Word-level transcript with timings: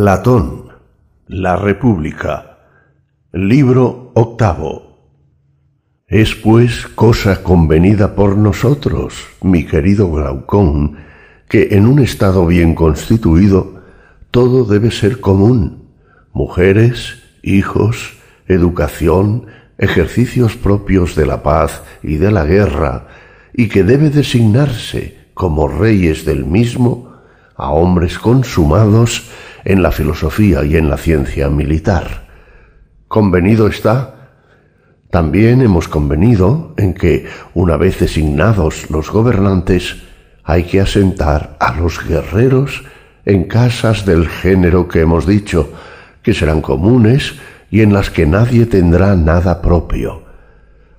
Platón, 0.00 0.68
La 1.26 1.56
República, 1.56 2.58
libro 3.32 4.12
octavo. 4.14 5.10
Es 6.06 6.36
pues 6.36 6.86
cosa 6.86 7.42
convenida 7.42 8.14
por 8.14 8.36
nosotros, 8.36 9.26
mi 9.42 9.66
querido 9.66 10.08
Glaucón, 10.12 10.98
que 11.48 11.70
en 11.72 11.88
un 11.88 11.98
estado 11.98 12.46
bien 12.46 12.76
constituido 12.76 13.82
todo 14.30 14.64
debe 14.64 14.92
ser 14.92 15.20
común, 15.20 15.88
mujeres, 16.32 17.20
hijos, 17.42 18.18
educación, 18.46 19.46
ejercicios 19.78 20.54
propios 20.54 21.16
de 21.16 21.26
la 21.26 21.42
paz 21.42 21.82
y 22.04 22.18
de 22.18 22.30
la 22.30 22.44
guerra, 22.44 23.08
y 23.52 23.68
que 23.68 23.82
debe 23.82 24.10
designarse 24.10 25.26
como 25.34 25.66
reyes 25.66 26.24
del 26.24 26.44
mismo 26.44 27.08
a 27.56 27.72
hombres 27.72 28.20
consumados 28.20 29.28
en 29.68 29.82
la 29.82 29.92
filosofía 29.92 30.64
y 30.64 30.76
en 30.76 30.88
la 30.88 30.96
ciencia 30.96 31.50
militar. 31.50 32.26
Convenido 33.06 33.68
está, 33.68 34.30
también 35.10 35.60
hemos 35.60 35.88
convenido 35.88 36.72
en 36.78 36.94
que, 36.94 37.26
una 37.52 37.76
vez 37.76 38.00
designados 38.00 38.90
los 38.90 39.10
gobernantes, 39.10 40.02
hay 40.42 40.64
que 40.64 40.80
asentar 40.80 41.58
a 41.60 41.74
los 41.74 42.02
guerreros 42.02 42.82
en 43.26 43.44
casas 43.44 44.06
del 44.06 44.26
género 44.26 44.88
que 44.88 45.00
hemos 45.00 45.26
dicho, 45.26 45.70
que 46.22 46.32
serán 46.32 46.62
comunes 46.62 47.34
y 47.70 47.82
en 47.82 47.92
las 47.92 48.08
que 48.08 48.24
nadie 48.24 48.64
tendrá 48.64 49.16
nada 49.16 49.60
propio. 49.60 50.24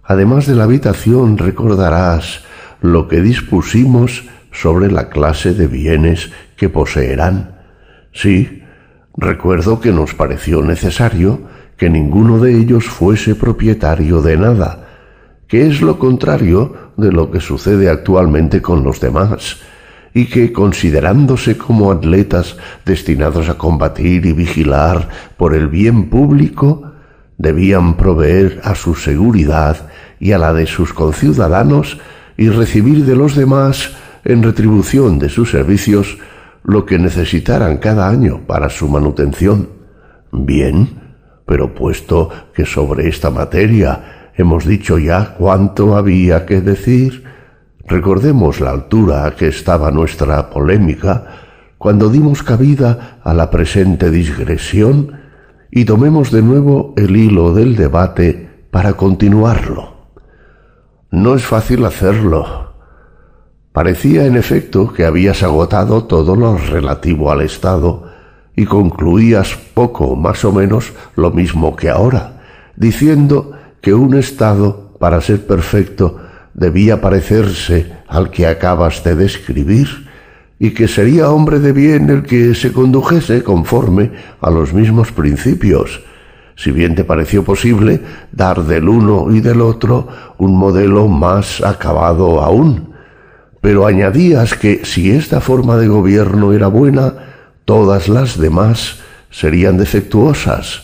Además 0.04 0.46
de 0.46 0.54
la 0.54 0.66
habitación 0.66 1.40
recordarás 1.40 2.44
lo 2.82 3.08
que 3.08 3.22
dispusimos 3.22 4.26
sobre 4.52 4.92
la 4.92 5.10
clase 5.10 5.56
de 5.56 5.66
bienes 5.66 6.30
que 6.56 6.70
poseerán. 6.70 7.56
Sí, 8.12 8.60
recuerdo 9.20 9.82
que 9.82 9.92
nos 9.92 10.14
pareció 10.14 10.62
necesario 10.62 11.42
que 11.78 11.90
ninguno 11.90 12.40
de 12.40 12.58
ellos 12.58 12.86
fuese 12.86 13.36
propietario 13.36 14.22
de 14.22 14.38
nada, 14.38 14.88
que 15.48 15.68
es 15.68 15.82
lo 15.82 16.00
contrario 16.00 16.92
de 16.98 17.12
lo 17.12 17.30
que 17.30 17.40
sucede 17.40 17.90
actualmente 17.90 18.62
con 18.62 18.84
los 18.84 19.00
demás, 19.00 19.58
y 20.14 20.26
que, 20.26 20.52
considerándose 20.52 21.58
como 21.58 21.92
atletas 21.92 22.58
destinados 22.86 23.50
a 23.50 23.58
combatir 23.58 24.26
y 24.26 24.34
vigilar 24.34 25.10
por 25.38 25.54
el 25.54 25.68
bien 25.68 26.10
público, 26.10 26.94
debían 27.38 27.96
proveer 27.96 28.60
a 28.64 28.76
su 28.76 28.96
seguridad 28.96 29.90
y 30.20 30.32
a 30.32 30.38
la 30.38 30.54
de 30.54 30.66
sus 30.66 30.94
conciudadanos 30.94 32.00
y 32.38 32.50
recibir 32.50 33.06
de 33.06 33.16
los 33.16 33.36
demás, 33.36 33.92
en 34.26 34.44
retribución 34.44 35.20
de 35.20 35.30
sus 35.30 35.52
servicios, 35.52 36.18
lo 36.64 36.86
que 36.86 37.00
necesitaran 37.00 37.78
cada 37.78 38.10
año 38.10 38.42
para 38.48 38.70
su 38.70 38.88
manutención. 38.88 39.70
Bien, 40.32 40.90
pero 41.46 41.74
puesto 41.74 42.30
que 42.54 42.66
sobre 42.66 43.08
esta 43.08 43.30
materia 43.30 44.32
hemos 44.36 44.66
dicho 44.66 44.98
ya 44.98 45.36
cuánto 45.38 45.96
había 45.96 46.46
que 46.46 46.62
decir, 46.62 47.24
Recordemos 47.90 48.60
la 48.60 48.70
altura 48.70 49.26
a 49.26 49.36
que 49.36 49.48
estaba 49.48 49.90
nuestra 49.90 50.52
polémica 50.52 51.26
cuando 51.80 52.10
dimos 52.10 52.44
cabida 52.44 53.18
a 53.24 53.34
la 53.34 53.50
presente 53.50 54.12
digresión 54.12 55.20
y 55.72 55.86
tomemos 55.86 56.32
de 56.32 56.44
nuevo 56.44 56.94
el 56.98 57.18
hilo 57.18 57.52
del 57.52 57.76
debate 57.76 58.68
para 58.70 58.94
continuarlo. 58.94 60.12
No 61.10 61.34
es 61.34 61.44
fácil 61.44 61.84
hacerlo. 61.84 62.69
Parecía 63.80 64.26
en 64.26 64.36
efecto 64.36 64.92
que 64.92 65.06
habías 65.06 65.42
agotado 65.42 66.04
todo 66.04 66.36
lo 66.36 66.58
relativo 66.58 67.32
al 67.32 67.40
Estado 67.40 68.12
y 68.54 68.66
concluías 68.66 69.58
poco 69.74 70.18
más 70.18 70.44
o 70.44 70.52
menos 70.52 70.92
lo 71.16 71.32
mismo 71.32 71.78
que 71.78 71.90
ahora, 71.90 72.42
diciendo 72.76 73.54
que 73.80 73.94
un 73.94 74.16
Estado, 74.16 74.98
para 75.00 75.22
ser 75.22 75.48
perfecto, 75.48 76.18
debía 76.54 77.00
parecerse 77.00 77.94
al 78.10 78.32
que 78.32 78.48
acabas 78.48 79.02
de 79.06 79.16
describir, 79.16 79.88
y 80.60 80.72
que 80.72 80.90
sería 80.90 81.32
hombre 81.32 81.60
de 81.60 81.72
bien 81.72 82.10
el 82.10 82.24
que 82.24 82.56
se 82.56 82.74
condujese 82.74 83.44
conforme 83.46 84.12
a 84.42 84.50
los 84.50 84.74
mismos 84.74 85.14
principios, 85.14 86.02
si 86.58 86.72
bien 86.72 86.96
te 86.96 87.06
pareció 87.06 87.46
posible 87.46 88.02
dar 88.34 88.62
del 88.62 88.90
uno 88.90 89.34
y 89.34 89.40
del 89.40 89.62
otro 89.62 90.10
un 90.38 90.58
modelo 90.58 91.08
más 91.08 91.64
acabado 91.64 92.42
aún. 92.42 92.89
Pero 93.62 93.86
añadías 93.86 94.54
que 94.54 94.86
si 94.86 95.12
esta 95.12 95.42
forma 95.42 95.78
de 95.78 95.88
gobierno 95.88 96.54
era 96.54 96.68
buena, 96.68 97.14
todas 97.66 98.08
las 98.08 98.40
demás 98.40 99.00
serían 99.30 99.78
defectuosas. 99.78 100.84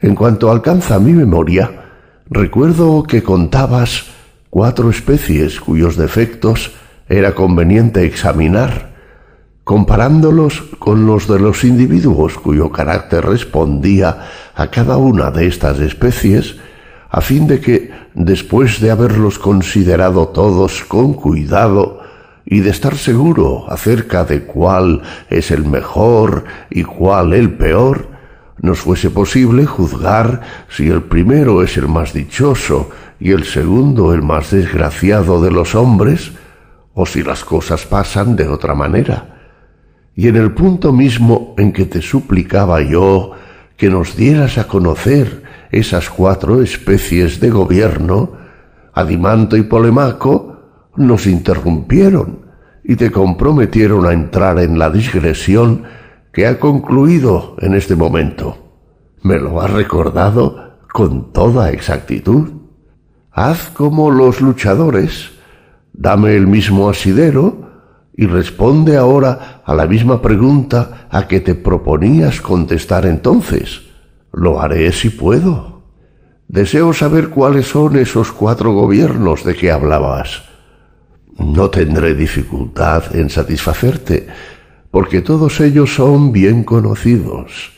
En 0.00 0.14
cuanto 0.14 0.50
alcanza 0.50 0.98
mi 0.98 1.12
memoria, 1.12 1.70
recuerdo 2.28 3.02
que 3.02 3.22
contabas 3.22 4.04
cuatro 4.50 4.90
especies 4.90 5.60
cuyos 5.60 5.96
defectos 5.96 6.72
era 7.08 7.34
conveniente 7.34 8.04
examinar, 8.04 8.94
comparándolos 9.64 10.62
con 10.78 11.06
los 11.06 11.26
de 11.26 11.38
los 11.38 11.64
individuos 11.64 12.34
cuyo 12.34 12.70
carácter 12.70 13.24
respondía 13.24 14.28
a 14.54 14.70
cada 14.70 14.96
una 14.96 15.30
de 15.30 15.46
estas 15.46 15.80
especies, 15.80 16.56
a 17.10 17.20
fin 17.20 17.46
de 17.46 17.60
que, 17.60 17.90
después 18.14 18.80
de 18.80 18.90
haberlos 18.90 19.38
considerado 19.38 20.28
todos 20.28 20.84
con 20.84 21.14
cuidado 21.14 22.00
y 22.44 22.60
de 22.60 22.70
estar 22.70 22.96
seguro 22.96 23.70
acerca 23.70 24.24
de 24.24 24.42
cuál 24.42 25.02
es 25.30 25.50
el 25.50 25.64
mejor 25.64 26.44
y 26.70 26.82
cuál 26.84 27.32
el 27.32 27.52
peor, 27.52 28.08
nos 28.60 28.80
fuese 28.80 29.10
posible 29.10 29.64
juzgar 29.66 30.42
si 30.68 30.88
el 30.88 31.02
primero 31.02 31.62
es 31.62 31.76
el 31.76 31.88
más 31.88 32.12
dichoso 32.12 32.90
y 33.20 33.32
el 33.32 33.44
segundo 33.44 34.12
el 34.12 34.22
más 34.22 34.50
desgraciado 34.50 35.40
de 35.40 35.50
los 35.50 35.74
hombres, 35.74 36.32
o 36.94 37.06
si 37.06 37.22
las 37.22 37.44
cosas 37.44 37.86
pasan 37.86 38.34
de 38.34 38.48
otra 38.48 38.74
manera. 38.74 39.36
Y 40.16 40.26
en 40.26 40.34
el 40.34 40.50
punto 40.50 40.92
mismo 40.92 41.54
en 41.56 41.72
que 41.72 41.84
te 41.84 42.02
suplicaba 42.02 42.82
yo 42.82 43.32
que 43.76 43.88
nos 43.88 44.16
dieras 44.16 44.58
a 44.58 44.66
conocer 44.66 45.44
esas 45.70 46.08
cuatro 46.10 46.62
especies 46.62 47.40
de 47.40 47.50
gobierno, 47.50 48.32
Adimanto 48.94 49.56
y 49.56 49.62
Polemaco 49.62 50.58
nos 50.96 51.26
interrumpieron 51.26 52.46
y 52.82 52.96
te 52.96 53.10
comprometieron 53.10 54.06
a 54.06 54.12
entrar 54.12 54.58
en 54.58 54.78
la 54.78 54.90
digresión 54.90 55.84
que 56.32 56.46
ha 56.46 56.58
concluido 56.58 57.56
en 57.60 57.74
este 57.74 57.94
momento. 57.94 58.56
Me 59.22 59.38
lo 59.38 59.60
has 59.60 59.70
recordado 59.70 60.78
con 60.92 61.32
toda 61.32 61.70
exactitud. 61.70 62.50
Haz 63.30 63.68
como 63.68 64.10
los 64.10 64.40
luchadores, 64.40 65.30
dame 65.92 66.34
el 66.34 66.46
mismo 66.46 66.88
asidero 66.88 67.68
y 68.16 68.26
responde 68.26 68.96
ahora 68.96 69.62
a 69.64 69.74
la 69.74 69.86
misma 69.86 70.20
pregunta 70.20 71.06
a 71.10 71.28
que 71.28 71.40
te 71.40 71.54
proponías 71.54 72.40
contestar 72.40 73.06
entonces. 73.06 73.87
Lo 74.32 74.60
haré 74.60 74.92
si 74.92 75.10
puedo. 75.10 75.82
Deseo 76.48 76.92
saber 76.92 77.28
cuáles 77.28 77.66
son 77.66 77.96
esos 77.96 78.32
cuatro 78.32 78.72
gobiernos 78.72 79.44
de 79.44 79.54
que 79.54 79.70
hablabas. 79.70 80.42
No 81.38 81.70
tendré 81.70 82.14
dificultad 82.14 83.14
en 83.14 83.30
satisfacerte, 83.30 84.26
porque 84.90 85.20
todos 85.20 85.60
ellos 85.60 85.94
son 85.94 86.32
bien 86.32 86.64
conocidos. 86.64 87.72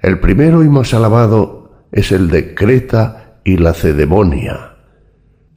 El 0.00 0.18
primero 0.18 0.64
y 0.64 0.68
más 0.68 0.94
alabado 0.94 1.86
es 1.92 2.10
el 2.10 2.30
de 2.30 2.54
Creta 2.54 3.40
y 3.44 3.58
la 3.58 3.74
Cedemonia. 3.74 4.76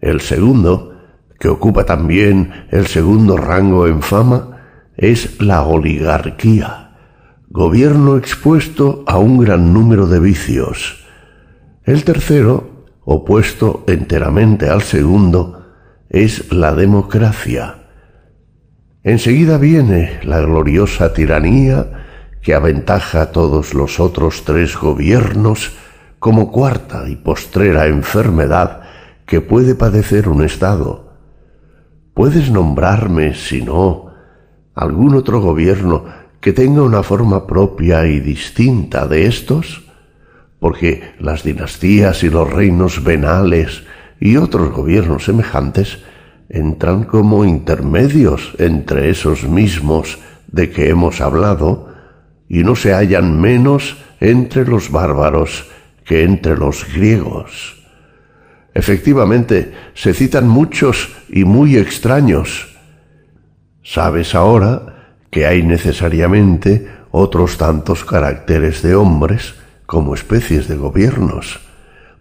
El 0.01 0.19
segundo, 0.19 0.97
que 1.39 1.47
ocupa 1.47 1.85
también 1.85 2.67
el 2.71 2.87
segundo 2.87 3.37
rango 3.37 3.87
en 3.87 4.01
fama, 4.01 4.53
es 4.97 5.41
la 5.41 5.63
oligarquía, 5.63 6.82
gobierno 7.53 8.17
expuesto 8.17 9.03
a 9.05 9.19
un 9.19 9.37
gran 9.37 9.73
número 9.73 10.07
de 10.07 10.19
vicios. 10.19 11.05
El 11.83 12.03
tercero, 12.03 12.87
opuesto 13.05 13.83
enteramente 13.85 14.69
al 14.69 14.81
segundo, 14.81 15.63
es 16.09 16.51
la 16.51 16.73
democracia. 16.73 17.75
Enseguida 19.03 19.59
viene 19.59 20.19
la 20.23 20.41
gloriosa 20.41 21.13
tiranía 21.13 22.39
que 22.41 22.55
aventaja 22.55 23.21
a 23.21 23.31
todos 23.31 23.75
los 23.75 23.99
otros 23.99 24.45
tres 24.45 24.75
gobiernos 24.75 25.77
como 26.17 26.51
cuarta 26.51 27.07
y 27.07 27.17
postrera 27.17 27.85
enfermedad 27.85 28.81
que 29.27 29.41
puede 29.41 29.75
padecer 29.75 30.27
un 30.27 30.43
Estado. 30.43 31.13
¿Puedes 32.15 32.49
nombrarme, 32.49 33.35
si 33.35 33.61
no, 33.61 34.07
algún 34.73 35.13
otro 35.13 35.39
gobierno 35.39 36.22
que 36.43 36.51
tenga 36.51 36.81
una 36.81 37.03
forma 37.03 37.47
propia 37.47 38.05
y 38.05 38.19
distinta 38.19 39.07
de 39.07 39.27
estos? 39.27 39.81
Porque 40.59 41.13
las 41.17 41.41
dinastías 41.43 42.21
y 42.25 42.29
los 42.29 42.51
reinos 42.51 43.01
venales 43.01 43.83
y 44.19 44.35
otros 44.35 44.73
gobiernos 44.73 45.23
semejantes 45.23 45.99
entran 46.49 47.05
como 47.05 47.45
intermedios 47.45 48.55
entre 48.57 49.09
esos 49.09 49.47
mismos 49.47 50.19
de 50.47 50.69
que 50.69 50.89
hemos 50.89 51.21
hablado 51.21 51.93
y 52.49 52.65
no 52.65 52.75
se 52.75 52.93
hallan 52.93 53.39
menos 53.39 53.95
entre 54.19 54.65
los 54.65 54.91
bárbaros 54.91 55.67
que 56.03 56.23
entre 56.23 56.57
los 56.57 56.93
griegos. 56.93 57.81
Efectivamente, 58.73 59.71
se 59.93 60.13
citan 60.13 60.49
muchos 60.49 61.07
y 61.29 61.45
muy 61.45 61.77
extraños. 61.77 62.75
Sabes 63.81 64.35
ahora 64.35 64.92
que 65.33 65.47
hay 65.47 65.63
necesariamente 65.63 66.87
otros 67.09 67.57
tantos 67.57 68.05
caracteres 68.05 68.83
de 68.83 68.93
hombres 68.93 69.55
como 69.87 70.13
especies 70.13 70.67
de 70.67 70.75
gobiernos, 70.75 71.59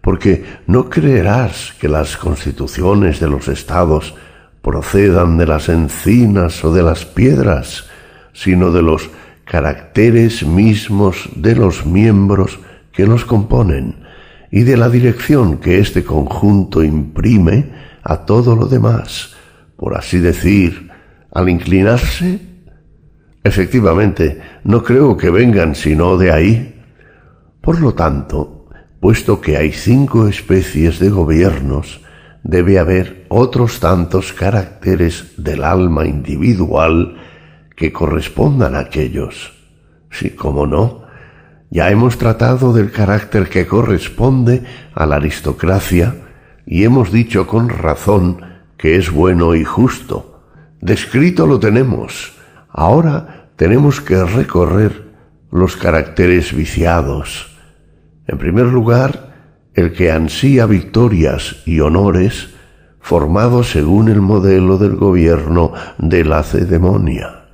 porque 0.01 0.43
no 0.65 0.89
creerás 0.89 1.75
que 1.79 1.87
las 1.87 2.17
constituciones 2.17 3.19
de 3.19 3.29
los 3.29 3.47
estados 3.49 4.15
procedan 4.63 5.37
de 5.37 5.45
las 5.45 5.69
encinas 5.69 6.65
o 6.65 6.73
de 6.73 6.81
las 6.81 7.05
piedras, 7.05 7.85
sino 8.33 8.71
de 8.71 8.81
los 8.81 9.11
caracteres 9.45 10.43
mismos 10.43 11.29
de 11.35 11.55
los 11.55 11.85
miembros 11.85 12.59
que 12.91 13.05
los 13.05 13.25
componen 13.25 14.07
y 14.49 14.63
de 14.63 14.75
la 14.75 14.89
dirección 14.89 15.57
que 15.57 15.77
este 15.77 16.03
conjunto 16.03 16.83
imprime 16.83 17.69
a 18.01 18.25
todo 18.25 18.55
lo 18.55 18.65
demás, 18.65 19.35
por 19.77 19.95
así 19.95 20.17
decir, 20.17 20.89
al 21.31 21.49
inclinarse. 21.49 22.52
Efectivamente, 23.43 24.41
no 24.63 24.83
creo 24.83 25.17
que 25.17 25.29
vengan 25.29 25.75
sino 25.75 26.17
de 26.17 26.31
ahí. 26.31 26.81
Por 27.61 27.81
lo 27.81 27.93
tanto, 27.93 28.69
puesto 28.99 29.41
que 29.41 29.57
hay 29.57 29.71
cinco 29.71 30.27
especies 30.27 30.99
de 30.99 31.09
gobiernos, 31.09 32.01
debe 32.43 32.79
haber 32.79 33.25
otros 33.29 33.79
tantos 33.79 34.33
caracteres 34.33 35.33
del 35.37 35.63
alma 35.63 36.05
individual 36.05 37.17
que 37.75 37.91
correspondan 37.91 38.75
a 38.75 38.79
aquellos. 38.79 39.53
Sí, 40.09 40.29
como 40.29 40.67
no, 40.67 41.03
ya 41.69 41.89
hemos 41.89 42.17
tratado 42.17 42.71
del 42.71 42.91
carácter 42.91 43.49
que 43.49 43.65
corresponde 43.65 44.63
a 44.93 45.05
la 45.05 45.15
aristocracia 45.15 46.15
y 46.65 46.83
hemos 46.83 47.11
dicho 47.11 47.47
con 47.47 47.69
razón 47.69 48.41
que 48.77 48.95
es 48.95 49.11
bueno 49.11 49.55
y 49.55 49.63
justo. 49.63 50.43
Descrito 50.81 51.47
lo 51.47 51.59
tenemos. 51.59 52.33
Ahora 52.73 53.51
tenemos 53.55 54.01
que 54.01 54.21
recorrer 54.23 55.13
los 55.51 55.77
caracteres 55.77 56.53
viciados. 56.55 57.55
En 58.27 58.39
primer 58.39 58.65
lugar, 58.65 59.33
el 59.75 59.93
que 59.93 60.11
ansía 60.11 60.65
victorias 60.65 61.57
y 61.67 61.79
honores 61.79 62.49
formados 62.99 63.69
según 63.69 64.09
el 64.09 64.21
modelo 64.21 64.79
del 64.79 64.95
gobierno 64.95 65.73
de 65.99 66.25
la 66.25 66.41
cedemonia. 66.41 67.45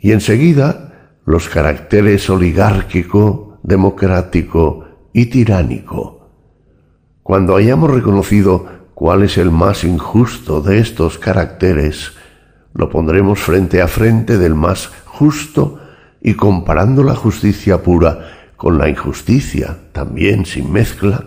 Y 0.00 0.10
enseguida, 0.10 1.12
los 1.24 1.48
caracteres 1.48 2.28
oligárquico, 2.28 3.60
democrático 3.62 4.84
y 5.12 5.26
tiránico. 5.26 6.28
Cuando 7.22 7.54
hayamos 7.54 7.90
reconocido 7.90 8.66
cuál 8.94 9.22
es 9.22 9.38
el 9.38 9.50
más 9.50 9.84
injusto 9.84 10.60
de 10.60 10.80
estos 10.80 11.18
caracteres, 11.18 12.12
lo 12.74 12.90
pondremos 12.90 13.38
frente 13.38 13.80
a 13.80 13.88
frente 13.88 14.36
del 14.36 14.54
más 14.54 14.90
justo 15.06 15.80
y 16.20 16.34
comparando 16.34 17.04
la 17.04 17.14
justicia 17.14 17.82
pura 17.82 18.50
con 18.56 18.78
la 18.78 18.88
injusticia, 18.88 19.76
también 19.92 20.44
sin 20.44 20.72
mezcla, 20.72 21.26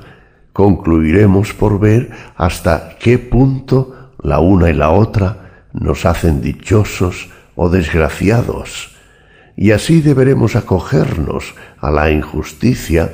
concluiremos 0.54 1.54
por 1.54 1.80
ver 1.80 2.12
hasta 2.36 2.98
qué 3.00 3.18
punto 3.18 4.12
la 4.22 4.40
una 4.40 4.70
y 4.70 4.74
la 4.74 4.90
otra 4.90 5.68
nos 5.72 6.06
hacen 6.06 6.42
dichosos 6.42 7.30
o 7.56 7.70
desgraciados, 7.70 8.96
y 9.56 9.72
así 9.72 10.02
deberemos 10.02 10.56
acogernos 10.56 11.56
a 11.80 11.92
la 11.92 12.12
injusticia, 12.12 13.14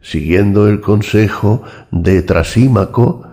siguiendo 0.00 0.68
el 0.68 0.80
consejo 0.80 1.62
de 1.90 2.22
Trasímaco, 2.22 3.26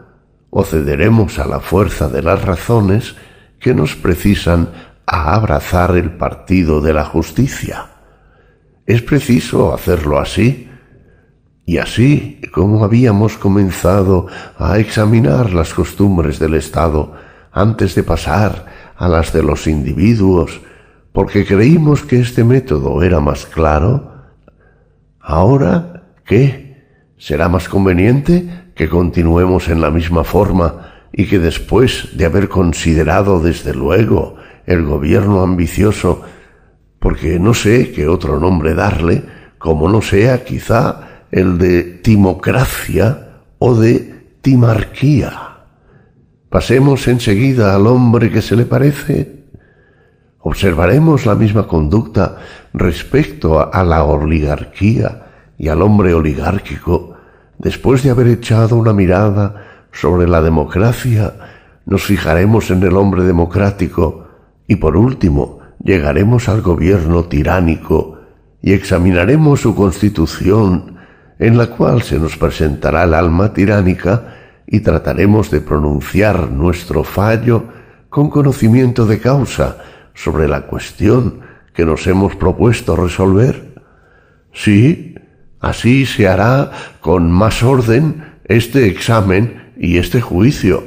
o 0.49 0.63
cederemos 0.63 1.37
a 1.39 1.45
la 1.45 1.59
fuerza 1.59 2.07
de 2.07 2.23
las 2.23 2.41
razones 2.43 3.15
que 3.59 3.73
nos 3.73 3.95
precisan 3.95 4.69
a 5.05 5.35
abrazar 5.35 5.95
el 5.97 6.11
partido 6.11 6.81
de 6.81 6.93
la 6.93 7.03
justicia. 7.03 7.87
Es 8.85 9.01
preciso 9.01 9.73
hacerlo 9.73 10.19
así, 10.19 10.69
y 11.65 11.77
así 11.77 12.41
como 12.51 12.83
habíamos 12.83 13.37
comenzado 13.37 14.25
a 14.57 14.79
examinar 14.79 15.53
las 15.53 15.73
costumbres 15.73 16.39
del 16.39 16.55
Estado 16.55 17.13
antes 17.51 17.93
de 17.93 18.01
pasar 18.01 18.65
a 18.97 19.07
las 19.07 19.31
de 19.33 19.43
los 19.43 19.67
individuos, 19.67 20.61
porque 21.11 21.45
creímos 21.45 22.03
que 22.03 22.19
este 22.19 22.43
método 22.43 23.03
era 23.03 23.19
más 23.19 23.45
claro, 23.45 24.13
ahora, 25.19 26.13
¿qué? 26.25 26.85
¿Será 27.17 27.49
más 27.49 27.69
conveniente 27.69 28.71
que 28.73 28.89
continuemos 28.89 29.67
en 29.67 29.81
la 29.81 29.91
misma 29.91 30.23
forma 30.23 30.88
y 31.11 31.27
que 31.27 31.39
después 31.39 32.17
de 32.17 32.25
haber 32.25 32.49
considerado 32.49 33.39
desde 33.41 33.73
luego 33.73 34.35
el 34.65 34.83
gobierno 34.83 35.41
ambicioso, 35.41 36.21
porque 36.99 37.39
no 37.39 37.53
sé 37.53 37.91
qué 37.91 38.07
otro 38.07 38.39
nombre 38.39 38.73
darle, 38.73 39.23
como 39.57 39.89
no 39.89 40.01
sea 40.01 40.43
quizá 40.43 41.25
el 41.31 41.57
de 41.57 41.83
timocracia 41.83 43.41
o 43.57 43.75
de 43.75 44.37
timarquía. 44.41 45.57
Pasemos 46.49 47.07
enseguida 47.07 47.75
al 47.75 47.87
hombre 47.87 48.31
que 48.31 48.41
se 48.41 48.55
le 48.55 48.65
parece 48.65 49.39
Observaremos 50.41 51.25
la 51.25 51.35
misma 51.35 51.67
conducta 51.67 52.37
respecto 52.73 53.73
a 53.73 53.83
la 53.83 54.03
oligarquía 54.05 55.25
y 55.57 55.67
al 55.67 55.81
hombre 55.81 56.13
oligárquico 56.13 57.13
después 57.57 58.03
de 58.03 58.09
haber 58.09 58.27
echado 58.27 58.77
una 58.77 58.93
mirada 58.93 59.68
sobre 59.91 60.27
la 60.27 60.41
democracia, 60.41 61.33
nos 61.85 62.03
fijaremos 62.03 62.71
en 62.71 62.83
el 62.83 62.95
hombre 62.95 63.23
democrático 63.23 64.27
y 64.67 64.75
por 64.75 64.95
último 64.95 65.59
llegaremos 65.83 66.49
al 66.49 66.61
gobierno 66.61 67.25
tiránico 67.25 68.19
y 68.61 68.73
examinaremos 68.73 69.61
su 69.61 69.75
constitución 69.75 70.97
en 71.39 71.57
la 71.57 71.67
cual 71.67 72.01
se 72.03 72.19
nos 72.19 72.37
presentará 72.37 73.05
el 73.05 73.13
alma 73.13 73.53
tiránica 73.53 74.35
y 74.67 74.81
trataremos 74.81 75.49
de 75.49 75.61
pronunciar 75.61 76.51
nuestro 76.51 77.03
fallo 77.03 77.63
con 78.09 78.29
conocimiento 78.29 79.05
de 79.05 79.19
causa, 79.19 79.77
sobre 80.13 80.47
la 80.47 80.61
cuestión 80.63 81.39
que 81.73 81.85
nos 81.85 82.05
hemos 82.07 82.35
propuesto 82.35 82.95
resolver? 82.95 83.81
Sí, 84.53 85.15
así 85.61 86.05
se 86.05 86.27
hará 86.27 86.71
con 86.99 87.31
más 87.31 87.63
orden 87.63 88.25
este 88.45 88.87
examen 88.87 89.58
y 89.79 89.97
este 89.97 90.19
juicio. 90.19 90.83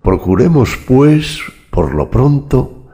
Procuremos, 0.00 0.78
pues, 0.86 1.40
por 1.70 1.94
lo 1.94 2.10
pronto, 2.10 2.86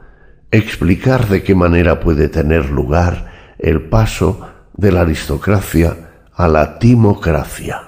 explicar 0.51 1.27
de 1.27 1.43
qué 1.43 1.53
manera 1.53 1.99
puede 1.99 2.27
tener 2.27 2.71
lugar 2.71 3.55
el 3.59 3.83
paso 3.83 4.47
de 4.75 4.91
la 4.91 5.01
aristocracia 5.01 6.25
a 6.33 6.47
la 6.47 6.79
timocracia. 6.79 7.81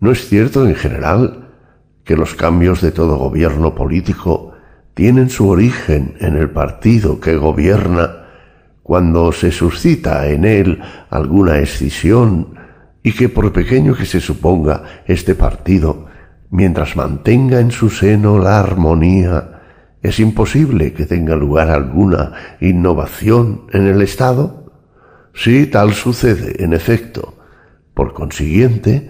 ¿No 0.00 0.10
es 0.10 0.28
cierto 0.28 0.66
en 0.66 0.74
general 0.74 1.50
que 2.04 2.16
los 2.16 2.34
cambios 2.34 2.80
de 2.80 2.90
todo 2.90 3.16
gobierno 3.16 3.74
político 3.74 4.52
tienen 4.94 5.30
su 5.30 5.48
origen 5.48 6.16
en 6.20 6.36
el 6.36 6.50
partido 6.50 7.20
que 7.20 7.36
gobierna 7.36 8.24
cuando 8.82 9.32
se 9.32 9.52
suscita 9.52 10.28
en 10.28 10.44
él 10.44 10.80
alguna 11.10 11.58
escisión 11.58 12.65
y 13.06 13.12
que 13.12 13.28
por 13.28 13.52
pequeño 13.52 13.94
que 13.94 14.04
se 14.04 14.18
suponga 14.18 14.82
este 15.06 15.36
partido, 15.36 16.06
mientras 16.50 16.96
mantenga 16.96 17.60
en 17.60 17.70
su 17.70 17.88
seno 17.88 18.36
la 18.40 18.58
armonía, 18.58 19.60
es 20.02 20.18
imposible 20.18 20.92
que 20.92 21.06
tenga 21.06 21.36
lugar 21.36 21.70
alguna 21.70 22.32
innovación 22.60 23.68
en 23.72 23.86
el 23.86 24.02
Estado? 24.02 24.72
Sí, 25.32 25.68
tal 25.68 25.94
sucede, 25.94 26.64
en 26.64 26.72
efecto. 26.72 27.34
Por 27.94 28.12
consiguiente, 28.12 29.08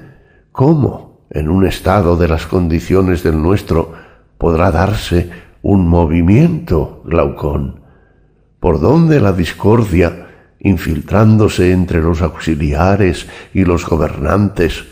¿cómo 0.53 1.27
en 1.31 1.49
un 1.49 1.67
Estado 1.67 2.19
de 2.19 2.29
las 2.29 2.45
condiciones 2.45 3.23
del 3.23 3.41
nuestro 3.41 3.95
podrá 4.37 4.71
darse 4.73 5.31
un 5.63 5.89
movimiento, 5.89 7.01
Glaucón, 7.07 7.81
por 8.61 8.79
donde 8.79 9.23
la 9.23 9.33
discordia, 9.33 10.26
infiltrándose 10.61 11.73
entre 11.73 12.01
los 12.01 12.23
auxiliares 12.23 13.27
y 13.53 13.65
los 13.65 13.87
gobernantes, 13.87 14.85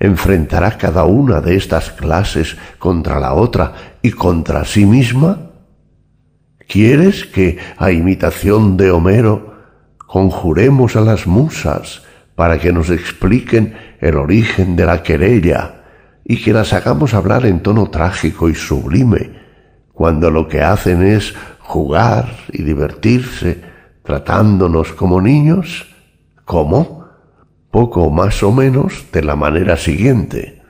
enfrentará 0.00 0.78
cada 0.78 1.04
una 1.04 1.40
de 1.40 1.56
estas 1.56 1.90
clases 1.90 2.56
contra 2.78 3.18
la 3.18 3.34
otra 3.34 3.96
y 4.02 4.12
contra 4.12 4.64
sí 4.64 4.86
misma? 4.86 5.50
¿Quieres 6.66 7.24
que, 7.24 7.58
a 7.78 7.90
imitación 7.90 8.76
de 8.76 8.90
Homero, 8.90 9.54
conjuremos 9.96 10.96
a 10.96 11.00
las 11.00 11.26
musas 11.26 12.02
para 12.34 12.58
que 12.58 12.72
nos 12.72 12.90
expliquen 12.90 13.74
el 14.00 14.16
origen 14.16 14.76
de 14.76 14.86
la 14.86 15.02
querella 15.02 15.82
y 16.24 16.42
que 16.42 16.52
las 16.52 16.72
hagamos 16.72 17.14
hablar 17.14 17.46
en 17.46 17.60
tono 17.60 17.90
trágico 17.90 18.48
y 18.48 18.54
sublime, 18.54 19.30
cuando 19.92 20.30
lo 20.30 20.46
que 20.46 20.62
hacen 20.62 21.02
es 21.02 21.34
jugar 21.58 22.28
y 22.52 22.62
divertirse, 22.62 23.67
tratándonos 24.08 24.94
como 24.94 25.20
niños? 25.20 25.86
¿Cómo? 26.46 27.04
Poco 27.70 28.08
más 28.08 28.42
o 28.42 28.50
menos 28.50 29.04
de 29.12 29.22
la 29.22 29.36
manera 29.36 29.76
siguiente. 29.76 30.62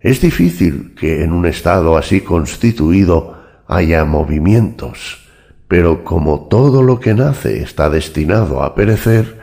Es 0.00 0.22
difícil 0.22 0.94
que 0.98 1.22
en 1.22 1.34
un 1.34 1.44
estado 1.44 1.98
así 1.98 2.22
constituido 2.22 3.36
haya 3.68 4.06
movimientos, 4.06 5.28
pero 5.68 6.02
como 6.02 6.48
todo 6.48 6.82
lo 6.82 6.98
que 6.98 7.12
nace 7.12 7.62
está 7.62 7.90
destinado 7.90 8.62
a 8.62 8.74
perecer, 8.74 9.38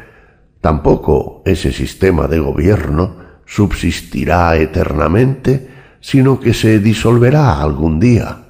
tampoco 0.59 1.43
ese 1.45 1.71
sistema 1.71 2.25
de 2.27 2.39
gobierno 2.39 3.17
subsistirá 3.45 4.57
eternamente, 4.57 5.69
sino 5.99 6.39
que 6.39 6.55
se 6.55 6.79
disolverá 6.79 7.61
algún 7.61 7.99
día. 7.99 8.47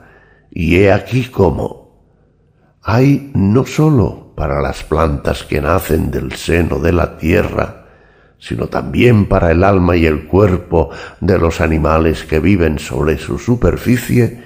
Y 0.49 0.77
he 0.77 0.93
aquí 0.93 1.25
cómo. 1.25 1.99
Hay 2.81 3.29
no 3.33 3.65
sólo 3.65 4.28
para 4.39 4.61
las 4.61 4.85
plantas 4.85 5.43
que 5.43 5.59
nacen 5.59 6.11
del 6.11 6.31
seno 6.31 6.79
de 6.79 6.93
la 6.93 7.17
tierra, 7.17 7.87
sino 8.37 8.67
también 8.67 9.25
para 9.25 9.51
el 9.51 9.65
alma 9.65 9.97
y 9.97 10.05
el 10.05 10.27
cuerpo 10.27 10.91
de 11.19 11.37
los 11.37 11.59
animales 11.59 12.23
que 12.23 12.39
viven 12.39 12.79
sobre 12.79 13.17
su 13.17 13.37
superficie, 13.37 14.41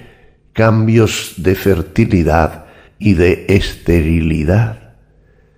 cambios 0.52 1.34
de 1.36 1.54
fertilidad 1.54 2.64
y 2.98 3.14
de 3.14 3.46
esterilidad. 3.48 4.94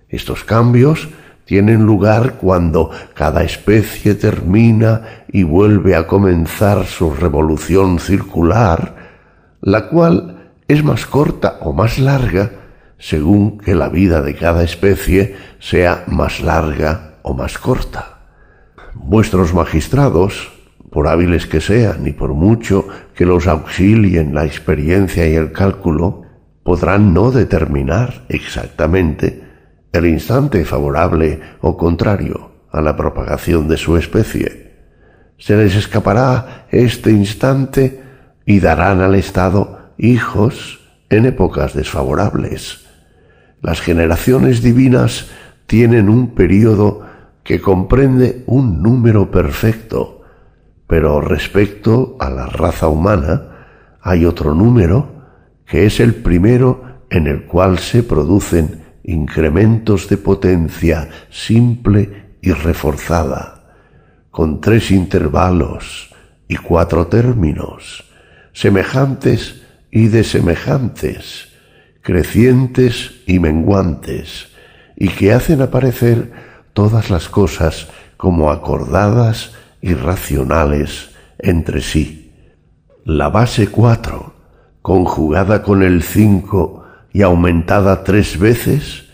Estos 0.07 0.43
cambios 0.43 1.09
tienen 1.45 1.83
lugar 1.83 2.35
cuando 2.35 2.91
cada 3.15 3.41
especie 3.41 4.13
termina 4.13 5.23
y 5.29 5.41
vuelve 5.41 5.95
a 5.95 6.05
comenzar 6.05 6.85
su 6.85 7.11
revolución 7.11 7.97
circular, 7.97 8.97
la 9.61 9.87
cual 9.87 10.51
es 10.67 10.83
más 10.83 11.07
corta 11.07 11.57
o 11.61 11.73
más 11.73 11.97
larga 11.97 12.66
según 12.99 13.59
que 13.59 13.75
la 13.75 13.89
vida 13.89 14.21
de 14.21 14.35
cada 14.35 14.63
especie 14.63 15.35
sea 15.59 16.03
más 16.07 16.41
larga 16.41 17.19
o 17.21 17.33
más 17.33 17.57
corta. 17.57 18.19
Vuestros 18.93 19.53
magistrados, 19.53 20.51
por 20.89 21.07
hábiles 21.07 21.45
que 21.45 21.61
sean 21.61 22.07
y 22.07 22.11
por 22.11 22.33
mucho 22.33 22.87
que 23.13 23.25
los 23.25 23.47
auxilien 23.47 24.33
la 24.33 24.45
experiencia 24.45 25.27
y 25.27 25.35
el 25.35 25.51
cálculo, 25.51 26.23
podrán 26.63 27.13
no 27.13 27.31
determinar 27.31 28.25
exactamente 28.29 29.43
el 29.93 30.05
instante 30.05 30.65
favorable 30.65 31.39
o 31.61 31.77
contrario 31.77 32.51
a 32.71 32.81
la 32.81 32.95
propagación 32.95 33.67
de 33.67 33.77
su 33.77 33.97
especie. 33.97 34.67
Se 35.37 35.55
les 35.55 35.75
escapará 35.75 36.67
este 36.71 37.11
instante 37.11 38.01
y 38.45 38.59
darán 38.59 39.01
al 39.01 39.15
Estado 39.15 39.93
hijos 39.97 40.79
en 41.09 41.25
épocas 41.25 41.73
desfavorables. 41.73 42.86
Las 43.61 43.81
generaciones 43.81 44.61
divinas 44.61 45.29
tienen 45.65 46.09
un 46.09 46.35
período 46.35 47.05
que 47.43 47.59
comprende 47.61 48.43
un 48.45 48.81
número 48.81 49.31
perfecto, 49.31 50.21
pero 50.85 51.21
respecto 51.21 52.15
a 52.19 52.29
la 52.29 52.45
raza 52.45 52.87
humana 52.87 53.97
hay 54.01 54.25
otro 54.25 54.53
número 54.53 55.17
que 55.65 55.85
es 55.85 55.99
el 55.99 56.15
primero 56.15 57.03
en 57.09 57.27
el 57.27 57.45
cual 57.45 57.79
se 57.79 58.03
producen 58.03 58.83
incrementos 59.03 60.09
de 60.09 60.17
potencia 60.17 61.09
simple 61.29 62.35
y 62.41 62.51
reforzada, 62.51 63.63
con 64.29 64.61
tres 64.61 64.91
intervalos 64.91 66.13
y 66.47 66.57
cuatro 66.57 67.07
términos, 67.07 68.05
semejantes 68.53 69.61
y 69.91 70.07
desemejantes, 70.07 71.46
crecientes 72.07 73.21
y 73.27 73.37
menguantes, 73.39 74.47
y 74.95 75.09
que 75.09 75.33
hacen 75.33 75.61
aparecer 75.61 76.31
todas 76.71 77.09
las 77.09 77.27
cosas 77.27 77.89
como 78.15 78.49
acordadas 78.49 79.51
y 79.81 79.93
racionales 79.93 81.09
entre 81.37 81.81
sí. 81.81 82.31
La 83.03 83.27
base 83.27 83.67
cuatro, 83.67 84.35
conjugada 84.81 85.63
con 85.63 85.83
el 85.83 86.01
cinco 86.01 86.85
y 87.11 87.23
aumentada 87.23 88.05
tres 88.05 88.39
veces, 88.39 89.07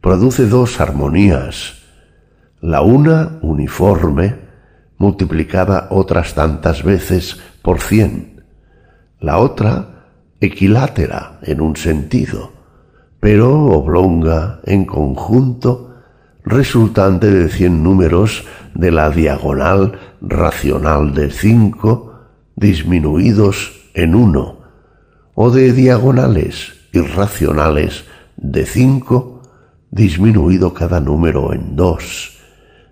produce 0.00 0.46
dos 0.46 0.80
armonías. 0.80 1.82
La 2.62 2.80
una 2.80 3.40
uniforme, 3.42 4.36
multiplicada 4.96 5.88
otras 5.90 6.32
tantas 6.32 6.82
veces 6.82 7.38
por 7.60 7.78
cien. 7.80 8.42
La 9.20 9.36
otra 9.36 9.97
equilátera 10.40 11.38
en 11.42 11.60
un 11.60 11.76
sentido, 11.76 12.52
pero 13.20 13.66
oblonga 13.66 14.60
en 14.64 14.84
conjunto 14.84 15.94
resultante 16.44 17.30
de 17.30 17.48
cien 17.48 17.82
números 17.82 18.44
de 18.74 18.90
la 18.90 19.10
diagonal 19.10 19.98
racional 20.20 21.14
de 21.14 21.30
cinco 21.30 22.14
disminuidos 22.56 23.90
en 23.94 24.14
uno, 24.14 24.60
o 25.34 25.50
de 25.50 25.72
diagonales 25.72 26.74
irracionales 26.92 28.04
de 28.36 28.64
cinco 28.64 29.42
disminuido 29.90 30.74
cada 30.74 31.00
número 31.00 31.52
en 31.52 31.76
dos, 31.76 32.38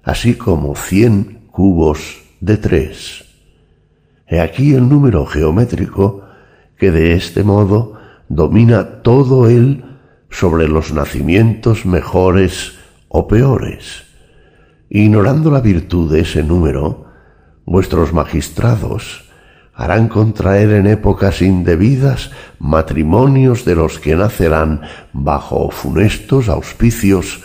así 0.03 0.35
como 0.35 0.75
cien 0.75 1.47
cubos 1.51 2.23
de 2.41 2.57
tres. 2.57 3.25
He 4.27 4.41
aquí 4.41 4.75
el 4.75 4.89
número 4.89 5.25
geométrico 5.25 6.26
que 6.79 6.91
de 6.91 7.15
este 7.15 7.43
modo 7.43 7.95
domina 8.29 9.03
todo 9.03 9.49
él 9.49 9.85
sobre 10.31 10.69
los 10.69 10.93
nacimientos 10.93 11.87
mejores 11.87 12.79
o 13.09 13.29
peores. 13.29 14.05
Ignorando 14.89 15.51
la 15.51 15.61
virtud 15.61 16.13
de 16.13 16.21
ese 16.21 16.43
número, 16.43 17.07
vuestros 17.65 18.13
magistrados 18.13 19.25
harán 19.75 20.09
contraer 20.09 20.71
en 20.71 20.87
épocas 20.87 21.43
indebidas 21.43 22.31
matrimonios 22.59 23.65
de 23.65 23.75
los 23.75 23.99
que 23.99 24.17
nacerán 24.17 24.83
bajo 25.13 25.71
funestos 25.71 26.49
auspicios 26.49 27.43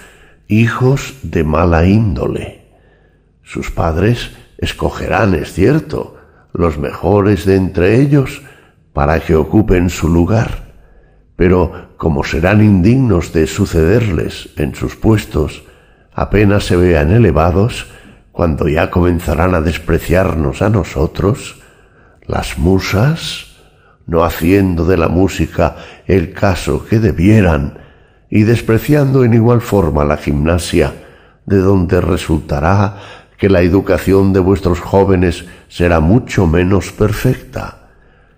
hijos 0.48 1.16
de 1.24 1.44
mala 1.44 1.86
índole. 1.86 2.68
Sus 3.44 3.72
padres 3.72 4.32
escogerán, 4.58 5.34
es 5.34 5.54
cierto, 5.54 6.18
los 6.54 6.78
mejores 6.78 7.46
de 7.46 7.56
entre 7.56 8.00
ellos 8.00 8.42
para 8.94 9.20
que 9.20 9.36
ocupen 9.36 9.90
su 9.90 10.08
lugar, 10.10 10.74
pero 11.36 11.90
como 11.98 12.24
serán 12.24 12.64
indignos 12.64 13.34
de 13.34 13.48
sucederles 13.48 14.50
en 14.58 14.76
sus 14.76 14.96
puestos, 14.96 15.64
apenas 16.14 16.66
se 16.66 16.76
vean 16.76 17.12
elevados, 17.12 17.88
cuando 18.32 18.68
ya 18.68 18.90
comenzarán 18.90 19.56
a 19.56 19.62
despreciarnos 19.62 20.62
a 20.62 20.70
nosotros, 20.70 21.62
las 22.26 22.58
musas, 22.58 23.48
no 24.08 24.24
haciendo 24.24 24.86
de 24.86 24.98
la 24.98 25.10
música 25.10 25.76
el 26.08 26.34
caso 26.34 26.86
que 26.86 27.00
debieran, 27.00 27.80
y 28.30 28.44
despreciando 28.44 29.24
en 29.24 29.34
igual 29.34 29.62
forma 29.62 30.06
la 30.06 30.18
gimnasia, 30.18 30.94
de 31.46 31.58
donde 31.58 32.02
resultará 32.02 32.98
que 33.38 33.50
la 33.50 33.62
educación 33.62 34.34
de 34.34 34.40
vuestros 34.40 34.80
jóvenes 34.80 35.46
será 35.68 36.00
mucho 36.00 36.46
menos 36.46 36.92
perfecta, 36.92 37.81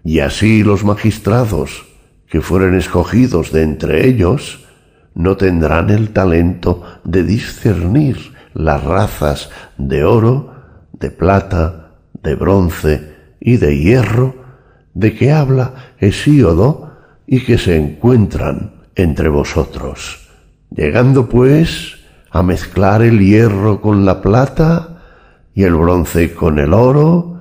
y 0.04 0.20
así 0.20 0.64
los 0.64 0.84
magistrados, 0.84 1.86
que 2.28 2.42
fueren 2.42 2.76
escogidos 2.76 3.52
de 3.52 3.64
entre 3.64 4.08
ellos, 4.08 4.66
no 5.16 5.38
tendrán 5.38 5.90
el 5.90 6.10
talento 6.12 6.84
de 7.04 7.24
discernir 7.24 8.34
las 8.54 8.84
razas 8.84 9.50
de 9.78 10.04
oro, 10.04 10.54
de 10.94 11.12
plata, 11.12 11.92
de 12.22 12.36
bronce 12.36 13.14
y 13.40 13.58
de 13.58 13.78
hierro 13.78 14.44
de 14.94 15.16
que 15.16 15.32
habla 15.32 15.94
Hesíodo 16.00 16.92
y 17.26 17.44
que 17.44 17.58
se 17.58 17.78
encuentran 17.78 18.74
entre 18.96 19.30
vosotros. 19.30 20.30
Llegando 20.70 21.28
pues 21.28 21.96
a 22.32 22.44
mezclar 22.44 23.02
el 23.02 23.20
hierro 23.20 23.82
con 23.82 24.06
la 24.06 24.22
plata 24.22 25.02
y 25.54 25.64
el 25.64 25.76
bronce 25.76 26.34
con 26.34 26.60
el 26.60 26.74
oro, 26.74 27.33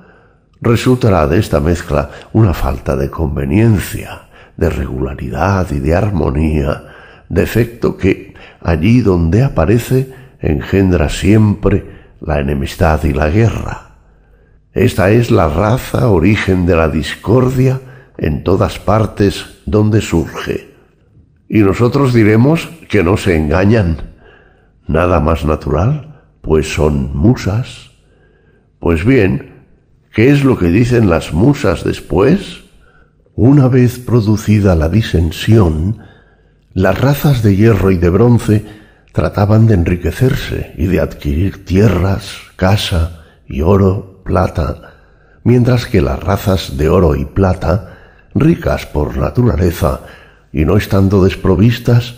resultará 0.63 1.27
de 1.27 1.39
esta 1.39 1.59
mezcla 1.59 2.09
una 2.31 2.53
falta 2.53 2.95
de 2.95 3.09
conveniencia 3.09 4.29
de 4.57 4.69
regularidad 4.69 5.69
y 5.71 5.79
de 5.79 5.95
armonía, 5.95 6.83
defecto 7.29 7.97
que 7.97 8.33
allí 8.61 9.01
donde 9.01 9.43
aparece 9.43 10.13
engendra 10.39 11.09
siempre 11.09 12.03
la 12.21 12.39
enemistad 12.39 13.03
y 13.03 13.13
la 13.13 13.29
guerra. 13.29 13.97
Esta 14.73 15.11
es 15.11 15.31
la 15.31 15.47
raza 15.47 16.09
origen 16.09 16.65
de 16.65 16.75
la 16.75 16.89
discordia 16.89 17.79
en 18.17 18.43
todas 18.43 18.79
partes 18.79 19.61
donde 19.65 20.01
surge. 20.01 20.73
Y 21.47 21.59
nosotros 21.59 22.13
diremos 22.13 22.67
que 22.89 23.03
no 23.03 23.17
se 23.17 23.35
engañan. 23.35 24.13
Nada 24.87 25.19
más 25.19 25.45
natural, 25.45 26.23
pues 26.41 26.73
son 26.73 27.15
musas. 27.15 27.91
Pues 28.79 29.05
bien, 29.05 29.52
¿qué 30.13 30.29
es 30.29 30.43
lo 30.43 30.57
que 30.57 30.67
dicen 30.67 31.09
las 31.09 31.33
musas 31.33 31.83
después? 31.83 32.63
Una 33.35 33.67
vez 33.67 33.99
producida 33.99 34.75
la 34.75 34.87
disensión, 34.87 35.97
las 36.73 36.99
razas 37.01 37.41
de 37.41 37.55
hierro 37.55 37.91
y 37.91 37.97
de 37.97 38.09
bronce 38.09 38.65
trataban 39.11 39.67
de 39.67 39.73
enriquecerse 39.73 40.73
y 40.77 40.85
de 40.85 40.99
adquirir 40.99 41.65
tierras, 41.65 42.35
casa 42.55 43.23
y 43.47 43.61
oro, 43.61 44.21
plata, 44.23 44.93
mientras 45.43 45.87
que 45.87 46.01
las 46.01 46.19
razas 46.19 46.77
de 46.77 46.89
oro 46.89 47.15
y 47.15 47.25
plata, 47.25 47.97
ricas 48.35 48.85
por 48.85 49.17
naturaleza 49.17 50.01
y 50.51 50.65
no 50.65 50.77
estando 50.77 51.23
desprovistas, 51.23 52.15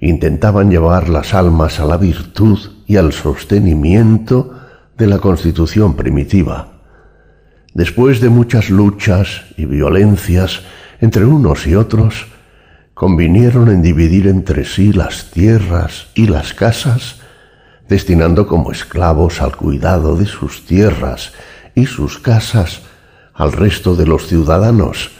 intentaban 0.00 0.70
llevar 0.70 1.08
las 1.08 1.34
almas 1.34 1.80
a 1.80 1.86
la 1.86 1.96
virtud 1.96 2.58
y 2.86 2.96
al 2.96 3.12
sostenimiento 3.12 4.54
de 4.96 5.06
la 5.06 5.18
constitución 5.18 5.96
primitiva. 5.96 6.77
Después 7.78 8.20
de 8.20 8.28
muchas 8.28 8.70
luchas 8.70 9.42
y 9.56 9.64
violencias 9.64 10.62
entre 11.00 11.24
unos 11.24 11.64
y 11.68 11.76
otros, 11.76 12.26
convinieron 12.92 13.68
en 13.68 13.82
dividir 13.82 14.26
entre 14.26 14.64
sí 14.64 14.92
las 14.92 15.30
tierras 15.30 16.08
y 16.16 16.26
las 16.26 16.54
casas, 16.54 17.20
destinando 17.88 18.48
como 18.48 18.72
esclavos 18.72 19.40
al 19.40 19.54
cuidado 19.54 20.16
de 20.16 20.26
sus 20.26 20.66
tierras 20.66 21.34
y 21.76 21.86
sus 21.86 22.18
casas 22.18 22.82
al 23.32 23.52
resto 23.52 23.94
de 23.94 24.06
los 24.06 24.26
ciudadanos, 24.26 25.12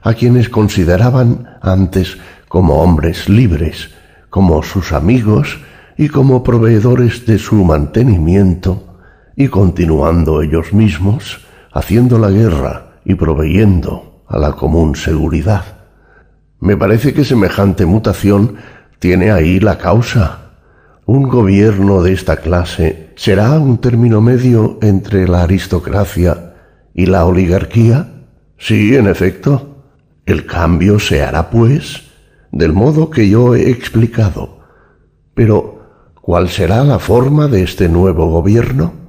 a 0.00 0.14
quienes 0.14 0.48
consideraban 0.48 1.58
antes 1.60 2.16
como 2.48 2.80
hombres 2.80 3.28
libres, 3.28 3.90
como 4.30 4.62
sus 4.62 4.92
amigos 4.92 5.58
y 5.98 6.08
como 6.08 6.42
proveedores 6.42 7.26
de 7.26 7.38
su 7.38 7.56
mantenimiento, 7.64 8.96
y 9.36 9.48
continuando 9.48 10.40
ellos 10.40 10.72
mismos, 10.72 11.46
haciendo 11.78 12.18
la 12.18 12.30
guerra 12.30 13.00
y 13.04 13.14
proveyendo 13.14 14.22
a 14.26 14.38
la 14.38 14.52
común 14.52 14.96
seguridad. 14.96 15.64
Me 16.60 16.76
parece 16.76 17.14
que 17.14 17.24
semejante 17.24 17.86
mutación 17.86 18.56
tiene 18.98 19.30
ahí 19.30 19.60
la 19.60 19.78
causa. 19.78 20.50
Un 21.06 21.28
gobierno 21.28 22.02
de 22.02 22.12
esta 22.12 22.36
clase 22.36 23.10
será 23.16 23.58
un 23.58 23.78
término 23.78 24.20
medio 24.20 24.78
entre 24.82 25.28
la 25.28 25.44
aristocracia 25.44 26.54
y 26.94 27.06
la 27.06 27.24
oligarquía. 27.24 28.08
Sí, 28.58 28.96
en 28.96 29.06
efecto. 29.06 29.76
El 30.26 30.44
cambio 30.44 30.98
se 30.98 31.22
hará, 31.22 31.48
pues, 31.48 32.02
del 32.52 32.72
modo 32.72 33.08
que 33.08 33.28
yo 33.28 33.54
he 33.54 33.70
explicado. 33.70 34.58
Pero, 35.32 36.12
¿cuál 36.20 36.48
será 36.48 36.84
la 36.84 36.98
forma 36.98 37.46
de 37.46 37.62
este 37.62 37.88
nuevo 37.88 38.28
gobierno? 38.30 39.07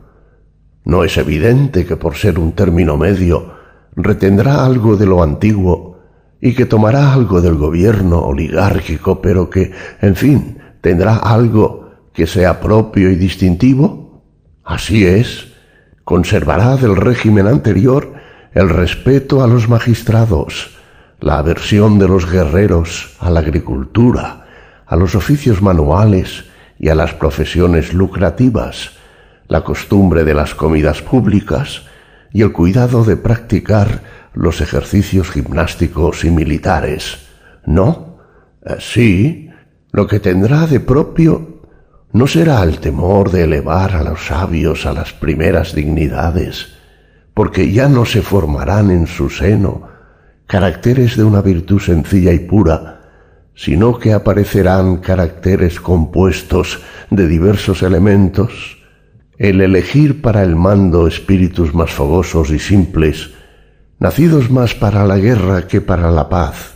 No 0.86 1.04
es 1.04 1.18
evidente 1.18 1.86
que 1.86 1.96
por 1.96 2.16
ser 2.16 2.40
un 2.40 2.54
término 2.54 2.98
medio 2.98 3.54
retendrá 3.96 4.66
algo 4.66 4.96
de 4.96 5.06
lo 5.06 5.22
antiguo 5.22 6.00
y 6.42 6.54
que 6.54 6.66
tomará 6.66 7.14
algo 7.14 7.42
del 7.42 7.56
gobierno 7.56 8.20
oligárquico, 8.20 9.22
pero 9.22 9.50
que, 9.50 9.72
en 10.02 10.16
fin, 10.16 10.58
tendrá 10.82 11.18
algo 11.18 11.92
que 12.14 12.28
sea 12.28 12.60
propio 12.60 13.12
y 13.12 13.16
distintivo? 13.16 14.24
Así 14.64 15.06
es, 15.06 15.48
conservará 16.04 16.78
del 16.78 16.96
régimen 16.96 17.48
anterior 17.48 18.14
el 18.54 18.70
respeto 18.70 19.44
a 19.44 19.48
los 19.48 19.70
magistrados, 19.70 20.78
la 21.20 21.38
aversión 21.38 22.00
de 22.00 22.08
los 22.08 22.30
guerreros 22.30 23.16
a 23.20 23.30
la 23.30 23.42
agricultura, 23.42 24.48
a 24.86 24.96
los 24.96 25.16
oficios 25.16 25.62
manuales 25.62 26.46
y 26.80 26.90
a 26.90 26.96
las 26.96 27.14
profesiones 27.14 27.94
lucrativas, 27.94 28.99
la 29.50 29.64
costumbre 29.64 30.24
de 30.24 30.34
las 30.34 30.56
comidas 30.56 31.02
públicas 31.02 31.84
y 32.32 32.44
el 32.44 32.54
cuidado 32.54 33.04
de 33.04 33.18
practicar 33.18 34.04
los 34.34 34.62
ejercicios 34.62 35.32
gimnásticos 35.32 36.24
y 36.24 36.30
militares. 36.30 37.28
¿No? 37.66 38.20
Eh, 38.64 38.76
sí, 38.80 39.50
lo 39.92 40.08
que 40.08 40.20
tendrá 40.20 40.68
de 40.68 40.80
propio 40.80 41.64
no 42.12 42.28
será 42.28 42.64
el 42.64 42.80
temor 42.80 43.32
de 43.32 43.44
elevar 43.44 43.96
a 43.96 44.04
los 44.04 44.28
sabios 44.28 44.86
a 44.86 44.94
las 44.94 45.14
primeras 45.14 45.74
dignidades, 45.74 46.74
porque 47.34 47.72
ya 47.72 47.88
no 47.88 48.06
se 48.06 48.22
formarán 48.22 48.92
en 48.92 49.08
su 49.08 49.30
seno 49.30 49.90
caracteres 50.46 51.18
de 51.18 51.24
una 51.24 51.42
virtud 51.42 51.80
sencilla 51.80 52.34
y 52.34 52.40
pura, 52.40 53.02
sino 53.56 54.00
que 54.00 54.14
aparecerán 54.14 54.98
caracteres 54.98 55.80
compuestos 55.80 56.82
de 57.12 57.28
diversos 57.28 57.84
elementos, 57.84 58.79
el 59.40 59.62
elegir 59.62 60.22
para 60.22 60.44
el 60.44 60.58
mando 60.58 61.08
espíritus 61.08 61.74
más 61.74 61.92
fogosos 61.92 62.52
y 62.52 62.60
simples, 62.60 63.32
nacidos 63.98 64.52
más 64.52 64.76
para 64.76 65.06
la 65.06 65.18
guerra 65.18 65.66
que 65.66 65.80
para 65.80 66.12
la 66.12 66.28
paz, 66.28 66.76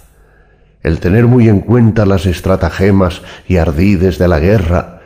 el 0.82 0.99
tener 0.99 1.28
muy 1.28 1.49
en 1.49 1.60
cuenta 1.60 2.06
las 2.06 2.26
estratagemas 2.26 3.21
y 3.49 3.58
ardides 3.58 4.17
de 4.17 4.30
la 4.30 4.39
guerra, 4.39 5.02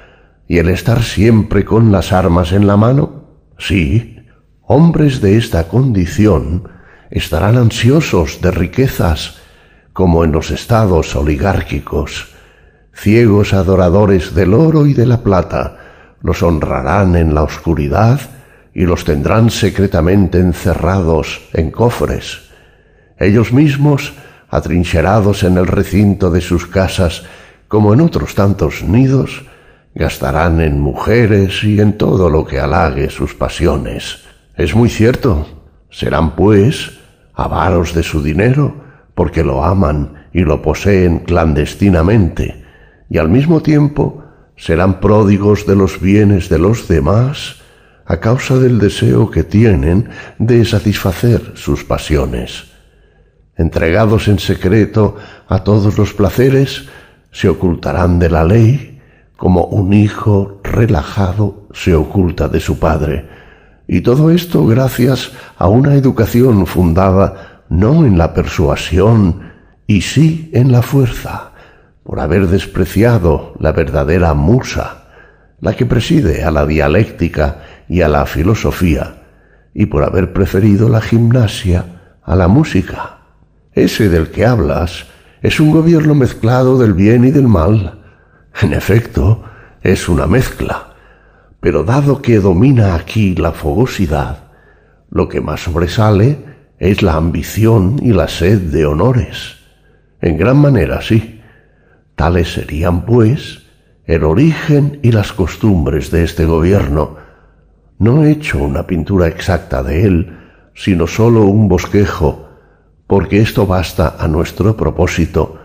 y 0.47 0.59
el 0.59 0.69
estar 0.69 1.01
siempre 1.01 1.65
con 1.65 1.91
las 1.91 2.13
armas 2.13 2.51
en 2.51 2.67
la 2.67 2.77
mano? 2.77 3.25
Sí, 3.57 4.17
hombres 4.61 5.19
de 5.19 5.35
esta 5.35 5.67
condición 5.67 6.69
estarán 7.09 7.57
ansiosos 7.57 8.39
de 8.39 8.51
riquezas, 8.51 9.39
como 9.93 10.23
en 10.23 10.31
los 10.31 10.51
estados 10.51 11.15
oligárquicos. 11.15 12.35
Ciegos 12.93 13.53
adoradores 13.53 14.35
del 14.35 14.53
oro 14.53 14.85
y 14.85 14.93
de 14.93 15.07
la 15.07 15.23
plata 15.23 15.87
los 16.21 16.43
honrarán 16.43 17.15
en 17.15 17.34
la 17.36 17.43
oscuridad 17.43 18.19
y 18.73 18.86
los 18.86 19.06
tendrán 19.06 19.49
secretamente 19.49 20.39
encerrados 20.39 21.41
en 21.53 21.71
cofres. 21.71 22.49
Ellos 23.17 23.51
mismos, 23.51 24.13
atrincherados 24.49 25.43
en 25.43 25.58
el 25.58 25.67
recinto 25.67 26.30
de 26.30 26.41
sus 26.41 26.67
casas, 26.67 27.23
como 27.67 27.93
en 27.93 28.01
otros 28.01 28.36
tantos 28.36 28.84
nidos, 28.84 29.45
gastarán 29.95 30.62
en 30.62 30.80
mujeres 30.80 31.63
y 31.63 31.80
en 31.82 31.97
todo 31.97 32.30
lo 32.30 32.45
que 32.45 32.60
halague 32.60 33.10
sus 33.10 33.34
pasiones. 33.34 34.23
Es 34.56 34.75
muy 34.75 34.89
cierto. 34.89 35.47
Serán, 35.89 36.36
pues, 36.36 36.99
avaros 37.34 37.93
de 37.93 38.03
su 38.03 38.21
dinero, 38.21 38.75
porque 39.15 39.43
lo 39.43 39.63
aman 39.63 40.27
y 40.34 40.41
lo 40.41 40.62
poseen 40.62 41.19
clandestinamente, 41.19 42.63
y 43.10 43.17
al 43.17 43.30
mismo 43.30 43.62
tiempo 43.62 44.23
serán 44.57 44.99
pródigos 44.99 45.65
de 45.65 45.75
los 45.75 46.01
bienes 46.01 46.49
de 46.49 46.59
los 46.59 46.87
demás 46.87 47.57
a 48.05 48.17
causa 48.19 48.57
del 48.57 48.79
deseo 48.79 49.29
que 49.29 49.43
tienen 49.43 50.09
de 50.39 50.65
satisfacer 50.65 51.53
sus 51.55 51.83
pasiones. 51.83 52.65
Entregados 53.55 54.27
en 54.27 54.39
secreto 54.39 55.15
a 55.47 55.63
todos 55.63 55.97
los 55.97 56.13
placeres, 56.13 56.87
se 57.31 57.49
ocultarán 57.49 58.19
de 58.19 58.29
la 58.29 58.43
ley 58.43 59.01
como 59.35 59.65
un 59.65 59.93
hijo 59.93 60.59
relajado 60.63 61.67
se 61.73 61.93
oculta 61.93 62.47
de 62.47 62.59
su 62.59 62.79
padre, 62.79 63.29
y 63.87 64.01
todo 64.01 64.31
esto 64.31 64.65
gracias 64.65 65.31
a 65.57 65.67
una 65.67 65.95
educación 65.95 66.65
fundada 66.65 67.63
no 67.69 68.05
en 68.05 68.17
la 68.17 68.33
persuasión 68.33 69.51
y 69.85 70.01
sí 70.01 70.49
en 70.53 70.71
la 70.71 70.81
fuerza, 70.81 71.53
por 72.07 72.21
haber 72.21 72.47
despreciado 72.47 73.53
la 73.59 73.73
verdadera 73.73 74.33
musa, 74.33 75.09
la 75.59 75.75
que 75.75 75.85
preside 75.85 76.45
a 76.45 76.51
la 76.51 76.65
dialéctica 76.65 77.63
y 77.89 77.99
a 77.99 78.07
la 78.07 78.25
filosofía, 78.25 79.23
y 79.73 79.87
por 79.87 80.03
haber 80.03 80.31
preferido 80.31 80.87
la 80.87 81.01
gimnasia 81.01 82.15
a 82.23 82.35
la 82.37 82.47
música. 82.47 83.17
Ese 83.73 84.07
del 84.07 84.31
que 84.31 84.45
hablas 84.45 85.07
es 85.41 85.59
un 85.59 85.71
gobierno 85.71 86.15
mezclado 86.15 86.77
del 86.77 86.93
bien 86.93 87.25
y 87.25 87.31
del 87.31 87.49
mal. 87.49 87.99
En 88.61 88.71
efecto, 88.71 89.43
es 89.83 90.07
una 90.07 90.27
mezcla 90.27 90.87
pero 91.59 91.83
dado 91.83 92.21
que 92.21 92.39
domina 92.39 92.95
aquí 92.95 93.35
la 93.35 93.51
fogosidad, 93.51 94.51
lo 95.09 95.27
que 95.27 95.41
más 95.41 95.61
sobresale 95.63 96.39
es 96.79 97.01
la 97.01 97.15
ambición 97.15 97.99
y 98.01 98.13
la 98.13 98.27
sed 98.27 98.59
de 98.71 98.85
honores. 98.85 99.57
En 100.21 100.37
gran 100.37 100.57
manera 100.57 101.01
sí. 101.01 101.37
Tales 102.17 102.51
serían, 102.51 103.06
pues, 103.06 103.63
el 104.03 104.25
origen 104.25 104.99
y 105.01 105.13
las 105.13 105.32
costumbres 105.32 106.12
de 106.12 106.25
este 106.25 106.43
gobierno. 106.43 107.15
No 107.97 108.25
he 108.25 108.32
hecho 108.32 108.62
una 108.62 108.86
pintura 108.86 109.27
exacta 109.27 109.82
de 109.84 110.03
él, 110.03 110.38
sino 110.75 111.08
sólo 111.08 111.45
un 111.45 111.69
bosquejo, 111.69 112.49
porque 113.08 113.39
esto 113.39 113.65
basta 113.65 114.17
a 114.19 114.27
nuestro 114.27 114.75
propósito, 114.75 115.62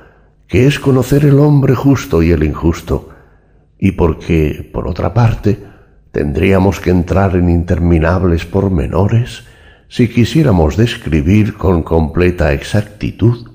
que 0.46 0.68
es 0.68 0.78
conocer 0.78 1.24
el 1.24 1.40
hombre 1.40 1.74
justo 1.74 2.22
y 2.22 2.30
el 2.30 2.44
injusto, 2.44 3.08
y 3.80 3.90
porque, 3.90 4.70
por 4.72 4.86
otra 4.86 5.12
parte, 5.12 5.72
Tendríamos 6.12 6.78
que 6.78 6.90
entrar 6.90 7.34
en 7.36 7.48
interminables 7.48 8.44
pormenores 8.44 9.44
si 9.88 10.08
quisiéramos 10.08 10.76
describir 10.76 11.54
con 11.54 11.82
completa 11.82 12.52
exactitud 12.52 13.48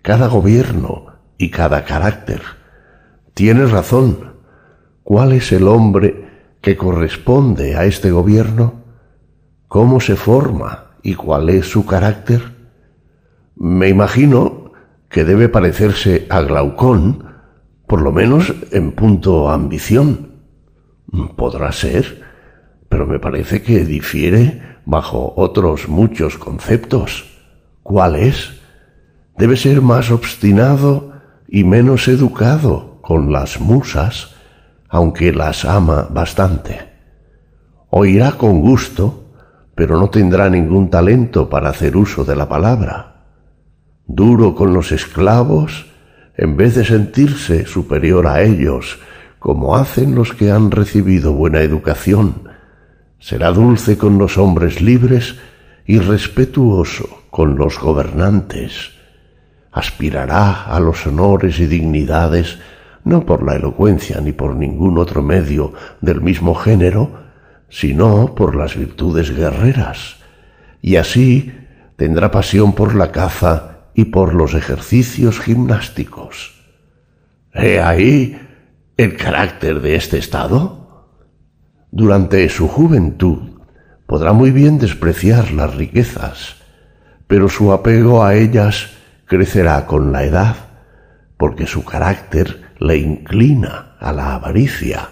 cada 0.00 0.28
gobierno 0.28 1.06
y 1.38 1.50
cada 1.50 1.84
carácter. 1.84 2.42
Tienes 3.34 3.70
razón. 3.70 4.34
¿Cuál 5.02 5.32
es 5.32 5.52
el 5.52 5.68
hombre 5.68 6.28
que 6.60 6.76
corresponde 6.76 7.76
a 7.76 7.84
este 7.84 8.10
gobierno? 8.10 8.82
¿Cómo 9.68 10.00
se 10.00 10.16
forma 10.16 10.92
y 11.02 11.14
cuál 11.14 11.50
es 11.50 11.66
su 11.66 11.84
carácter? 11.84 12.54
Me 13.56 13.88
imagino 13.88 14.72
que 15.10 15.24
debe 15.24 15.48
parecerse 15.48 16.26
a 16.30 16.40
Glaucón, 16.40 17.26
por 17.86 18.02
lo 18.02 18.12
menos 18.12 18.54
en 18.70 18.92
punto 18.92 19.50
ambición. 19.50 20.42
Podrá 21.36 21.70
ser, 21.72 22.22
pero 22.88 23.06
me 23.06 23.18
parece 23.18 23.62
que 23.62 23.84
difiere 23.84 24.62
bajo 24.86 25.34
otros 25.36 25.88
muchos 25.88 26.38
conceptos. 26.38 27.30
¿Cuál 27.82 28.16
es? 28.16 28.60
Debe 29.36 29.56
ser 29.56 29.82
más 29.82 30.10
obstinado 30.10 31.13
y 31.48 31.64
menos 31.64 32.08
educado 32.08 32.98
con 33.00 33.32
las 33.32 33.60
musas, 33.60 34.34
aunque 34.88 35.32
las 35.32 35.64
ama 35.64 36.08
bastante. 36.10 36.88
Oirá 37.90 38.32
con 38.32 38.60
gusto, 38.60 39.24
pero 39.74 39.98
no 39.98 40.08
tendrá 40.10 40.48
ningún 40.48 40.90
talento 40.90 41.48
para 41.48 41.70
hacer 41.70 41.96
uso 41.96 42.24
de 42.24 42.36
la 42.36 42.48
palabra. 42.48 43.26
Duro 44.06 44.54
con 44.54 44.72
los 44.72 44.92
esclavos, 44.92 45.86
en 46.36 46.56
vez 46.56 46.74
de 46.74 46.84
sentirse 46.84 47.66
superior 47.66 48.26
a 48.26 48.42
ellos, 48.42 48.98
como 49.38 49.76
hacen 49.76 50.14
los 50.14 50.32
que 50.32 50.50
han 50.50 50.70
recibido 50.70 51.32
buena 51.32 51.60
educación, 51.60 52.48
será 53.18 53.50
dulce 53.50 53.98
con 53.98 54.18
los 54.18 54.38
hombres 54.38 54.80
libres 54.80 55.36
y 55.86 55.98
respetuoso 55.98 57.24
con 57.30 57.56
los 57.56 57.78
gobernantes. 57.78 58.92
Aspirará 59.74 60.64
a 60.64 60.80
los 60.80 61.06
honores 61.06 61.58
y 61.58 61.66
dignidades 61.66 62.58
no 63.04 63.26
por 63.26 63.42
la 63.42 63.56
elocuencia 63.56 64.20
ni 64.20 64.32
por 64.32 64.56
ningún 64.56 64.98
otro 64.98 65.20
medio 65.20 65.74
del 66.00 66.20
mismo 66.20 66.54
género, 66.54 67.24
sino 67.68 68.34
por 68.34 68.54
las 68.54 68.76
virtudes 68.76 69.36
guerreras, 69.36 70.16
y 70.80 70.96
así 70.96 71.52
tendrá 71.96 72.30
pasión 72.30 72.72
por 72.72 72.94
la 72.94 73.12
caza 73.12 73.88
y 73.94 74.06
por 74.06 74.32
los 74.32 74.54
ejercicios 74.54 75.40
gimnásticos. 75.40 76.54
He 77.52 77.80
ahí 77.80 78.38
el 78.96 79.16
carácter 79.16 79.80
de 79.80 79.96
este 79.96 80.18
estado. 80.18 81.08
Durante 81.90 82.48
su 82.48 82.68
juventud 82.68 83.60
podrá 84.06 84.32
muy 84.32 84.50
bien 84.50 84.78
despreciar 84.78 85.52
las 85.52 85.74
riquezas, 85.74 86.56
pero 87.26 87.48
su 87.48 87.72
apego 87.72 88.24
a 88.24 88.34
ellas 88.34 88.90
crecerá 89.26 89.86
con 89.86 90.12
la 90.12 90.24
edad, 90.24 90.56
porque 91.36 91.66
su 91.66 91.84
carácter 91.84 92.62
le 92.78 92.98
inclina 92.98 93.96
a 93.98 94.12
la 94.12 94.34
avaricia 94.34 95.08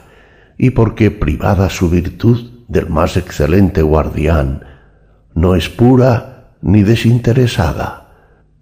y 0.59 0.71
porque 0.71 1.11
privada 1.11 1.71
su 1.71 1.89
virtud 1.91 2.65
del 2.69 2.89
más 2.89 3.17
excelente 3.17 3.83
guardián, 3.83 4.65
no 5.35 5.55
es 5.55 5.69
pura 5.69 6.55
ni 6.63 6.83
desinteresada. 6.83 8.13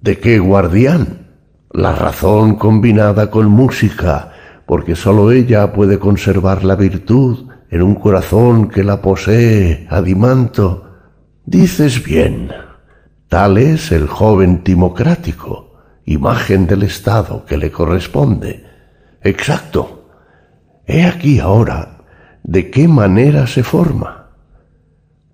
¿De 0.00 0.18
qué 0.18 0.38
guardián? 0.38 1.28
La 1.72 1.94
razón 1.94 2.56
combinada 2.56 3.30
con 3.30 3.46
música, 3.46 4.32
porque 4.66 4.96
sólo 4.96 5.30
ella 5.30 5.72
puede 5.72 5.98
conservar 5.98 6.64
la 6.64 6.74
virtud 6.74 7.50
en 7.70 7.82
un 7.82 7.94
corazón 7.94 8.68
que 8.68 8.82
la 8.82 9.00
posee, 9.00 9.86
Adimanto. 9.90 10.86
Dices 11.44 12.02
bien, 12.04 12.50
tal 13.30 13.58
es 13.58 13.92
el 13.92 14.08
joven 14.08 14.64
timocrático, 14.64 15.76
imagen 16.04 16.66
del 16.66 16.82
Estado 16.82 17.44
que 17.46 17.56
le 17.56 17.70
corresponde. 17.70 18.66
Exacto. 19.22 20.08
He 20.84 21.04
aquí 21.04 21.38
ahora 21.38 22.00
de 22.42 22.72
qué 22.72 22.88
manera 22.88 23.46
se 23.46 23.62
forma. 23.62 24.30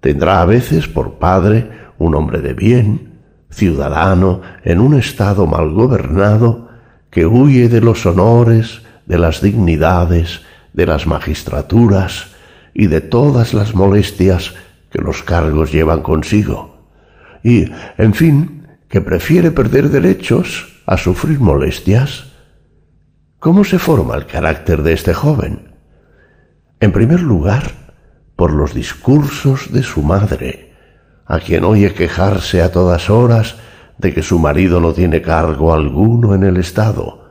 Tendrá 0.01 0.43
a 0.43 0.45
veces 0.45 0.89
por 0.89 1.15
padre 1.15 1.71
un 1.97 2.15
hombre 2.15 2.43
de 2.43 2.53
bien, 2.53 3.23
ciudadano 3.49 4.43
en 4.63 4.79
un 4.81 4.93
Estado 4.93 5.47
mal 5.47 5.71
gobernado, 5.71 6.69
que 7.11 7.25
huye 7.25 7.71
de 7.71 7.81
los 7.81 8.05
honores, 8.05 8.83
de 9.07 9.19
las 9.19 9.41
dignidades, 9.41 10.43
de 10.75 10.85
las 10.85 11.07
magistraturas 11.07 12.27
y 12.75 12.89
de 12.89 13.01
todas 13.01 13.55
las 13.55 13.75
molestias 13.75 14.53
que 14.91 15.01
los 15.01 15.23
cargos 15.23 15.73
llevan 15.73 16.03
consigo. 16.03 16.76
Y, 17.43 17.71
en 17.99 18.15
fin, 18.15 18.67
que 18.89 19.01
prefiere 19.01 19.51
perder 19.51 19.91
derechos 19.91 20.83
a 20.87 20.97
sufrir 20.97 21.41
molestias. 21.41 22.33
¿Cómo 23.39 23.65
se 23.65 23.79
forma 23.79 24.17
el 24.17 24.27
carácter 24.27 24.83
de 24.83 24.93
este 24.93 25.15
joven? 25.15 25.75
En 26.81 26.93
primer 26.93 27.21
lugar, 27.21 27.73
por 28.37 28.53
los 28.53 28.75
discursos 28.75 29.73
de 29.73 29.83
su 29.83 30.03
madre, 30.03 30.75
a 31.27 31.41
quien 31.41 31.65
oye 31.65 31.93
quejarse 31.95 32.63
a 32.63 32.71
todas 32.71 33.11
horas 33.11 33.57
de 33.99 34.13
que 34.13 34.23
su 34.23 34.39
marido 34.39 34.81
no 34.81 34.93
tiene 34.93 35.23
cargo 35.23 35.73
alguno 35.75 36.35
en 36.35 36.45
el 36.45 36.59
Estado, 36.59 37.31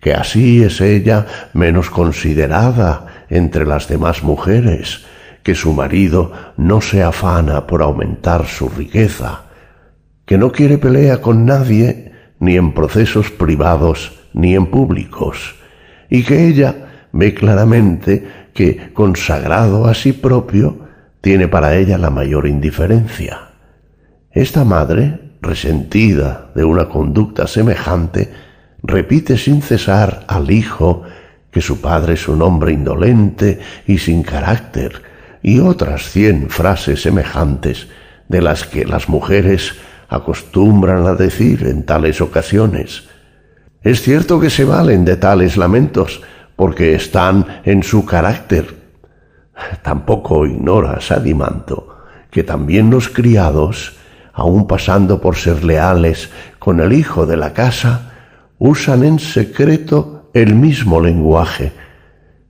que 0.00 0.12
así 0.12 0.62
es 0.62 0.80
ella 0.80 1.26
menos 1.52 1.88
considerada 1.90 3.24
entre 3.28 3.64
las 3.64 3.86
demás 3.88 4.22
mujeres, 4.22 5.06
que 5.42 5.54
su 5.54 5.72
marido 5.72 6.32
no 6.56 6.80
se 6.80 7.02
afana 7.02 7.66
por 7.66 7.82
aumentar 7.82 8.46
su 8.46 8.68
riqueza, 8.68 9.42
que 10.26 10.38
no 10.38 10.52
quiere 10.52 10.78
pelea 10.78 11.20
con 11.20 11.44
nadie, 11.44 12.12
ni 12.38 12.56
en 12.56 12.72
procesos 12.72 13.30
privados 13.30 14.18
ni 14.32 14.54
en 14.54 14.66
públicos, 14.66 15.56
y 16.08 16.22
que 16.22 16.46
ella 16.46 17.08
ve 17.12 17.34
claramente 17.34 18.26
que, 18.54 18.92
consagrado 18.92 19.86
a 19.86 19.94
sí 19.94 20.12
propio, 20.12 20.88
tiene 21.20 21.48
para 21.48 21.76
ella 21.76 21.98
la 21.98 22.10
mayor 22.10 22.46
indiferencia. 22.46 23.50
Esta 24.30 24.64
madre, 24.64 25.32
resentida 25.42 26.50
de 26.54 26.64
una 26.64 26.88
conducta 26.88 27.46
semejante, 27.46 28.30
repite 28.82 29.36
sin 29.36 29.62
cesar 29.62 30.24
al 30.28 30.50
hijo 30.50 31.02
que 31.50 31.60
su 31.60 31.80
padre 31.80 32.14
es 32.14 32.28
un 32.28 32.42
hombre 32.42 32.72
indolente 32.72 33.58
y 33.86 33.98
sin 33.98 34.22
carácter, 34.22 35.02
y 35.42 35.60
otras 35.60 36.10
cien 36.10 36.50
frases 36.50 37.02
semejantes 37.02 37.88
de 38.28 38.42
las 38.42 38.64
que 38.64 38.84
las 38.84 39.08
mujeres 39.08 39.74
acostumbran 40.08 41.06
a 41.06 41.14
decir 41.14 41.66
en 41.66 41.84
tales 41.84 42.20
ocasiones. 42.20 43.04
Es 43.82 44.02
cierto 44.02 44.40
que 44.40 44.50
se 44.50 44.64
valen 44.64 45.04
de 45.04 45.16
tales 45.16 45.56
lamentos, 45.56 46.22
porque 46.56 46.94
están 46.94 47.60
en 47.64 47.82
su 47.82 48.04
carácter. 48.04 48.74
Tampoco 49.82 50.46
ignora 50.46 51.00
Sadimanto 51.00 51.90
que 52.30 52.44
también 52.44 52.90
los 52.90 53.08
criados, 53.08 53.96
aun 54.32 54.66
pasando 54.66 55.20
por 55.20 55.36
ser 55.36 55.64
leales 55.64 56.30
con 56.58 56.80
el 56.80 56.92
hijo 56.92 57.26
de 57.26 57.36
la 57.36 57.52
casa, 57.52 58.12
usan 58.58 59.04
en 59.04 59.18
secreto 59.18 60.30
el 60.32 60.54
mismo 60.54 61.00
lenguaje. 61.00 61.72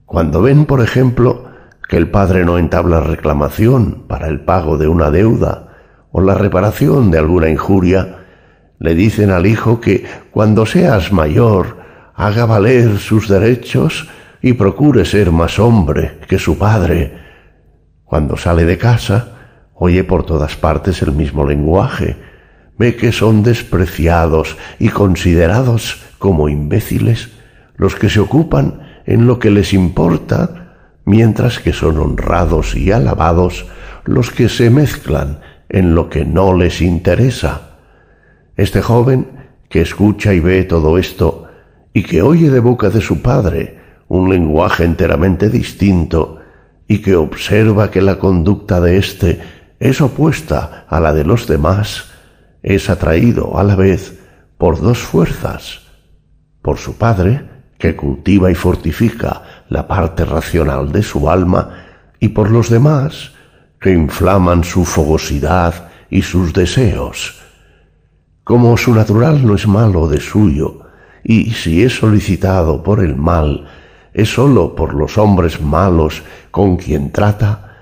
Cuando 0.05 0.41
ven, 0.41 0.65
por 0.65 0.81
ejemplo, 0.81 1.50
que 1.91 1.97
el 1.97 2.09
padre 2.09 2.45
no 2.45 2.57
entabla 2.57 3.01
reclamación 3.01 4.05
para 4.07 4.29
el 4.29 4.39
pago 4.39 4.77
de 4.77 4.87
una 4.87 5.11
deuda 5.11 5.73
o 6.13 6.21
la 6.21 6.35
reparación 6.35 7.11
de 7.11 7.17
alguna 7.17 7.49
injuria, 7.49 8.19
le 8.79 8.95
dicen 8.95 9.29
al 9.29 9.45
hijo 9.45 9.81
que 9.81 10.05
cuando 10.31 10.65
seas 10.65 11.11
mayor 11.11 11.79
haga 12.15 12.45
valer 12.45 12.97
sus 12.97 13.27
derechos 13.27 14.07
y 14.41 14.53
procure 14.53 15.03
ser 15.03 15.33
más 15.33 15.59
hombre 15.59 16.19
que 16.29 16.39
su 16.39 16.57
padre. 16.57 17.17
Cuando 18.05 18.37
sale 18.37 18.63
de 18.63 18.77
casa, 18.77 19.33
oye 19.73 20.05
por 20.05 20.25
todas 20.25 20.55
partes 20.55 21.01
el 21.01 21.11
mismo 21.11 21.45
lenguaje, 21.45 22.15
ve 22.77 22.95
que 22.95 23.11
son 23.11 23.43
despreciados 23.43 24.55
y 24.79 24.87
considerados 24.87 26.01
como 26.19 26.47
imbéciles 26.47 27.31
los 27.75 27.95
que 27.95 28.09
se 28.09 28.21
ocupan 28.21 28.79
en 29.05 29.27
lo 29.27 29.39
que 29.39 29.51
les 29.51 29.73
importa, 29.73 30.60
mientras 31.05 31.59
que 31.59 31.73
son 31.73 31.97
honrados 31.97 32.75
y 32.75 32.91
alabados 32.91 33.65
los 34.05 34.31
que 34.31 34.49
se 34.49 34.69
mezclan 34.69 35.39
en 35.69 35.95
lo 35.95 36.09
que 36.09 36.25
no 36.25 36.55
les 36.55 36.81
interesa. 36.81 37.77
Este 38.55 38.81
joven 38.81 39.27
que 39.69 39.81
escucha 39.81 40.33
y 40.33 40.39
ve 40.39 40.63
todo 40.63 40.97
esto 40.97 41.47
y 41.93 42.03
que 42.03 42.21
oye 42.21 42.49
de 42.49 42.59
boca 42.59 42.89
de 42.89 43.01
su 43.01 43.21
padre 43.21 43.79
un 44.07 44.29
lenguaje 44.29 44.83
enteramente 44.83 45.49
distinto 45.49 46.39
y 46.85 46.99
que 47.01 47.15
observa 47.15 47.89
que 47.89 48.01
la 48.01 48.19
conducta 48.19 48.81
de 48.81 48.97
éste 48.97 49.39
es 49.79 50.01
opuesta 50.01 50.85
a 50.89 50.99
la 50.99 51.13
de 51.13 51.23
los 51.23 51.47
demás, 51.47 52.11
es 52.61 52.89
atraído 52.89 53.57
a 53.57 53.63
la 53.63 53.75
vez 53.75 54.19
por 54.57 54.81
dos 54.81 54.99
fuerzas, 54.99 55.79
por 56.61 56.77
su 56.77 56.97
Padre, 56.97 57.45
que 57.77 57.95
cultiva 57.95 58.51
y 58.51 58.55
fortifica 58.55 59.41
la 59.71 59.87
parte 59.87 60.25
racional 60.25 60.91
de 60.91 61.01
su 61.01 61.29
alma, 61.29 61.69
y 62.19 62.27
por 62.27 62.51
los 62.51 62.69
demás, 62.69 63.31
que 63.79 63.93
inflaman 63.93 64.65
su 64.65 64.83
fogosidad 64.83 65.87
y 66.09 66.23
sus 66.23 66.51
deseos. 66.51 67.41
Como 68.43 68.75
su 68.75 68.93
natural 68.93 69.47
no 69.47 69.55
es 69.55 69.65
malo 69.69 70.09
de 70.09 70.19
suyo, 70.19 70.81
y 71.23 71.51
si 71.51 71.83
es 71.83 71.95
solicitado 71.95 72.83
por 72.83 73.01
el 73.01 73.15
mal, 73.15 73.65
es 74.13 74.33
sólo 74.33 74.75
por 74.75 74.93
los 74.93 75.17
hombres 75.17 75.61
malos 75.61 76.21
con 76.51 76.75
quien 76.75 77.13
trata, 77.13 77.77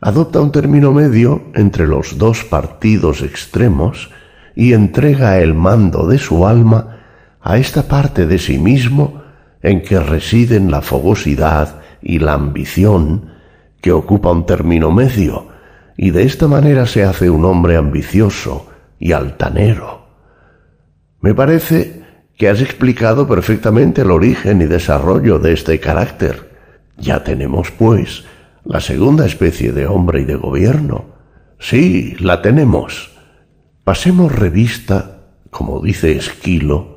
adopta 0.00 0.40
un 0.40 0.52
término 0.52 0.92
medio 0.92 1.46
entre 1.56 1.88
los 1.88 2.16
dos 2.16 2.44
partidos 2.44 3.22
extremos 3.22 4.08
y 4.54 4.72
entrega 4.72 5.40
el 5.40 5.52
mando 5.52 6.06
de 6.06 6.18
su 6.18 6.46
alma 6.46 7.00
a 7.40 7.58
esta 7.58 7.88
parte 7.88 8.24
de 8.24 8.38
sí 8.38 8.56
mismo 8.56 9.23
en 9.64 9.80
que 9.80 9.98
residen 9.98 10.70
la 10.70 10.82
fogosidad 10.82 11.80
y 12.02 12.18
la 12.18 12.34
ambición, 12.34 13.30
que 13.80 13.92
ocupa 13.92 14.30
un 14.30 14.44
término 14.44 14.92
medio, 14.92 15.48
y 15.96 16.10
de 16.10 16.24
esta 16.24 16.46
manera 16.46 16.84
se 16.86 17.02
hace 17.02 17.30
un 17.30 17.46
hombre 17.46 17.76
ambicioso 17.76 18.68
y 18.98 19.12
altanero. 19.12 20.06
Me 21.22 21.34
parece 21.34 22.02
que 22.36 22.50
has 22.50 22.60
explicado 22.60 23.26
perfectamente 23.26 24.02
el 24.02 24.10
origen 24.10 24.60
y 24.60 24.66
desarrollo 24.66 25.38
de 25.38 25.54
este 25.54 25.80
carácter. 25.80 26.50
Ya 26.98 27.24
tenemos, 27.24 27.70
pues, 27.70 28.24
la 28.64 28.80
segunda 28.80 29.24
especie 29.24 29.72
de 29.72 29.86
hombre 29.86 30.20
y 30.20 30.24
de 30.24 30.34
gobierno. 30.34 31.06
Sí, 31.58 32.16
la 32.18 32.42
tenemos. 32.42 33.12
Pasemos 33.82 34.30
revista, 34.30 35.22
como 35.50 35.80
dice 35.80 36.12
Esquilo, 36.12 36.93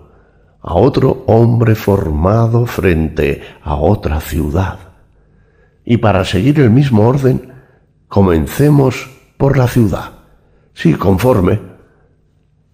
a 0.68 0.74
otro 0.74 1.24
hombre 1.28 1.76
formado 1.76 2.66
frente 2.66 3.42
a 3.64 3.76
otra 3.76 4.20
ciudad. 4.20 4.78
Y 5.86 5.96
para 5.96 6.26
seguir 6.26 6.60
el 6.60 6.72
mismo 6.72 7.08
orden, 7.08 7.54
comencemos 8.10 9.10
por 9.38 9.58
la 9.58 9.70
ciudad. 9.70 10.12
Sí, 10.74 10.94
conforme. 10.96 11.62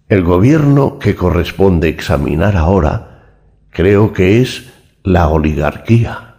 El 0.08 0.24
gobierno 0.24 0.98
que 0.98 1.14
corresponde 1.14 1.88
examinar 1.88 2.56
ahora 2.56 3.36
creo 3.70 4.12
que 4.12 4.42
es 4.42 4.72
la 5.04 5.28
oligarquía. 5.28 6.38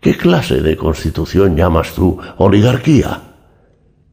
¿Qué 0.00 0.16
clase 0.16 0.62
de 0.62 0.74
constitución 0.74 1.54
llamas 1.54 1.92
tú 1.92 2.18
oligarquía? 2.38 3.20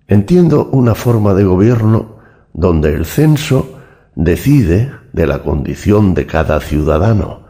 Entiendo 0.10 0.66
una 0.74 0.94
forma 0.94 1.34
de 1.34 1.46
gobierno 1.46 2.18
donde 2.52 2.94
el 2.94 3.06
censo 3.06 3.80
decide 4.14 5.03
de 5.14 5.28
la 5.28 5.40
condición 5.40 6.14
de 6.14 6.26
cada 6.26 6.60
ciudadano, 6.60 7.44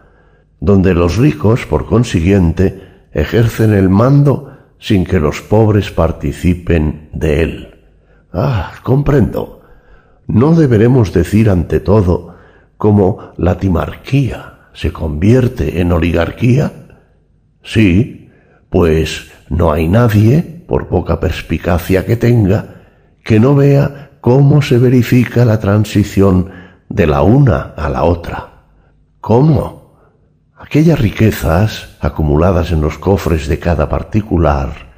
donde 0.60 0.94
los 0.94 1.18
ricos, 1.18 1.66
por 1.66 1.86
consiguiente, 1.86 2.84
ejercen 3.12 3.74
el 3.74 3.90
mando 3.90 4.52
sin 4.80 5.06
que 5.06 5.20
los 5.20 5.42
pobres 5.42 5.92
participen 5.92 7.10
de 7.14 7.42
él. 7.42 7.76
Ah, 8.34 8.74
comprendo. 8.84 9.62
No 10.28 10.56
deberemos 10.56 11.14
decir 11.14 11.50
ante 11.50 11.80
todo 11.80 12.36
cómo 12.78 13.32
la 13.38 13.58
timarquía 13.58 14.70
se 14.74 14.92
convierte 14.92 15.80
en 15.80 15.92
oligarquía. 15.92 16.72
Sí, 17.64 18.30
pues 18.70 19.32
no 19.50 19.72
hay 19.72 19.88
nadie, 19.88 20.64
por 20.68 20.88
poca 20.88 21.20
perspicacia 21.20 22.06
que 22.06 22.18
tenga, 22.18 22.84
que 23.24 23.40
no 23.40 23.56
vea 23.56 24.12
cómo 24.20 24.62
se 24.62 24.80
verifica 24.80 25.46
la 25.46 25.60
transición 25.60 26.63
de 26.94 27.08
la 27.08 27.24
una 27.24 27.74
a 27.76 27.90
la 27.90 28.04
otra. 28.04 28.66
¿Cómo? 29.20 29.96
Aquellas 30.56 31.00
riquezas 31.00 31.98
acumuladas 32.00 32.72
en 32.72 32.82
los 32.82 33.00
cofres 33.00 33.48
de 33.48 33.58
cada 33.58 33.90
particular 33.90 34.94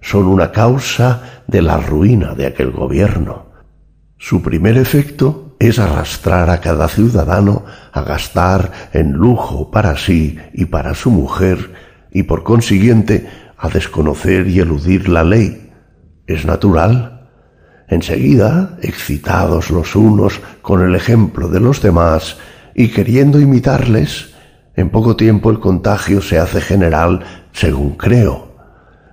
son 0.00 0.26
una 0.26 0.52
causa 0.52 1.42
de 1.48 1.60
la 1.60 1.78
ruina 1.78 2.36
de 2.36 2.46
aquel 2.46 2.70
gobierno. 2.70 3.46
Su 4.18 4.40
primer 4.40 4.78
efecto 4.78 5.56
es 5.58 5.80
arrastrar 5.80 6.48
a 6.48 6.60
cada 6.60 6.86
ciudadano 6.86 7.64
a 7.92 8.02
gastar 8.02 8.70
en 8.92 9.12
lujo 9.12 9.68
para 9.72 9.96
sí 9.96 10.38
y 10.54 10.66
para 10.66 10.94
su 10.94 11.10
mujer 11.10 11.72
y 12.12 12.22
por 12.22 12.44
consiguiente 12.44 13.28
a 13.58 13.68
desconocer 13.68 14.46
y 14.46 14.60
eludir 14.60 15.08
la 15.08 15.24
ley. 15.24 15.72
Es 16.24 16.46
natural. 16.46 17.11
Enseguida, 17.92 18.78
excitados 18.80 19.68
los 19.68 19.94
unos 19.96 20.40
con 20.62 20.80
el 20.80 20.94
ejemplo 20.94 21.48
de 21.48 21.60
los 21.60 21.82
demás 21.82 22.38
y 22.74 22.88
queriendo 22.88 23.38
imitarles, 23.38 24.32
en 24.74 24.88
poco 24.88 25.14
tiempo 25.14 25.50
el 25.50 25.60
contagio 25.60 26.22
se 26.22 26.38
hace 26.38 26.62
general, 26.62 27.20
según 27.52 27.90
creo. 27.96 28.56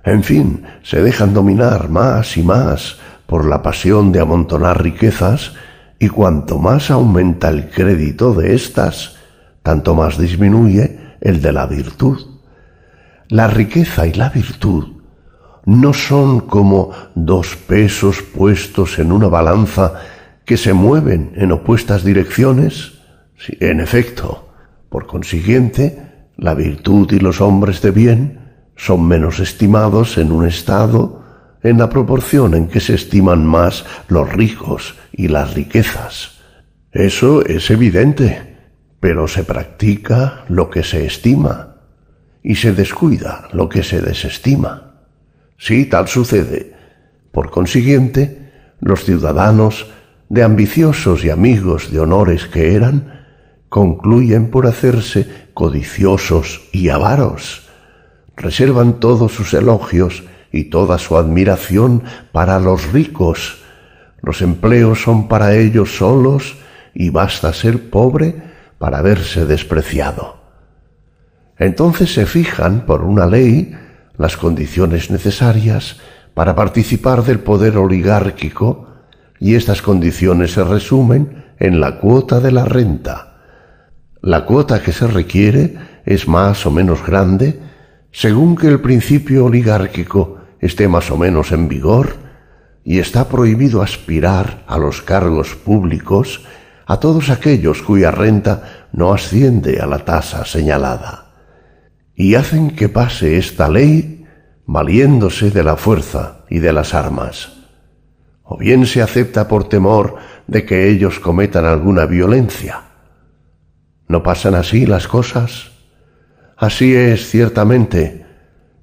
En 0.02 0.24
fin, 0.24 0.62
se 0.82 1.02
dejan 1.02 1.34
dominar 1.34 1.90
más 1.90 2.38
y 2.38 2.42
más 2.42 2.96
por 3.26 3.46
la 3.46 3.60
pasión 3.60 4.12
de 4.12 4.20
amontonar 4.20 4.82
riquezas, 4.82 5.52
y 5.98 6.08
cuanto 6.08 6.56
más 6.58 6.90
aumenta 6.90 7.50
el 7.50 7.68
crédito 7.68 8.32
de 8.32 8.54
éstas, 8.54 9.16
tanto 9.62 9.94
más 9.94 10.16
disminuye 10.16 10.98
el 11.20 11.42
de 11.42 11.52
la 11.52 11.66
virtud. 11.66 12.18
La 13.28 13.46
riqueza 13.46 14.06
y 14.06 14.14
la 14.14 14.30
virtud 14.30 14.99
no 15.70 15.94
son 15.94 16.40
como 16.40 16.90
dos 17.14 17.54
pesos 17.54 18.22
puestos 18.22 18.98
en 18.98 19.12
una 19.12 19.28
balanza 19.28 20.00
que 20.44 20.56
se 20.56 20.72
mueven 20.72 21.30
en 21.36 21.52
opuestas 21.52 22.02
direcciones. 22.02 22.98
en 23.60 23.78
efecto, 23.78 24.48
por 24.88 25.06
consiguiente, 25.06 26.26
la 26.36 26.54
virtud 26.54 27.12
y 27.12 27.20
los 27.20 27.40
hombres 27.40 27.80
de 27.82 27.92
bien 27.92 28.40
son 28.74 29.06
menos 29.06 29.38
estimados 29.38 30.18
en 30.18 30.32
un 30.32 30.44
Estado 30.44 31.22
en 31.62 31.78
la 31.78 31.88
proporción 31.88 32.54
en 32.54 32.66
que 32.66 32.80
se 32.80 32.94
estiman 32.94 33.46
más 33.46 33.84
los 34.08 34.28
ricos 34.32 34.96
y 35.12 35.28
las 35.28 35.54
riquezas. 35.54 36.40
Eso 36.90 37.44
es 37.44 37.70
evidente, 37.70 38.56
pero 38.98 39.28
se 39.28 39.44
practica 39.44 40.44
lo 40.48 40.68
que 40.68 40.82
se 40.82 41.06
estima 41.06 41.76
y 42.42 42.56
se 42.56 42.72
descuida 42.72 43.48
lo 43.52 43.68
que 43.68 43.84
se 43.84 44.00
desestima. 44.00 44.89
Sí, 45.60 45.84
tal 45.84 46.08
sucede. 46.08 46.72
Por 47.32 47.50
consiguiente, 47.50 48.50
los 48.80 49.04
ciudadanos, 49.04 49.88
de 50.30 50.42
ambiciosos 50.42 51.22
y 51.22 51.28
amigos 51.28 51.92
de 51.92 52.00
honores 52.00 52.46
que 52.46 52.74
eran, 52.74 53.26
concluyen 53.68 54.50
por 54.50 54.66
hacerse 54.66 55.28
codiciosos 55.52 56.62
y 56.72 56.88
avaros. 56.88 57.68
Reservan 58.36 59.00
todos 59.00 59.32
sus 59.32 59.52
elogios 59.52 60.24
y 60.50 60.64
toda 60.70 60.96
su 60.96 61.18
admiración 61.18 62.04
para 62.32 62.58
los 62.58 62.90
ricos. 62.90 63.62
Los 64.22 64.40
empleos 64.40 65.02
son 65.02 65.28
para 65.28 65.54
ellos 65.56 65.98
solos 65.98 66.56
y 66.94 67.10
basta 67.10 67.52
ser 67.52 67.90
pobre 67.90 68.34
para 68.78 69.02
verse 69.02 69.44
despreciado. 69.44 70.40
Entonces 71.58 72.14
se 72.14 72.24
fijan 72.24 72.86
por 72.86 73.04
una 73.04 73.26
ley 73.26 73.76
las 74.20 74.36
condiciones 74.36 75.10
necesarias 75.10 75.96
para 76.34 76.54
participar 76.54 77.24
del 77.24 77.40
poder 77.40 77.78
oligárquico 77.78 78.86
y 79.38 79.54
estas 79.54 79.80
condiciones 79.80 80.52
se 80.52 80.62
resumen 80.62 81.46
en 81.58 81.80
la 81.80 81.98
cuota 82.00 82.38
de 82.38 82.52
la 82.52 82.66
renta 82.66 83.38
la 84.20 84.44
cuota 84.44 84.82
que 84.82 84.92
se 84.92 85.06
requiere 85.06 85.74
es 86.04 86.28
más 86.28 86.66
o 86.66 86.70
menos 86.70 87.02
grande 87.02 87.60
según 88.12 88.56
que 88.56 88.68
el 88.68 88.80
principio 88.80 89.46
oligárquico 89.46 90.40
esté 90.60 90.86
más 90.86 91.10
o 91.10 91.16
menos 91.16 91.50
en 91.50 91.66
vigor 91.66 92.16
y 92.84 92.98
está 92.98 93.26
prohibido 93.26 93.80
aspirar 93.80 94.64
a 94.66 94.76
los 94.76 95.00
cargos 95.00 95.54
públicos 95.54 96.44
a 96.84 97.00
todos 97.00 97.30
aquellos 97.30 97.80
cuya 97.80 98.10
renta 98.10 98.88
no 98.92 99.14
asciende 99.14 99.80
a 99.80 99.86
la 99.86 100.04
tasa 100.04 100.44
señalada. 100.44 101.29
Y 102.20 102.34
hacen 102.34 102.72
que 102.72 102.90
pase 102.90 103.38
esta 103.38 103.66
ley 103.70 104.26
valiéndose 104.66 105.50
de 105.50 105.64
la 105.64 105.76
fuerza 105.76 106.44
y 106.50 106.58
de 106.58 106.70
las 106.70 106.92
armas. 106.92 107.50
O 108.42 108.58
bien 108.58 108.84
se 108.84 109.00
acepta 109.00 109.48
por 109.48 109.70
temor 109.70 110.16
de 110.46 110.66
que 110.66 110.90
ellos 110.90 111.18
cometan 111.18 111.64
alguna 111.64 112.04
violencia, 112.04 112.82
¿No 114.06 114.22
pasan 114.22 114.54
así 114.54 114.84
las 114.84 115.08
cosas? 115.08 115.70
Así 116.58 116.94
es 116.94 117.30
ciertamente. 117.30 118.26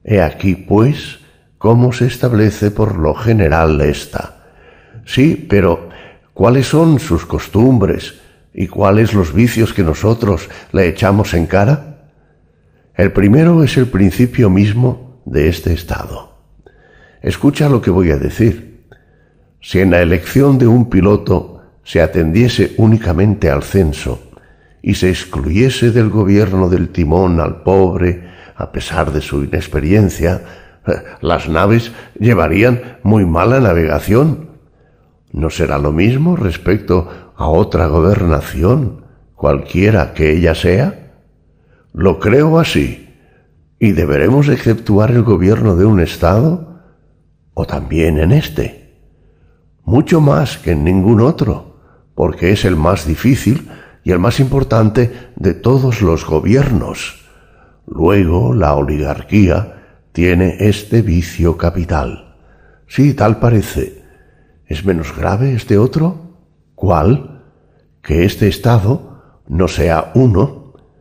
He 0.04 0.20
aquí, 0.20 0.56
pues, 0.56 1.20
cómo 1.60 1.94
se 1.94 2.08
establece 2.08 2.72
por 2.72 2.98
lo 2.98 3.14
general 3.14 3.80
esta. 3.82 4.48
Sí, 5.06 5.46
pero 5.48 5.90
¿cuáles 6.34 6.66
son 6.66 6.98
sus 6.98 7.28
costumbres 7.28 8.16
y 8.52 8.66
cuáles 8.66 9.14
los 9.14 9.32
vicios 9.32 9.74
que 9.74 9.84
nosotros 9.84 10.50
le 10.72 10.88
echamos 10.88 11.36
en 11.36 11.46
cara? 11.46 11.87
El 12.98 13.12
primero 13.12 13.64
es 13.64 13.78
el 13.78 13.86
principio 13.86 14.50
mismo 14.50 15.22
de 15.24 15.50
este 15.50 15.72
estado. 15.72 16.36
Escucha 17.22 17.70
lo 17.70 17.80
que 17.80 17.92
voy 17.92 18.10
a 18.10 18.18
decir. 18.18 18.88
Si 19.62 19.80
en 19.80 19.92
la 19.92 20.02
elección 20.02 20.58
de 20.58 20.66
un 20.66 20.90
piloto 20.90 21.62
se 21.84 22.02
atendiese 22.02 22.74
únicamente 22.78 23.52
al 23.52 23.62
censo, 23.62 24.24
y 24.82 24.96
se 24.96 25.10
excluyese 25.10 25.92
del 25.92 26.10
gobierno 26.10 26.70
del 26.70 26.90
timón 26.90 27.40
al 27.40 27.62
pobre, 27.62 28.32
a 28.56 28.72
pesar 28.72 29.12
de 29.12 29.22
su 29.22 29.44
inexperiencia, 29.44 30.42
las 31.22 31.48
naves 31.48 31.92
llevarían 32.20 32.98
muy 33.04 33.28
mala 33.28 33.60
navegación. 33.60 34.50
¿No 35.32 35.52
será 35.52 35.78
lo 35.78 35.92
mismo 35.92 36.36
respecto 36.36 37.32
a 37.36 37.48
otra 37.48 37.86
gobernación, 37.86 39.04
cualquiera 39.36 40.16
que 40.16 40.32
ella 40.32 40.56
sea? 40.56 41.07
Lo 41.98 42.20
creo 42.20 42.60
así. 42.60 43.10
¿Y 43.80 43.94
deberemos 43.94 44.50
exceptuar 44.50 45.10
el 45.10 45.24
gobierno 45.24 45.76
de 45.76 45.86
un 45.86 46.00
Estado? 46.00 46.84
¿O 47.56 47.66
también 47.66 48.20
en 48.20 48.34
este? 48.34 49.02
Mucho 49.84 50.22
más 50.22 50.60
que 50.60 50.74
en 50.74 50.84
ningún 50.84 51.22
otro, 51.22 51.80
porque 52.14 52.52
es 52.52 52.66
el 52.66 52.76
más 52.76 53.08
difícil 53.08 53.72
y 54.04 54.12
el 54.12 54.20
más 54.20 54.40
importante 54.40 55.32
de 55.38 55.56
todos 55.56 56.04
los 56.04 56.24
gobiernos. 56.24 57.26
Luego 57.88 58.54
la 58.54 58.76
oligarquía 58.76 60.04
tiene 60.12 60.56
este 60.60 61.02
vicio 61.02 61.58
capital. 61.58 62.36
Sí, 62.86 63.16
tal 63.16 63.40
parece. 63.40 64.04
¿Es 64.68 64.86
menos 64.86 65.18
grave 65.18 65.56
este 65.56 65.80
otro? 65.80 66.38
¿Cuál? 66.76 67.44
Que 68.04 68.24
este 68.24 68.48
Estado 68.48 69.42
no 69.48 69.68
sea 69.68 70.12
uno, 70.14 70.57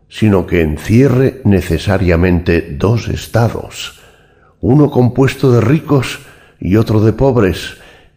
sino 0.08 0.46
que 0.46 0.62
encierre 0.62 1.40
necesariamente 1.44 2.76
dos 2.78 3.08
estados, 3.08 4.00
uno 4.60 4.90
compuesto 4.90 5.52
de 5.52 5.60
ricos 5.60 6.20
y 6.60 6.76
otro 6.76 7.00
de 7.00 7.12
pobres, 7.12 7.76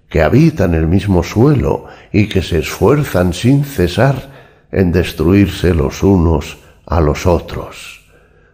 que 0.10 0.21
habitan 0.21 0.73
el 0.73 0.88
mismo 0.88 1.23
suelo 1.23 1.86
y 2.12 2.28
que 2.28 2.41
se 2.41 2.60
esfuerzan 2.60 3.34
sin 3.34 3.63
cesar 3.63 4.67
en 4.71 4.91
destruirse 4.91 5.73
los 5.73 6.04
unos 6.04 6.58
a 6.86 6.99
los 7.02 7.25
otros. 7.25 8.02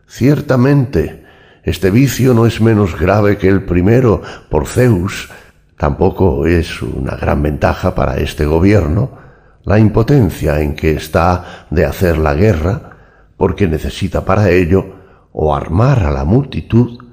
Ciertamente, 0.07 1.23
este 1.63 1.91
vicio 1.91 2.33
no 2.33 2.45
es 2.45 2.61
menos 2.61 2.99
grave 2.99 3.37
que 3.37 3.47
el 3.47 3.63
primero 3.63 4.21
por 4.49 4.67
Zeus, 4.67 5.29
tampoco 5.77 6.45
es 6.45 6.81
una 6.81 7.15
gran 7.15 7.41
ventaja 7.41 7.95
para 7.95 8.17
este 8.17 8.45
gobierno 8.45 9.25
la 9.63 9.79
impotencia 9.79 10.61
en 10.61 10.75
que 10.75 10.91
está 10.91 11.65
de 11.71 11.85
hacer 11.85 12.17
la 12.17 12.35
guerra, 12.35 12.94
porque 13.37 13.67
necesita 13.67 14.25
para 14.25 14.49
ello 14.49 14.85
o 15.31 15.55
armar 15.55 16.03
a 16.03 16.11
la 16.11 16.23
multitud, 16.23 17.03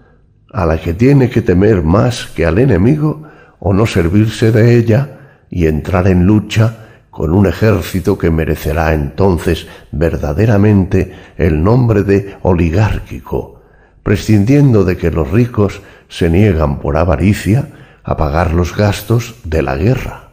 a 0.52 0.66
la 0.66 0.78
que 0.78 0.94
tiene 0.94 1.30
que 1.30 1.42
temer 1.42 1.82
más 1.82 2.26
que 2.26 2.46
al 2.46 2.58
enemigo, 2.58 3.24
o 3.58 3.72
no 3.72 3.86
servirse 3.86 4.52
de 4.52 4.76
ella 4.76 5.44
y 5.50 5.66
entrar 5.66 6.08
en 6.08 6.26
lucha 6.26 6.82
con 7.10 7.32
un 7.32 7.46
ejército 7.46 8.16
que 8.16 8.30
merecerá 8.30 8.94
entonces 8.94 9.66
verdaderamente 9.92 11.14
el 11.36 11.62
nombre 11.62 12.04
de 12.04 12.36
oligárquico, 12.42 13.60
prescindiendo 14.02 14.84
de 14.84 14.96
que 14.96 15.10
los 15.10 15.30
ricos 15.30 15.82
se 16.08 16.30
niegan 16.30 16.80
por 16.80 16.96
avaricia 16.96 17.68
a 18.02 18.16
pagar 18.16 18.52
los 18.52 18.76
gastos 18.76 19.36
de 19.44 19.62
la 19.62 19.76
guerra. 19.76 20.30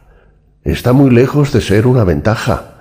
Está 0.63 0.93
muy 0.93 1.12
lejos 1.12 1.52
de 1.52 1.62
ser 1.62 1.86
una 1.86 2.04
ventaja. 2.04 2.75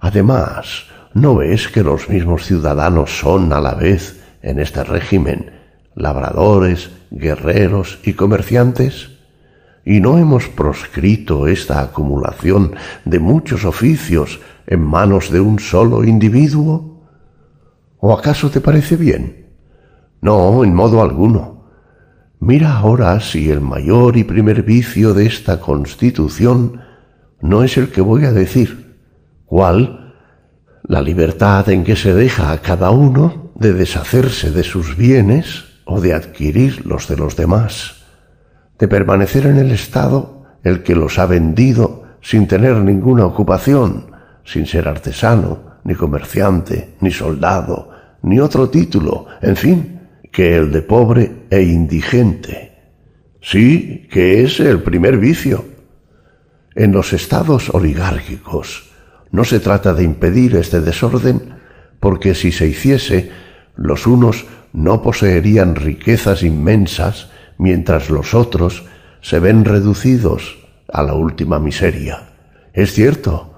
Además, 0.00 0.86
¿no 1.14 1.36
ves 1.36 1.68
que 1.68 1.82
los 1.82 2.08
mismos 2.08 2.44
ciudadanos 2.46 3.18
son 3.18 3.52
a 3.52 3.60
la 3.60 3.74
vez 3.74 4.22
en 4.42 4.58
este 4.58 4.84
régimen 4.84 5.50
labradores, 5.94 6.90
guerreros 7.10 7.98
y 8.04 8.14
comerciantes? 8.14 9.10
¿Y 9.84 10.00
no 10.00 10.18
hemos 10.18 10.48
proscrito 10.48 11.46
esta 11.48 11.80
acumulación 11.80 12.74
de 13.04 13.18
muchos 13.18 13.64
oficios 13.64 14.40
en 14.66 14.80
manos 14.80 15.30
de 15.30 15.40
un 15.40 15.58
solo 15.58 16.04
individuo? 16.04 17.02
¿O 17.98 18.12
acaso 18.12 18.50
te 18.50 18.60
parece 18.60 18.96
bien? 18.96 19.46
No, 20.20 20.64
en 20.64 20.74
modo 20.74 21.02
alguno. 21.02 21.64
Mira 22.38 22.76
ahora 22.76 23.20
si 23.20 23.50
el 23.50 23.60
mayor 23.60 24.16
y 24.16 24.24
primer 24.24 24.62
vicio 24.62 25.14
de 25.14 25.26
esta 25.26 25.60
constitución 25.60 26.80
no 27.40 27.62
es 27.62 27.76
el 27.76 27.90
que 27.90 28.00
voy 28.00 28.24
a 28.24 28.32
decir. 28.32 28.96
¿Cuál? 29.46 30.01
La 30.84 31.00
libertad 31.00 31.68
en 31.68 31.84
que 31.84 31.96
se 31.96 32.14
deja 32.14 32.52
a 32.52 32.58
cada 32.58 32.90
uno 32.90 33.52
de 33.54 33.72
deshacerse 33.72 34.50
de 34.50 34.64
sus 34.64 34.96
bienes 34.96 35.64
o 35.84 36.00
de 36.00 36.14
adquirir 36.14 36.86
los 36.86 37.08
de 37.08 37.16
los 37.16 37.36
demás 37.36 38.02
de 38.82 38.88
permanecer 38.88 39.46
en 39.46 39.58
el 39.58 39.70
Estado 39.70 40.42
el 40.64 40.82
que 40.82 40.96
los 40.96 41.20
ha 41.20 41.26
vendido 41.26 42.02
sin 42.20 42.48
tener 42.48 42.74
ninguna 42.78 43.24
ocupación, 43.24 44.06
sin 44.42 44.66
ser 44.66 44.88
artesano, 44.88 45.78
ni 45.84 45.94
comerciante, 45.94 46.96
ni 47.00 47.12
soldado, 47.12 47.90
ni 48.22 48.40
otro 48.40 48.70
título, 48.70 49.26
en 49.40 49.54
fin, 49.54 50.00
que 50.32 50.56
el 50.56 50.72
de 50.72 50.82
pobre 50.82 51.46
e 51.48 51.62
indigente. 51.62 52.72
Sí, 53.40 54.08
que 54.10 54.42
es 54.42 54.58
el 54.58 54.82
primer 54.82 55.16
vicio. 55.16 55.64
En 56.74 56.90
los 56.90 57.12
estados 57.12 57.70
oligárquicos 57.70 58.90
no 59.32 59.44
se 59.44 59.60
trata 59.60 59.94
de 59.94 60.04
impedir 60.04 60.54
este 60.56 60.80
desorden, 60.80 61.56
porque 61.98 62.34
si 62.34 62.52
se 62.52 62.68
hiciese, 62.68 63.32
los 63.74 64.06
unos 64.06 64.44
no 64.72 65.02
poseerían 65.02 65.74
riquezas 65.74 66.42
inmensas 66.42 67.30
mientras 67.58 68.10
los 68.10 68.34
otros 68.34 68.84
se 69.22 69.40
ven 69.40 69.64
reducidos 69.64 70.58
a 70.92 71.02
la 71.02 71.14
última 71.14 71.58
miseria. 71.58 72.28
Es 72.74 72.92
cierto, 72.92 73.54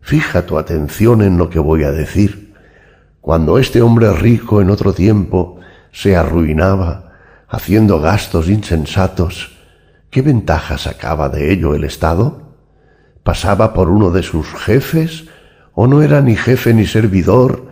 fija 0.00 0.46
tu 0.46 0.58
atención 0.58 1.22
en 1.22 1.36
lo 1.36 1.50
que 1.50 1.58
voy 1.58 1.84
a 1.84 1.92
decir. 1.92 2.54
Cuando 3.20 3.58
este 3.58 3.82
hombre 3.82 4.12
rico 4.12 4.62
en 4.62 4.70
otro 4.70 4.94
tiempo 4.94 5.60
se 5.92 6.16
arruinaba 6.16 7.12
haciendo 7.48 8.00
gastos 8.00 8.48
insensatos, 8.48 9.58
¿qué 10.08 10.22
ventaja 10.22 10.78
sacaba 10.78 11.28
de 11.28 11.52
ello 11.52 11.74
el 11.74 11.84
Estado? 11.84 12.49
¿Pasaba 13.30 13.74
por 13.74 13.90
uno 13.90 14.10
de 14.10 14.24
sus 14.24 14.48
jefes 14.48 15.26
o 15.72 15.86
no 15.86 16.02
era 16.02 16.20
ni 16.20 16.34
jefe 16.34 16.74
ni 16.74 16.84
servidor, 16.84 17.68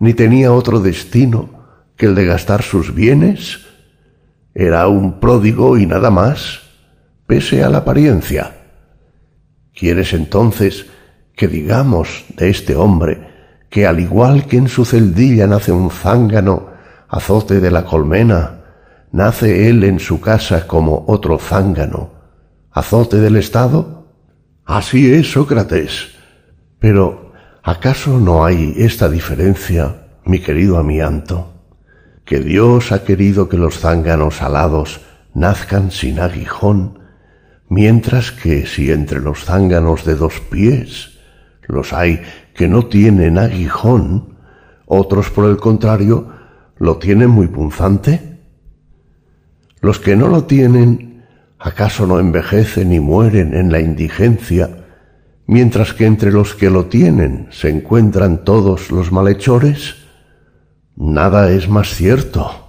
ni 0.00 0.12
tenía 0.12 0.52
otro 0.52 0.80
destino 0.80 1.48
que 1.96 2.04
el 2.04 2.14
de 2.14 2.26
gastar 2.26 2.60
sus 2.60 2.94
bienes? 2.94 3.60
Era 4.54 4.86
un 4.86 5.18
pródigo 5.18 5.78
y 5.78 5.86
nada 5.86 6.10
más, 6.10 6.60
pese 7.26 7.64
a 7.64 7.70
la 7.70 7.78
apariencia. 7.78 8.52
¿Quieres 9.74 10.12
entonces 10.12 10.84
que 11.34 11.48
digamos 11.48 12.26
de 12.36 12.50
este 12.50 12.76
hombre 12.76 13.64
que 13.70 13.86
al 13.86 14.00
igual 14.00 14.44
que 14.44 14.58
en 14.58 14.68
su 14.68 14.84
celdilla 14.84 15.46
nace 15.46 15.72
un 15.72 15.90
zángano, 15.90 16.68
azote 17.08 17.60
de 17.60 17.70
la 17.70 17.86
colmena, 17.86 18.60
nace 19.10 19.70
él 19.70 19.84
en 19.84 20.00
su 20.00 20.20
casa 20.20 20.66
como 20.66 21.06
otro 21.08 21.38
zángano, 21.38 22.10
azote 22.72 23.16
del 23.16 23.36
Estado? 23.36 23.97
Así 24.68 25.12
es, 25.12 25.32
Sócrates. 25.32 26.10
Pero, 26.78 27.32
¿acaso 27.64 28.20
no 28.20 28.44
hay 28.44 28.74
esta 28.76 29.08
diferencia, 29.08 30.06
mi 30.24 30.38
querido 30.38 30.78
amianto? 30.78 31.58
que 32.28 32.40
Dios 32.40 32.92
ha 32.92 33.04
querido 33.04 33.48
que 33.48 33.56
los 33.56 33.78
zánganos 33.78 34.42
alados 34.42 35.00
nazcan 35.32 35.90
sin 35.90 36.20
aguijón, 36.20 36.98
mientras 37.70 38.32
que 38.32 38.66
si 38.66 38.90
entre 38.90 39.20
los 39.20 39.46
zánganos 39.46 40.04
de 40.04 40.14
dos 40.14 40.38
pies 40.40 41.18
los 41.62 41.94
hay 41.94 42.20
que 42.54 42.68
no 42.68 42.84
tienen 42.84 43.38
aguijón, 43.38 44.36
otros 44.84 45.30
por 45.30 45.48
el 45.48 45.56
contrario 45.56 46.28
lo 46.76 46.98
tienen 46.98 47.30
muy 47.30 47.46
punzante. 47.46 48.40
Los 49.80 49.98
que 49.98 50.14
no 50.14 50.28
lo 50.28 50.44
tienen, 50.44 51.07
¿acaso 51.58 52.06
no 52.06 52.20
envejecen 52.20 52.92
y 52.92 53.00
mueren 53.00 53.54
en 53.54 53.72
la 53.72 53.80
indigencia, 53.80 54.86
mientras 55.46 55.92
que 55.94 56.06
entre 56.06 56.32
los 56.32 56.54
que 56.54 56.70
lo 56.70 56.86
tienen 56.86 57.48
se 57.50 57.68
encuentran 57.68 58.44
todos 58.44 58.90
los 58.90 59.12
malhechores? 59.12 59.96
Nada 60.96 61.50
es 61.50 61.68
más 61.68 61.94
cierto. 61.94 62.68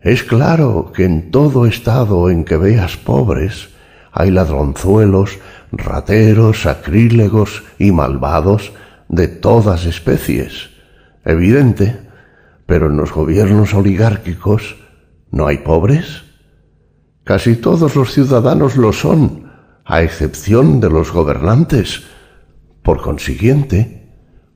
Es 0.00 0.22
claro 0.22 0.92
que 0.94 1.04
en 1.04 1.30
todo 1.30 1.66
estado 1.66 2.30
en 2.30 2.44
que 2.44 2.56
veas 2.56 2.96
pobres 2.96 3.70
hay 4.12 4.30
ladronzuelos, 4.30 5.38
rateros, 5.72 6.62
sacrílegos 6.62 7.64
y 7.78 7.92
malvados 7.92 8.72
de 9.08 9.28
todas 9.28 9.84
especies. 9.84 10.70
Evidente, 11.24 11.98
pero 12.66 12.86
en 12.86 12.96
los 12.96 13.12
gobiernos 13.12 13.74
oligárquicos 13.74 14.76
no 15.30 15.46
hay 15.46 15.58
pobres. 15.58 16.22
Casi 17.26 17.56
todos 17.56 17.96
los 17.96 18.12
ciudadanos 18.12 18.76
lo 18.76 18.92
son, 18.92 19.50
a 19.84 20.00
excepción 20.02 20.78
de 20.78 20.88
los 20.88 21.10
gobernantes. 21.10 22.04
Por 22.84 23.02
consiguiente, 23.02 24.12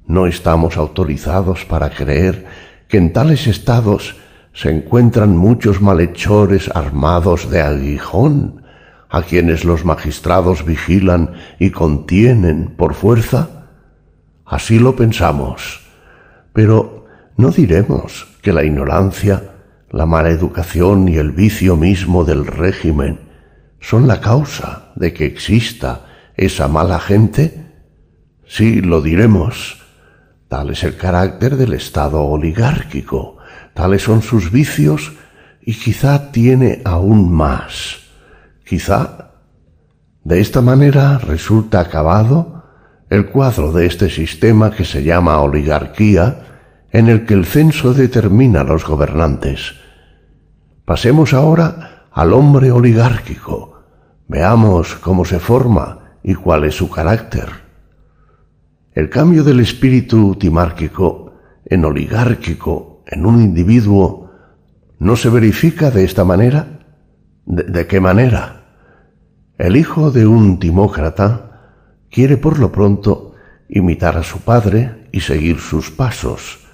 no 0.06 0.28
estamos 0.28 0.76
autorizados 0.76 1.64
para 1.64 1.90
creer 1.90 2.46
que 2.86 2.98
en 2.98 3.12
tales 3.12 3.48
estados 3.48 4.14
se 4.52 4.70
encuentran 4.70 5.36
muchos 5.36 5.80
malhechores 5.80 6.70
armados 6.72 7.50
de 7.50 7.60
aguijón, 7.60 8.62
a 9.08 9.22
quienes 9.22 9.64
los 9.64 9.84
magistrados 9.84 10.64
vigilan 10.64 11.32
y 11.58 11.72
contienen 11.72 12.76
por 12.76 12.94
fuerza? 12.94 13.66
Así 14.44 14.78
lo 14.78 14.94
pensamos, 14.94 15.80
pero 16.52 17.06
no 17.36 17.50
diremos 17.50 18.28
que 18.42 18.52
la 18.52 18.62
ignorancia, 18.62 19.49
la 19.90 20.06
mala 20.06 20.30
educación 20.30 21.08
y 21.08 21.16
el 21.16 21.32
vicio 21.32 21.76
mismo 21.76 22.24
del 22.24 22.46
régimen 22.46 23.20
son 23.80 24.06
la 24.06 24.20
causa 24.20 24.92
de 24.96 25.12
que 25.12 25.26
exista 25.26 26.06
esa 26.36 26.68
mala 26.68 26.98
gente? 26.98 27.66
Sí, 28.46 28.80
lo 28.80 29.02
diremos, 29.02 29.80
Tal 30.50 30.70
es 30.70 30.82
el 30.82 30.96
carácter 30.96 31.56
del 31.56 31.74
Estado 31.74 32.24
oligárquico, 32.24 33.36
tales 33.72 34.02
son 34.02 34.20
sus 34.20 34.50
vicios 34.50 35.12
y 35.62 35.74
quizá 35.74 36.32
tiene 36.32 36.82
aún 36.84 37.32
más. 37.32 38.00
Quizá 38.66 39.30
de 40.24 40.40
esta 40.40 40.60
manera 40.60 41.18
resulta 41.18 41.78
acabado 41.78 42.64
el 43.10 43.26
cuadro 43.26 43.70
de 43.70 43.86
este 43.86 44.10
sistema 44.10 44.72
que 44.72 44.84
se 44.84 45.04
llama 45.04 45.40
oligarquía 45.40 46.48
en 46.90 47.08
el 47.08 47.26
que 47.26 47.34
el 47.34 47.46
censo 47.46 47.94
determina 47.94 48.62
a 48.62 48.64
los 48.64 48.84
gobernantes. 48.84 49.76
Pasemos 50.90 51.34
ahora 51.34 52.08
al 52.10 52.32
hombre 52.32 52.72
oligárquico. 52.72 53.80
Veamos 54.26 54.96
cómo 54.96 55.24
se 55.24 55.38
forma 55.38 56.16
y 56.24 56.34
cuál 56.34 56.64
es 56.64 56.74
su 56.74 56.90
carácter. 56.90 57.48
El 58.92 59.08
cambio 59.08 59.44
del 59.44 59.60
espíritu 59.60 60.34
timárquico 60.34 61.34
en 61.64 61.84
oligárquico 61.84 63.04
en 63.06 63.24
un 63.24 63.40
individuo 63.40 64.32
no 64.98 65.14
se 65.14 65.28
verifica 65.28 65.92
de 65.92 66.02
esta 66.02 66.24
manera. 66.24 66.80
¿De, 67.46 67.62
de 67.62 67.86
qué 67.86 68.00
manera? 68.00 68.64
El 69.58 69.76
hijo 69.76 70.10
de 70.10 70.26
un 70.26 70.58
timócrata 70.58 71.76
quiere 72.10 72.36
por 72.36 72.58
lo 72.58 72.72
pronto 72.72 73.34
imitar 73.68 74.16
a 74.16 74.24
su 74.24 74.40
padre 74.40 75.06
y 75.12 75.20
seguir 75.20 75.60
sus 75.60 75.92
pasos, 75.92 76.66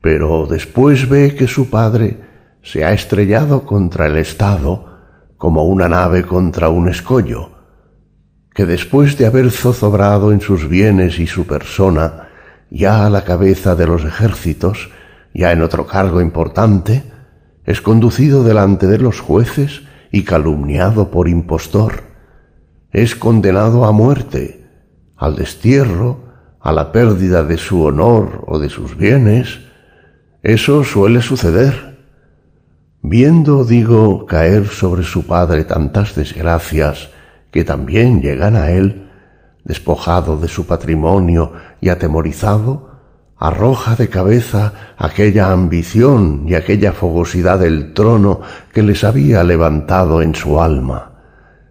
pero 0.00 0.46
después 0.46 1.08
ve 1.08 1.34
que 1.34 1.48
su 1.48 1.70
padre 1.70 2.30
se 2.62 2.84
ha 2.84 2.92
estrellado 2.92 3.64
contra 3.66 4.06
el 4.06 4.16
Estado 4.16 4.86
como 5.36 5.64
una 5.64 5.88
nave 5.88 6.22
contra 6.22 6.68
un 6.68 6.88
escollo, 6.88 7.50
que 8.54 8.64
después 8.64 9.18
de 9.18 9.26
haber 9.26 9.50
zozobrado 9.50 10.32
en 10.32 10.40
sus 10.40 10.68
bienes 10.68 11.18
y 11.18 11.26
su 11.26 11.46
persona, 11.46 12.28
ya 12.70 13.04
a 13.04 13.10
la 13.10 13.24
cabeza 13.24 13.74
de 13.74 13.86
los 13.86 14.04
ejércitos, 14.04 14.90
ya 15.34 15.50
en 15.50 15.62
otro 15.62 15.86
cargo 15.86 16.20
importante, 16.20 17.02
es 17.64 17.80
conducido 17.80 18.44
delante 18.44 18.86
de 18.86 18.98
los 18.98 19.20
jueces 19.20 19.82
y 20.12 20.22
calumniado 20.22 21.10
por 21.10 21.28
impostor. 21.28 22.04
Es 22.92 23.16
condenado 23.16 23.84
a 23.84 23.92
muerte, 23.92 24.68
al 25.16 25.36
destierro, 25.36 26.32
a 26.60 26.72
la 26.72 26.92
pérdida 26.92 27.42
de 27.42 27.56
su 27.58 27.82
honor 27.82 28.44
o 28.46 28.58
de 28.58 28.68
sus 28.68 28.96
bienes. 28.96 29.60
Eso 30.42 30.84
suele 30.84 31.22
suceder 31.22 31.91
Viendo, 33.04 33.64
digo, 33.64 34.26
caer 34.26 34.68
sobre 34.68 35.02
su 35.02 35.26
padre 35.26 35.64
tantas 35.64 36.14
desgracias 36.14 37.10
que 37.50 37.64
también 37.64 38.22
llegan 38.22 38.54
a 38.54 38.70
él, 38.70 39.10
despojado 39.64 40.36
de 40.36 40.46
su 40.46 40.66
patrimonio 40.66 41.52
y 41.80 41.88
atemorizado, 41.88 42.90
arroja 43.36 43.96
de 43.96 44.08
cabeza 44.08 44.94
aquella 44.96 45.50
ambición 45.50 46.44
y 46.46 46.54
aquella 46.54 46.92
fogosidad 46.92 47.58
del 47.58 47.92
trono 47.92 48.40
que 48.72 48.84
les 48.84 49.02
había 49.02 49.42
levantado 49.42 50.22
en 50.22 50.36
su 50.36 50.60
alma, 50.60 51.10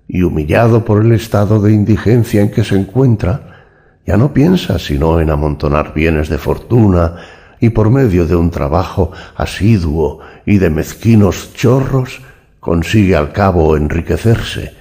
y 0.09 0.23
humillado 0.23 0.83
por 0.83 1.01
el 1.01 1.13
estado 1.13 1.61
de 1.61 1.71
indigencia 1.71 2.41
en 2.41 2.51
que 2.51 2.65
se 2.65 2.75
encuentra, 2.75 3.63
ya 4.05 4.17
no 4.17 4.33
piensa 4.33 4.77
sino 4.79 5.21
en 5.21 5.29
amontonar 5.29 5.93
bienes 5.93 6.27
de 6.27 6.37
fortuna 6.37 7.15
y 7.61 7.69
por 7.69 7.91
medio 7.91 8.25
de 8.25 8.35
un 8.35 8.49
trabajo 8.49 9.11
asiduo 9.37 10.19
y 10.45 10.57
de 10.57 10.71
mezquinos 10.71 11.53
chorros 11.53 12.21
consigue 12.59 13.15
al 13.15 13.31
cabo 13.31 13.77
enriquecerse, 13.77 14.73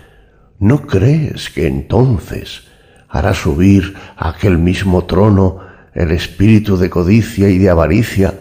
¿no 0.59 0.83
crees 0.87 1.51
que 1.51 1.67
entonces 1.67 2.63
hará 3.09 3.35
subir 3.35 3.95
a 4.17 4.31
aquel 4.31 4.59
mismo 4.59 5.05
trono 5.05 5.61
el 5.95 6.11
espíritu 6.11 6.79
de 6.79 6.89
codicia 6.89 7.51
y 7.51 7.59
de 7.59 7.69
avaricia, 7.69 8.35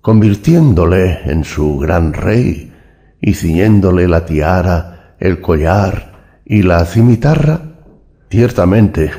convirtiéndole 0.00 1.30
en 1.30 1.44
su 1.44 1.78
gran 1.78 2.14
rey 2.14 2.72
y 3.20 3.34
ciñéndole 3.34 4.08
la 4.08 4.24
tiara, 4.24 5.16
el 5.18 5.42
collar 5.42 6.40
y 6.46 6.62
la 6.62 6.84
cimitarra? 6.86 7.60
Ciertamente, 8.30 9.10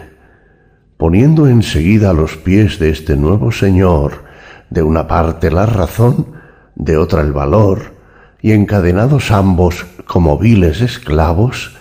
poniendo 0.98 1.48
enseguida 1.48 2.10
a 2.10 2.14
los 2.14 2.38
pies 2.38 2.80
de 2.80 2.90
este 2.90 3.16
nuevo 3.16 3.52
señor 3.52 4.27
de 4.70 4.84
una 4.84 5.08
parte 5.08 5.52
la 5.52 5.66
razón, 5.66 6.28
de 6.76 6.98
otra 6.98 7.22
el 7.22 7.34
valor, 7.34 7.96
y 8.42 8.52
encadenados 8.52 9.32
ambos 9.32 9.86
como 10.06 10.38
viles 10.38 10.82
esclavos, 10.82 11.76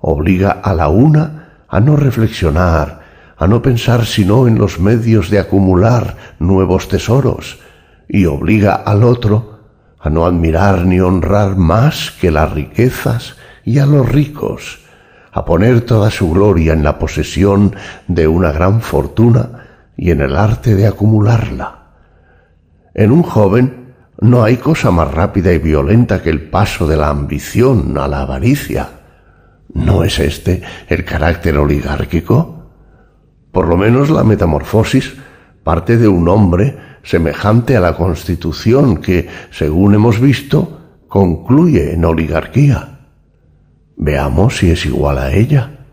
obliga 0.00 0.50
a 0.50 0.74
la 0.74 0.88
una 0.88 1.64
a 1.68 1.80
no 1.80 1.96
reflexionar, 1.96 3.00
a 3.36 3.46
no 3.46 3.62
pensar 3.62 4.04
sino 4.04 4.48
en 4.48 4.58
los 4.58 4.80
medios 4.80 5.30
de 5.30 5.38
acumular 5.38 6.16
nuevos 6.38 6.88
tesoros, 6.88 7.58
y 8.08 8.26
obliga 8.26 8.74
al 8.74 9.04
otro 9.04 9.60
a 10.00 10.10
no 10.10 10.26
admirar 10.26 10.86
ni 10.86 10.98
honrar 10.98 11.56
más 11.56 12.10
que 12.10 12.30
las 12.30 12.50
riquezas 12.52 13.36
y 13.64 13.78
a 13.78 13.86
los 13.86 14.08
ricos, 14.08 14.80
a 15.32 15.44
poner 15.44 15.82
toda 15.82 16.10
su 16.10 16.30
gloria 16.30 16.72
en 16.72 16.82
la 16.82 16.98
posesión 16.98 17.76
de 18.08 18.26
una 18.26 18.50
gran 18.50 18.80
fortuna 18.80 19.66
y 19.96 20.10
en 20.10 20.22
el 20.22 20.36
arte 20.36 20.74
de 20.74 20.86
acumularla. 20.86 21.79
En 22.94 23.12
un 23.12 23.22
joven 23.22 23.94
no 24.20 24.42
hay 24.42 24.56
cosa 24.56 24.90
más 24.90 25.12
rápida 25.12 25.52
y 25.52 25.58
violenta 25.58 26.22
que 26.22 26.30
el 26.30 26.50
paso 26.50 26.86
de 26.86 26.96
la 26.96 27.08
ambición 27.08 27.96
a 27.96 28.06
la 28.06 28.22
avaricia. 28.22 28.88
¿No 29.72 30.04
es 30.04 30.18
este 30.18 30.62
el 30.88 31.04
carácter 31.04 31.56
oligárquico? 31.56 32.70
Por 33.52 33.68
lo 33.68 33.76
menos 33.76 34.10
la 34.10 34.24
metamorfosis 34.24 35.14
parte 35.62 35.96
de 35.96 36.08
un 36.08 36.28
hombre 36.28 36.76
semejante 37.02 37.76
a 37.76 37.80
la 37.80 37.96
constitución 37.96 38.98
que, 38.98 39.28
según 39.50 39.94
hemos 39.94 40.20
visto, 40.20 40.80
concluye 41.08 41.94
en 41.94 42.04
oligarquía. 42.04 43.00
Veamos 43.96 44.58
si 44.58 44.70
es 44.70 44.84
igual 44.86 45.18
a 45.18 45.32
ella. 45.32 45.86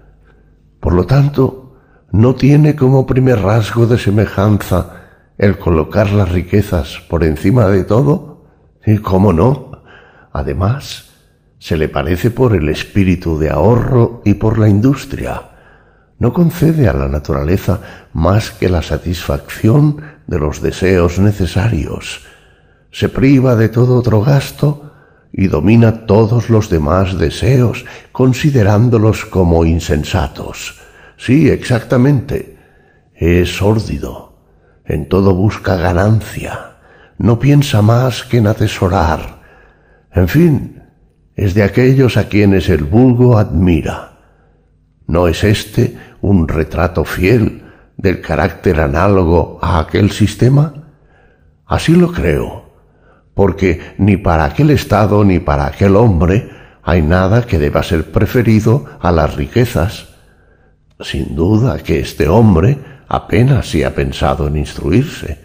Por 0.80 0.94
lo 0.94 1.06
tanto, 1.06 1.78
no 2.12 2.36
tiene 2.36 2.76
como 2.76 3.06
primer 3.06 3.42
rasgo 3.42 3.86
de 3.86 3.98
semejanza 3.98 5.07
el 5.38 5.58
colocar 5.58 6.12
las 6.12 6.32
riquezas 6.32 7.00
por 7.08 7.24
encima 7.24 7.68
de 7.68 7.84
todo? 7.84 8.46
¿Y 8.86 8.98
cómo 8.98 9.34
no? 9.34 9.84
Además, 10.34 11.12
se 11.60 11.78
le 11.78 11.90
parece 11.90 12.32
por 12.32 12.56
el 12.56 12.70
espíritu 12.70 13.38
de 13.38 13.50
ahorro 13.50 14.22
y 14.26 14.36
por 14.36 14.58
la 14.58 14.70
industria. 14.70 15.42
No 16.20 16.34
concede 16.34 16.88
a 16.88 16.94
la 16.94 17.08
naturaleza 17.08 17.82
más 18.14 18.52
que 18.52 18.70
la 18.70 18.82
satisfacción 18.82 20.02
de 20.26 20.40
los 20.40 20.62
deseos 20.62 21.20
necesarios. 21.20 22.26
Se 22.92 23.10
priva 23.10 23.56
de 23.56 23.70
todo 23.70 23.98
otro 23.98 24.22
gasto 24.22 24.92
y 25.32 25.48
domina 25.48 26.06
todos 26.08 26.50
los 26.50 26.70
demás 26.70 27.20
deseos, 27.20 27.86
considerándolos 28.12 29.26
como 29.26 29.66
insensatos. 29.66 30.80
Sí, 31.18 31.50
exactamente. 31.50 32.58
Es 33.14 33.58
sórdido 33.58 34.27
en 34.88 35.10
todo 35.10 35.36
busca 35.36 35.76
ganancia, 35.76 36.78
no 37.18 37.40
piensa 37.40 37.82
más 37.82 38.24
que 38.24 38.38
en 38.38 38.48
atesorar. 38.48 39.42
En 40.14 40.28
fin, 40.28 40.84
es 41.36 41.54
de 41.54 41.64
aquellos 41.64 42.18
a 42.18 42.30
quienes 42.30 42.70
el 42.70 42.84
vulgo 42.84 43.38
admira. 43.38 44.14
¿No 45.06 45.28
es 45.28 45.44
este 45.44 45.98
un 46.22 46.48
retrato 46.48 47.06
fiel 47.06 47.64
del 47.98 48.22
carácter 48.22 48.80
análogo 48.80 49.60
a 49.62 49.80
aquel 49.80 50.12
sistema? 50.12 50.74
Así 51.66 51.96
lo 51.96 52.12
creo, 52.12 52.72
porque 53.34 53.96
ni 53.98 54.18
para 54.18 54.46
aquel 54.46 54.72
Estado 54.72 55.24
ni 55.24 55.40
para 55.40 55.68
aquel 55.68 55.96
hombre 55.96 56.50
hay 56.82 57.02
nada 57.02 57.46
que 57.46 57.60
deba 57.60 57.84
ser 57.84 58.12
preferido 58.12 58.86
a 59.02 59.12
las 59.12 59.36
riquezas. 59.36 60.08
Sin 61.02 61.36
duda 61.36 61.78
que 61.80 62.00
este 62.00 62.28
hombre 62.28 62.80
apenas 63.08 63.70
si 63.70 63.84
ha 63.84 63.94
pensado 63.96 64.48
en 64.48 64.58
instruirse. 64.58 65.40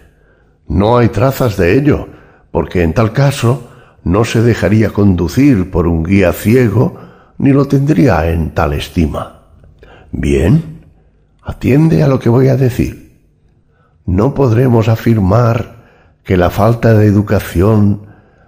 No 0.69 0.99
hay 0.99 1.09
trazas 1.09 1.57
de 1.57 1.79
ello, 1.79 2.09
porque 2.51 2.83
en 2.83 2.93
tal 2.93 3.13
caso 3.13 3.69
no 4.05 4.25
se 4.25 4.43
dejaría 4.43 4.91
conducir 4.91 5.71
por 5.71 5.87
un 5.87 6.03
guía 6.03 6.33
ciego 6.33 6.99
ni 7.39 7.53
lo 7.53 7.67
tendría 7.67 8.31
en 8.31 8.51
tal 8.51 8.73
estima. 8.73 9.43
Bien, 10.11 10.87
atiende 11.43 12.03
a 12.03 12.09
lo 12.09 12.19
que 12.19 12.29
voy 12.29 12.49
a 12.49 12.57
decir. 12.57 13.21
No 14.07 14.35
podremos 14.35 14.89
afirmar 14.89 15.83
que 16.25 16.37
la 16.37 16.51
falta 16.51 16.95
de 16.95 17.07
educación 17.07 18.07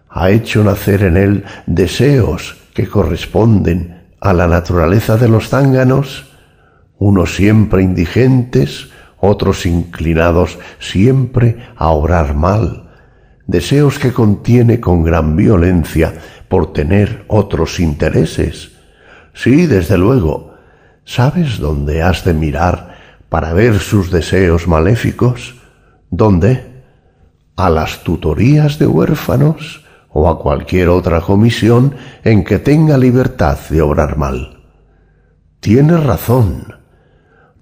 ha 0.08 0.30
hecho 0.30 0.62
nacer 0.62 1.02
en 1.02 1.16
él 1.16 1.44
deseos 1.66 2.56
que 2.72 2.88
corresponden 2.88 4.04
a 4.20 4.32
la 4.32 4.46
naturaleza 4.46 5.16
de 5.16 5.28
los 5.28 5.48
zánganos, 5.48 6.30
unos 6.98 7.34
siempre 7.34 7.82
indigentes, 7.82 8.90
otros 9.24 9.64
inclinados 9.66 10.58
siempre 10.78 11.58
a 11.76 11.88
obrar 11.88 12.34
mal, 12.34 12.90
deseos 13.46 13.98
que 13.98 14.12
contiene 14.12 14.80
con 14.80 15.02
gran 15.02 15.36
violencia 15.36 16.14
por 16.48 16.72
tener 16.72 17.24
otros 17.28 17.80
intereses. 17.80 18.72
Sí, 19.32 19.66
desde 19.66 19.98
luego. 19.98 20.54
¿Sabes 21.06 21.58
dónde 21.58 22.02
has 22.02 22.24
de 22.24 22.32
mirar 22.32 22.96
para 23.28 23.52
ver 23.52 23.78
sus 23.78 24.10
deseos 24.10 24.66
maléficos? 24.68 25.56
¿Dónde? 26.10 26.82
¿A 27.56 27.68
las 27.70 28.04
tutorías 28.04 28.78
de 28.78 28.86
huérfanos 28.86 29.84
o 30.10 30.28
a 30.28 30.38
cualquier 30.38 30.88
otra 30.88 31.20
comisión 31.20 31.94
en 32.24 32.44
que 32.44 32.58
tenga 32.58 32.96
libertad 32.96 33.58
de 33.68 33.82
obrar 33.82 34.16
mal? 34.16 34.62
Tienes 35.60 36.02
razón. 36.02 36.74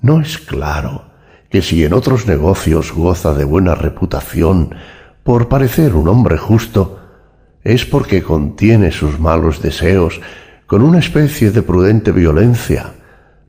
No 0.01 0.21
es 0.21 0.39
claro 0.39 1.12
que 1.53 1.61
si 1.61 1.85
en 1.85 1.93
otros 1.93 2.27
negocios 2.27 2.95
goza 2.95 3.35
de 3.35 3.45
buena 3.45 3.75
reputación 3.75 4.75
por 5.23 5.51
parecer 5.51 5.95
un 5.95 6.09
hombre 6.09 6.39
justo, 6.39 6.99
es 7.63 7.85
porque 7.85 8.23
contiene 8.23 8.91
sus 8.91 9.21
malos 9.21 9.61
deseos 9.61 10.23
con 10.67 10.81
una 10.81 10.99
especie 10.99 11.51
de 11.51 11.61
prudente 11.61 12.11
violencia, 12.11 12.95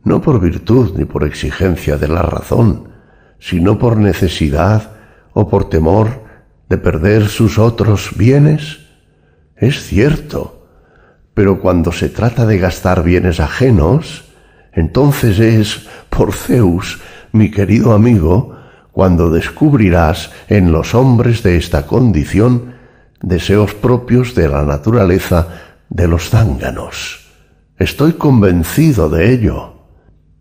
no 0.04 0.22
por 0.22 0.42
virtud 0.42 0.98
ni 0.98 1.06
por 1.06 1.24
exigencia 1.24 1.96
de 1.96 2.10
la 2.10 2.24
razón, 2.24 2.90
sino 3.40 3.80
por 3.80 3.96
necesidad 3.96 4.92
o 5.32 5.48
por 5.48 5.70
temor 5.70 6.26
de 6.68 6.78
perder 6.78 7.30
sus 7.30 7.58
otros 7.58 8.10
bienes? 8.18 8.80
Es 9.56 9.82
cierto, 9.82 10.68
pero 11.34 11.62
cuando 11.62 11.94
se 11.94 12.10
trata 12.10 12.46
de 12.46 12.58
gastar 12.58 13.02
bienes 13.02 13.40
ajenos, 13.40 14.26
entonces 14.74 15.40
es, 15.40 15.88
por 16.10 16.34
Zeus, 16.34 17.00
mi 17.34 17.50
querido 17.50 17.94
amigo, 17.94 18.56
cuando 18.92 19.32
descubrirás 19.32 20.32
en 20.48 20.72
los 20.72 20.94
hombres 20.94 21.42
de 21.42 21.58
esta 21.58 21.88
condición 21.88 22.76
deseos 23.22 23.74
propios 23.74 24.36
de 24.36 24.48
la 24.48 24.64
naturaleza 24.64 25.48
de 25.90 26.08
los 26.08 26.30
zánganos. 26.30 27.28
Estoy 27.78 28.14
convencido 28.14 29.10
de 29.10 29.34
ello. 29.34 29.88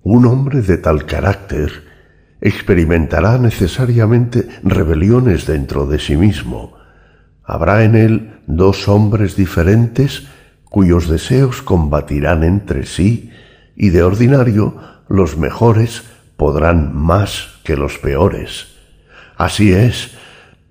Un 0.03 0.27
hombre 0.27 0.61
de 0.61 0.77
tal 0.77 1.07
carácter 1.07 1.73
experimentará 2.43 3.39
necesariamente 3.39 4.49
rebeliones 4.63 5.47
dentro 5.47 5.87
de 5.87 5.99
sí 5.99 6.17
mismo. 6.17 6.75
Habrá 7.43 7.85
en 7.85 7.95
él 7.95 8.41
dos 8.47 8.87
hombres 8.87 9.35
diferentes 9.35 10.29
cuyos 10.65 11.09
deseos 11.09 11.63
combatirán 11.63 12.45
entre 12.45 12.85
sí 12.85 13.31
y 13.77 13.89
de 13.91 14.03
ordinario 14.03 14.77
los 15.09 15.39
mejores 15.39 16.12
podrán 16.43 16.93
más 16.93 17.61
que 17.63 17.77
los 17.77 17.99
peores. 17.99 18.67
Así 19.37 19.73
es, 19.73 20.11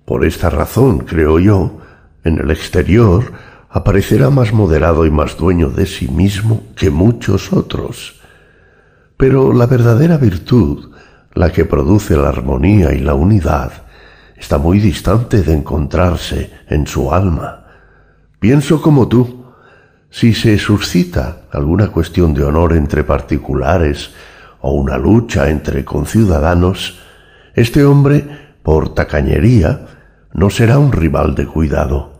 por 0.04 0.26
esta 0.26 0.50
razón, 0.50 0.98
creo 0.98 1.38
yo, 1.38 1.78
en 2.24 2.38
el 2.38 2.50
exterior 2.50 3.32
aparecerá 3.70 4.28
más 4.28 4.52
moderado 4.52 5.06
y 5.06 5.10
más 5.10 5.38
dueño 5.38 5.70
de 5.70 5.86
sí 5.86 6.08
mismo 6.08 6.64
que 6.76 6.90
muchos 6.90 7.54
otros. 7.54 8.20
Pero 9.16 9.54
la 9.54 9.64
verdadera 9.64 10.18
virtud, 10.18 10.90
la 11.32 11.50
que 11.50 11.64
produce 11.64 12.18
la 12.18 12.28
armonía 12.28 12.92
y 12.92 12.98
la 12.98 13.14
unidad, 13.14 13.72
está 14.36 14.58
muy 14.58 14.78
distante 14.78 15.42
de 15.42 15.54
encontrarse 15.54 16.50
en 16.68 16.86
su 16.86 17.14
alma. 17.14 17.64
Pienso 18.38 18.82
como 18.82 19.08
tú, 19.08 19.46
si 20.10 20.34
se 20.34 20.58
suscita 20.58 21.44
alguna 21.50 21.88
cuestión 21.88 22.34
de 22.34 22.44
honor 22.44 22.74
entre 22.74 23.04
particulares 23.04 24.10
o 24.62 24.72
una 24.72 24.96
lucha 24.96 25.50
entre 25.50 25.84
conciudadanos, 25.84 26.98
este 27.54 27.84
hombre, 27.84 28.24
por 28.62 28.94
tacañería, 28.94 29.86
no 30.32 30.48
será 30.48 30.78
un 30.78 30.92
rival 30.92 31.34
de 31.34 31.46
cuidado. 31.46 32.12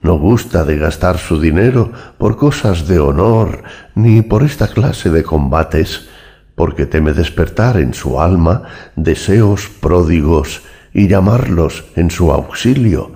No 0.00 0.16
gusta 0.16 0.64
de 0.64 0.78
gastar 0.78 1.18
su 1.18 1.40
dinero 1.40 1.92
por 2.18 2.36
cosas 2.36 2.86
de 2.86 3.00
honor 3.00 3.64
ni 3.94 4.22
por 4.22 4.44
esta 4.44 4.68
clase 4.68 5.10
de 5.10 5.24
combates, 5.24 6.08
porque 6.54 6.86
teme 6.86 7.12
despertar 7.12 7.76
en 7.78 7.92
su 7.92 8.20
alma 8.20 8.62
deseos 8.94 9.68
pródigos 9.68 10.62
y 10.94 11.08
llamarlos 11.08 11.84
en 11.96 12.10
su 12.10 12.30
auxilio. 12.32 13.12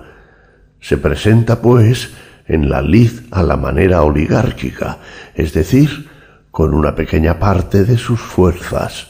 Se 0.81 0.97
presenta, 0.97 1.61
pues, 1.61 2.11
en 2.47 2.69
la 2.69 2.81
lid 2.81 3.11
a 3.31 3.43
la 3.43 3.55
manera 3.55 4.03
oligárquica, 4.03 4.97
es 5.35 5.53
decir, 5.53 6.10
con 6.51 6.73
una 6.73 6.93
pequeña 6.93 7.39
parte 7.39 7.85
de 7.85 7.97
sus 7.97 8.19
fuerzas. 8.19 9.07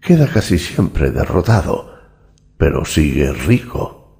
Queda 0.00 0.26
casi 0.26 0.58
siempre 0.58 1.10
derrotado, 1.10 1.94
pero 2.56 2.84
sigue 2.84 3.32
rico. 3.32 4.18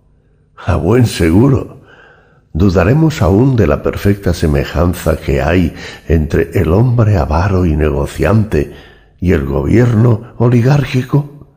A 0.57 0.77
buen 0.77 1.07
seguro. 1.07 1.83
Dudaremos 2.53 3.21
aún 3.21 3.57
de 3.57 3.67
la 3.67 3.83
perfecta 3.83 4.33
semejanza 4.33 5.17
que 5.17 5.43
hay 5.43 5.75
entre 6.07 6.51
el 6.53 6.73
hombre 6.73 7.17
avaro 7.17 7.67
y 7.67 7.77
negociante 7.77 8.73
y 9.19 9.33
el 9.33 9.45
gobierno 9.45 10.35
oligárquico. 10.37 11.49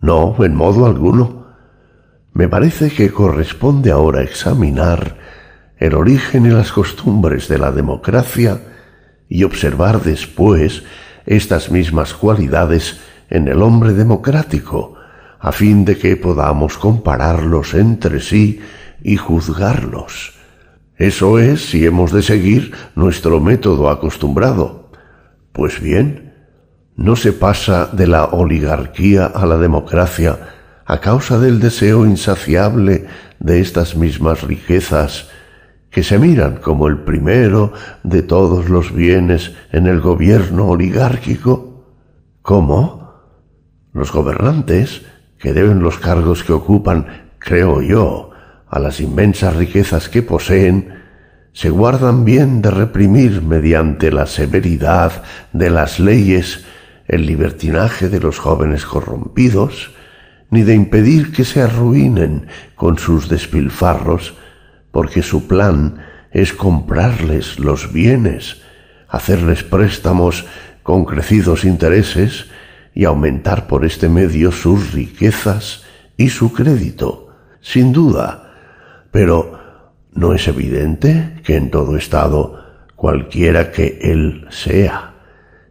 No, 0.00 0.34
en 0.42 0.56
modo 0.56 0.86
alguno. 0.86 1.46
Me 2.32 2.48
parece 2.48 2.90
que 2.90 3.12
corresponde 3.12 3.90
ahora 3.90 4.22
examinar 4.22 5.16
el 5.78 5.94
origen 5.94 6.46
y 6.46 6.50
las 6.50 6.72
costumbres 6.72 7.48
de 7.48 7.58
la 7.58 7.70
democracia 7.70 8.60
y 9.30 9.44
observar 9.44 10.02
después 10.02 10.82
estas 11.24 11.70
mismas 11.70 12.12
cualidades 12.12 13.00
en 13.30 13.48
el 13.48 13.62
hombre 13.62 13.94
democrático, 13.94 14.96
a 15.38 15.52
fin 15.52 15.86
de 15.86 15.96
que 15.96 16.16
podamos 16.16 16.76
compararlos 16.76 17.72
entre 17.72 18.20
sí 18.20 18.60
y 19.02 19.16
juzgarlos. 19.16 20.34
Eso 20.96 21.38
es 21.38 21.70
si 21.70 21.86
hemos 21.86 22.12
de 22.12 22.20
seguir 22.20 22.72
nuestro 22.94 23.40
método 23.40 23.88
acostumbrado. 23.88 24.90
Pues 25.52 25.80
bien, 25.80 26.34
no 26.96 27.16
se 27.16 27.32
pasa 27.32 27.88
de 27.90 28.06
la 28.06 28.26
oligarquía 28.26 29.24
a 29.24 29.46
la 29.46 29.56
democracia 29.56 30.38
a 30.84 31.00
causa 31.00 31.38
del 31.38 31.60
deseo 31.60 32.04
insaciable 32.04 33.06
de 33.38 33.60
estas 33.60 33.96
mismas 33.96 34.42
riquezas 34.42 35.30
que 35.90 36.02
se 36.02 36.18
miran 36.18 36.56
como 36.56 36.86
el 36.86 36.98
primero 36.98 37.72
de 38.02 38.22
todos 38.22 38.68
los 38.68 38.94
bienes 38.94 39.52
en 39.72 39.86
el 39.86 40.00
gobierno 40.00 40.68
oligárquico? 40.68 41.84
¿Cómo? 42.42 43.14
Los 43.92 44.12
gobernantes, 44.12 45.02
que 45.38 45.52
deben 45.52 45.80
los 45.82 45.98
cargos 45.98 46.44
que 46.44 46.52
ocupan, 46.52 47.32
creo 47.38 47.82
yo, 47.82 48.30
a 48.68 48.78
las 48.78 49.00
inmensas 49.00 49.56
riquezas 49.56 50.08
que 50.08 50.22
poseen, 50.22 51.00
se 51.52 51.70
guardan 51.70 52.24
bien 52.24 52.62
de 52.62 52.70
reprimir 52.70 53.42
mediante 53.42 54.12
la 54.12 54.26
severidad 54.26 55.24
de 55.52 55.70
las 55.70 55.98
leyes 55.98 56.64
el 57.08 57.26
libertinaje 57.26 58.08
de 58.08 58.20
los 58.20 58.38
jóvenes 58.38 58.86
corrompidos, 58.86 59.90
ni 60.50 60.62
de 60.62 60.74
impedir 60.74 61.32
que 61.32 61.44
se 61.44 61.60
arruinen 61.60 62.46
con 62.76 62.98
sus 62.98 63.28
despilfarros 63.28 64.34
porque 64.90 65.22
su 65.22 65.46
plan 65.46 66.02
es 66.32 66.52
comprarles 66.52 67.58
los 67.58 67.92
bienes, 67.92 68.62
hacerles 69.08 69.62
préstamos 69.62 70.46
con 70.82 71.04
crecidos 71.04 71.64
intereses 71.64 72.46
y 72.94 73.04
aumentar 73.04 73.66
por 73.66 73.84
este 73.84 74.08
medio 74.08 74.52
sus 74.52 74.92
riquezas 74.92 75.84
y 76.16 76.30
su 76.30 76.52
crédito, 76.52 77.28
sin 77.60 77.92
duda. 77.92 78.52
Pero 79.10 79.58
¿no 80.12 80.34
es 80.34 80.48
evidente 80.48 81.40
que 81.44 81.56
en 81.56 81.70
todo 81.70 81.96
estado, 81.96 82.58
cualquiera 82.96 83.70
que 83.70 83.98
él 84.02 84.46
sea, 84.50 85.14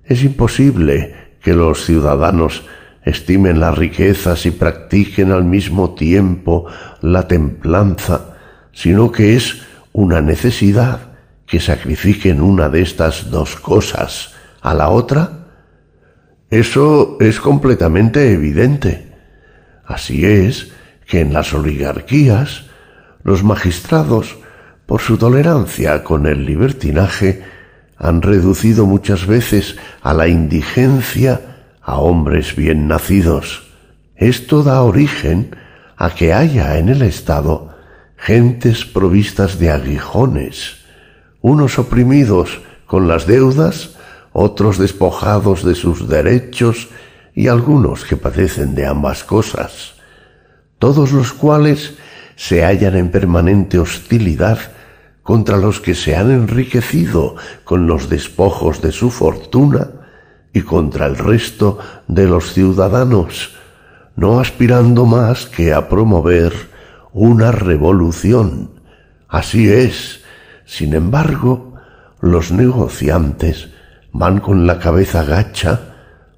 es 0.04 0.24
imposible 0.24 1.16
que 1.42 1.54
los 1.54 1.86
ciudadanos 1.86 2.66
estimen 3.04 3.60
las 3.60 3.78
riquezas 3.78 4.46
y 4.46 4.52
practiquen 4.52 5.32
al 5.32 5.44
mismo 5.44 5.94
tiempo 5.94 6.66
la 7.02 7.28
templanza 7.28 8.39
sino 8.80 9.12
que 9.12 9.36
es 9.36 9.58
una 9.92 10.22
necesidad 10.22 11.02
que 11.46 11.60
sacrifiquen 11.60 12.40
una 12.40 12.70
de 12.70 12.82
estas 12.82 13.30
dos 13.30 13.58
cosas 13.58 14.32
a 14.62 14.74
la 14.74 14.88
otra? 14.88 15.48
Eso 16.50 17.18
es 17.20 17.42
completamente 17.42 18.32
evidente. 18.32 19.12
Así 19.86 20.26
es 20.26 20.72
que 21.06 21.20
en 21.20 21.34
las 21.34 21.54
oligarquías 21.54 22.68
los 23.22 23.44
magistrados, 23.44 24.38
por 24.86 25.02
su 25.02 25.18
tolerancia 25.18 26.02
con 26.06 26.26
el 26.26 26.46
libertinaje, 26.46 27.44
han 27.98 28.22
reducido 28.22 28.86
muchas 28.86 29.28
veces 29.28 29.76
a 30.02 30.14
la 30.14 30.30
indigencia 30.30 31.42
a 31.82 31.98
hombres 31.98 32.56
bien 32.56 32.88
nacidos. 32.88 33.74
Esto 34.16 34.64
da 34.64 34.84
origen 34.84 35.54
a 35.98 36.12
que 36.12 36.32
haya 36.32 36.78
en 36.78 36.88
el 36.88 37.02
Estado 37.02 37.78
gentes 38.20 38.86
provistas 38.86 39.60
de 39.60 39.72
aguijones, 39.72 40.78
unos 41.42 41.80
oprimidos 41.80 42.62
con 42.86 43.08
las 43.08 43.26
deudas, 43.26 43.96
otros 44.34 44.78
despojados 44.78 45.64
de 45.64 45.74
sus 45.76 46.08
derechos 46.08 46.90
y 47.34 47.48
algunos 47.48 48.04
que 48.04 48.18
padecen 48.18 48.76
de 48.76 48.86
ambas 48.86 49.24
cosas, 49.24 49.94
todos 50.80 51.12
los 51.12 51.34
cuales 51.34 51.96
se 52.36 52.64
hallan 52.64 52.96
en 52.96 53.12
permanente 53.12 53.80
hostilidad 53.80 54.60
contra 55.24 55.58
los 55.58 55.80
que 55.80 55.96
se 55.96 56.16
han 56.16 56.32
enriquecido 56.32 57.36
con 57.64 57.88
los 57.88 58.10
despojos 58.10 58.82
de 58.82 58.92
su 58.92 59.12
fortuna 59.12 59.92
y 60.54 60.62
contra 60.62 61.06
el 61.06 61.18
resto 61.18 61.80
de 62.08 62.26
los 62.26 62.54
ciudadanos, 62.54 63.52
no 64.16 64.40
aspirando 64.40 65.06
más 65.06 65.46
que 65.46 65.74
a 65.74 65.88
promover 65.88 66.54
una 67.14 67.52
revolución. 67.52 68.72
Así 69.28 69.70
es. 69.70 70.24
Sin 70.66 70.94
embargo, 70.94 71.74
los 72.22 72.52
negociantes 72.52 73.70
van 74.12 74.40
con 74.40 74.68
la 74.68 74.80
cabeza 74.80 75.24
gacha, 75.24 75.80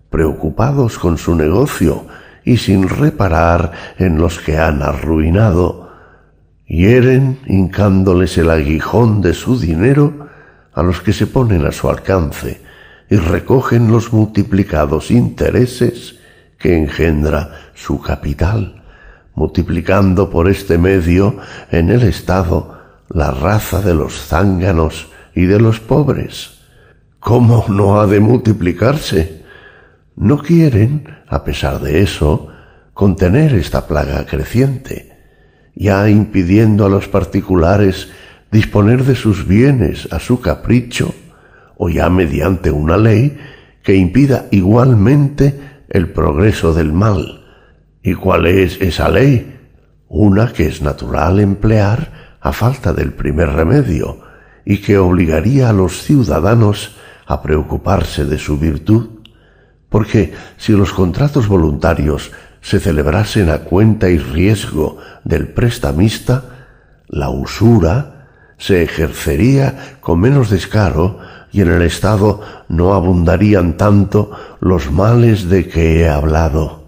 preocupados 0.09 0.97
con 0.99 1.17
su 1.17 1.35
negocio 1.35 2.05
y 2.43 2.57
sin 2.57 2.89
reparar 2.89 3.71
en 3.97 4.17
los 4.17 4.39
que 4.39 4.57
han 4.57 4.81
arruinado, 4.81 5.91
hieren 6.65 7.39
hincándoles 7.47 8.37
el 8.37 8.49
aguijón 8.49 9.21
de 9.21 9.33
su 9.33 9.59
dinero 9.59 10.27
a 10.73 10.83
los 10.83 11.01
que 11.01 11.13
se 11.13 11.27
ponen 11.27 11.65
a 11.65 11.71
su 11.71 11.89
alcance 11.89 12.61
y 13.09 13.17
recogen 13.17 13.91
los 13.91 14.13
multiplicados 14.13 15.11
intereses 15.11 16.19
que 16.57 16.77
engendra 16.77 17.71
su 17.73 17.99
capital, 17.99 18.80
multiplicando 19.35 20.29
por 20.29 20.49
este 20.49 20.77
medio 20.77 21.37
en 21.71 21.89
el 21.89 22.03
Estado 22.03 22.77
la 23.09 23.31
raza 23.31 23.81
de 23.81 23.93
los 23.93 24.13
zánganos 24.13 25.09
y 25.35 25.45
de 25.45 25.59
los 25.59 25.79
pobres. 25.79 26.59
¿Cómo 27.19 27.65
no 27.67 27.99
ha 27.99 28.07
de 28.07 28.19
multiplicarse? 28.19 29.43
No 30.15 30.39
quieren, 30.39 31.07
a 31.27 31.43
pesar 31.43 31.79
de 31.79 32.01
eso, 32.01 32.49
contener 32.93 33.53
esta 33.53 33.87
plaga 33.87 34.25
creciente, 34.25 35.17
ya 35.75 36.09
impidiendo 36.09 36.85
a 36.85 36.89
los 36.89 37.07
particulares 37.07 38.09
disponer 38.51 39.05
de 39.05 39.15
sus 39.15 39.47
bienes 39.47 40.11
a 40.11 40.19
su 40.19 40.41
capricho, 40.41 41.13
o 41.77 41.89
ya 41.89 42.09
mediante 42.09 42.69
una 42.69 42.97
ley 42.97 43.37
que 43.81 43.95
impida 43.95 44.47
igualmente 44.51 45.59
el 45.89 46.09
progreso 46.11 46.73
del 46.73 46.93
mal. 46.93 47.40
¿Y 48.03 48.15
cuál 48.15 48.47
es 48.47 48.81
esa 48.81 49.09
ley? 49.09 49.59
Una 50.07 50.51
que 50.51 50.65
es 50.65 50.81
natural 50.81 51.39
emplear 51.39 52.37
a 52.41 52.51
falta 52.51 52.93
del 52.93 53.13
primer 53.13 53.49
remedio 53.49 54.19
y 54.65 54.79
que 54.79 54.97
obligaría 54.97 55.69
a 55.69 55.73
los 55.73 56.01
ciudadanos 56.03 56.95
a 57.27 57.41
preocuparse 57.41 58.25
de 58.25 58.37
su 58.37 58.57
virtud. 58.57 59.21
Porque 59.89 60.33
si 60.57 60.73
los 60.73 60.93
contratos 60.93 61.47
voluntarios 61.47 62.31
se 62.61 62.79
celebrasen 62.79 63.49
a 63.49 63.59
cuenta 63.59 64.09
y 64.09 64.17
riesgo 64.17 64.97
del 65.23 65.49
prestamista, 65.49 66.43
la 67.07 67.29
usura 67.29 68.27
se 68.57 68.83
ejercería 68.83 69.97
con 70.01 70.19
menos 70.19 70.49
descaro 70.49 71.19
y 71.51 71.61
en 71.61 71.71
el 71.71 71.81
Estado 71.81 72.41
no 72.69 72.93
abundarían 72.93 73.77
tanto 73.77 74.31
los 74.59 74.91
males 74.91 75.49
de 75.49 75.67
que 75.67 75.99
he 75.99 76.09
hablado. 76.09 76.80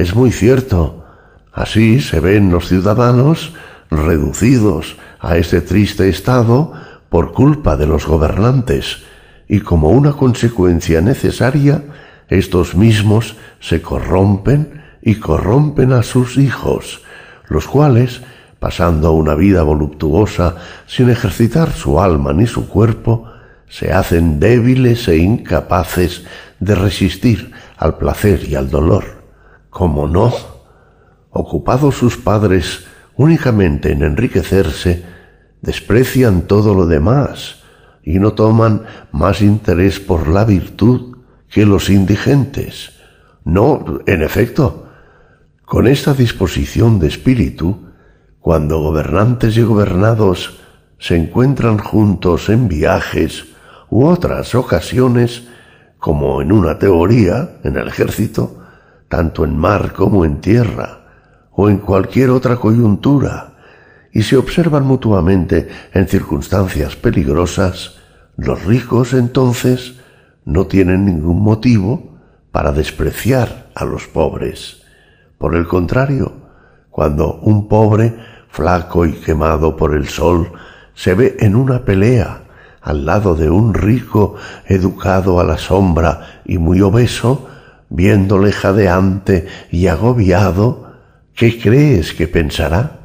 Es 0.00 0.14
muy 0.14 0.32
cierto. 0.32 1.04
Así 1.52 2.00
se 2.00 2.20
ven 2.20 2.50
los 2.50 2.68
ciudadanos 2.68 3.52
reducidos 3.90 4.96
a 5.20 5.36
este 5.36 5.60
triste 5.60 6.08
estado 6.08 6.72
por 7.10 7.32
culpa 7.32 7.76
de 7.76 7.86
los 7.86 8.06
gobernantes, 8.06 9.02
y 9.46 9.60
como 9.60 9.90
una 9.90 10.14
consecuencia 10.14 11.02
necesaria, 11.02 11.84
estos 12.30 12.74
mismos 12.74 13.36
se 13.60 13.82
corrompen 13.82 14.80
y 15.02 15.16
corrompen 15.16 15.92
a 15.92 16.02
sus 16.02 16.38
hijos, 16.38 17.02
los 17.50 17.66
cuales, 17.66 18.22
pasando 18.58 19.12
una 19.12 19.34
vida 19.34 19.64
voluptuosa 19.64 20.56
sin 20.86 21.10
ejercitar 21.10 21.72
su 21.72 22.00
alma 22.00 22.32
ni 22.32 22.46
su 22.46 22.68
cuerpo, 22.68 23.30
se 23.68 23.92
hacen 23.92 24.40
débiles 24.40 25.06
e 25.08 25.18
incapaces 25.18 26.24
de 26.58 26.74
resistir 26.74 27.52
al 27.76 27.98
placer 27.98 28.48
y 28.48 28.54
al 28.54 28.70
dolor. 28.70 29.19
Como 29.70 30.06
no, 30.06 30.32
ocupados 31.30 31.96
sus 31.96 32.16
padres 32.16 32.84
únicamente 33.16 33.92
en 33.92 34.02
enriquecerse, 34.02 35.04
desprecian 35.62 36.42
todo 36.42 36.74
lo 36.74 36.86
demás 36.86 37.62
y 38.02 38.18
no 38.18 38.32
toman 38.32 38.82
más 39.12 39.42
interés 39.42 40.00
por 40.00 40.28
la 40.28 40.44
virtud 40.44 41.18
que 41.48 41.66
los 41.66 41.90
indigentes. 41.90 42.92
No, 43.44 44.00
en 44.06 44.22
efecto, 44.22 44.86
con 45.64 45.86
esta 45.86 46.14
disposición 46.14 46.98
de 46.98 47.08
espíritu, 47.08 47.90
cuando 48.40 48.80
gobernantes 48.80 49.56
y 49.56 49.62
gobernados 49.62 50.58
se 50.98 51.16
encuentran 51.16 51.78
juntos 51.78 52.48
en 52.48 52.68
viajes 52.68 53.46
u 53.90 54.06
otras 54.06 54.54
ocasiones, 54.54 55.44
como 55.98 56.40
en 56.40 56.52
una 56.52 56.78
teoría, 56.78 57.58
en 57.64 57.76
el 57.76 57.88
ejército, 57.88 58.59
tanto 59.10 59.44
en 59.44 59.58
mar 59.58 59.92
como 59.92 60.24
en 60.24 60.40
tierra, 60.40 61.00
o 61.50 61.68
en 61.68 61.78
cualquier 61.78 62.30
otra 62.30 62.56
coyuntura, 62.56 63.54
y 64.12 64.22
se 64.22 64.36
observan 64.36 64.86
mutuamente 64.86 65.68
en 65.92 66.06
circunstancias 66.06 66.94
peligrosas, 66.94 67.96
los 68.36 68.64
ricos 68.64 69.12
entonces 69.12 69.96
no 70.44 70.68
tienen 70.68 71.04
ningún 71.04 71.42
motivo 71.42 72.18
para 72.52 72.70
despreciar 72.70 73.70
a 73.74 73.84
los 73.84 74.06
pobres. 74.06 74.82
Por 75.38 75.56
el 75.56 75.66
contrario, 75.66 76.32
cuando 76.88 77.34
un 77.40 77.66
pobre, 77.66 78.14
flaco 78.48 79.06
y 79.06 79.12
quemado 79.14 79.76
por 79.76 79.94
el 79.94 80.08
sol, 80.08 80.52
se 80.94 81.14
ve 81.14 81.36
en 81.40 81.56
una 81.56 81.84
pelea 81.84 82.44
al 82.80 83.04
lado 83.04 83.34
de 83.34 83.50
un 83.50 83.74
rico 83.74 84.36
educado 84.66 85.40
a 85.40 85.44
la 85.44 85.58
sombra 85.58 86.42
y 86.44 86.58
muy 86.58 86.80
obeso, 86.80 87.48
viéndole 87.90 88.52
jadeante 88.52 89.46
y 89.70 89.88
agobiado, 89.88 90.94
¿qué 91.34 91.60
crees 91.60 92.14
que 92.14 92.28
pensará? 92.28 93.00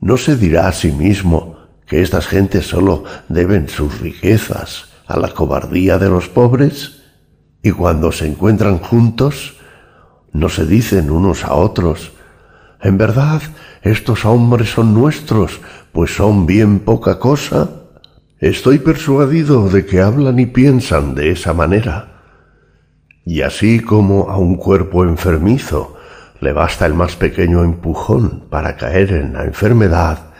¿No 0.00 0.16
se 0.18 0.36
dirá 0.36 0.68
a 0.68 0.72
sí 0.72 0.92
mismo 0.92 1.56
que 1.86 2.02
estas 2.02 2.26
gentes 2.26 2.66
sólo 2.66 3.04
deben 3.28 3.68
sus 3.68 4.00
riquezas 4.00 4.88
a 5.06 5.18
la 5.18 5.30
cobardía 5.30 5.98
de 5.98 6.10
los 6.10 6.28
pobres? 6.28 7.02
Y 7.62 7.70
cuando 7.70 8.12
se 8.12 8.26
encuentran 8.26 8.78
juntos, 8.78 9.56
no 10.32 10.48
se 10.50 10.66
dicen 10.66 11.10
unos 11.10 11.44
a 11.44 11.54
otros, 11.54 12.12
en 12.84 12.98
verdad, 12.98 13.40
estos 13.82 14.26
hombres 14.26 14.70
son 14.70 14.92
nuestros, 14.92 15.60
pues 15.92 16.14
son 16.14 16.44
bien 16.44 16.80
poca 16.80 17.18
cosa. 17.18 17.70
Estoy 18.40 18.78
persuadido 18.78 19.70
de 19.70 19.86
que 19.86 20.02
hablan 20.02 20.38
y 20.38 20.44
piensan 20.44 21.14
de 21.14 21.30
esa 21.30 21.54
manera. 21.54 22.13
Y 23.24 23.42
así 23.42 23.80
como 23.80 24.30
a 24.30 24.36
un 24.36 24.56
cuerpo 24.56 25.04
enfermizo 25.04 25.96
le 26.40 26.52
basta 26.52 26.84
el 26.84 26.94
más 26.94 27.16
pequeño 27.16 27.64
empujón 27.64 28.44
para 28.50 28.76
caer 28.76 29.12
en 29.12 29.32
la 29.32 29.44
enfermedad, 29.44 30.34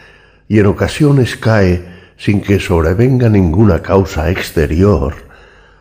y 0.48 0.58
en 0.58 0.66
ocasiones 0.66 1.36
cae 1.36 1.82
sin 2.18 2.42
que 2.42 2.60
sobrevenga 2.60 3.28
ninguna 3.28 3.80
causa 3.80 4.30
exterior, 4.30 5.14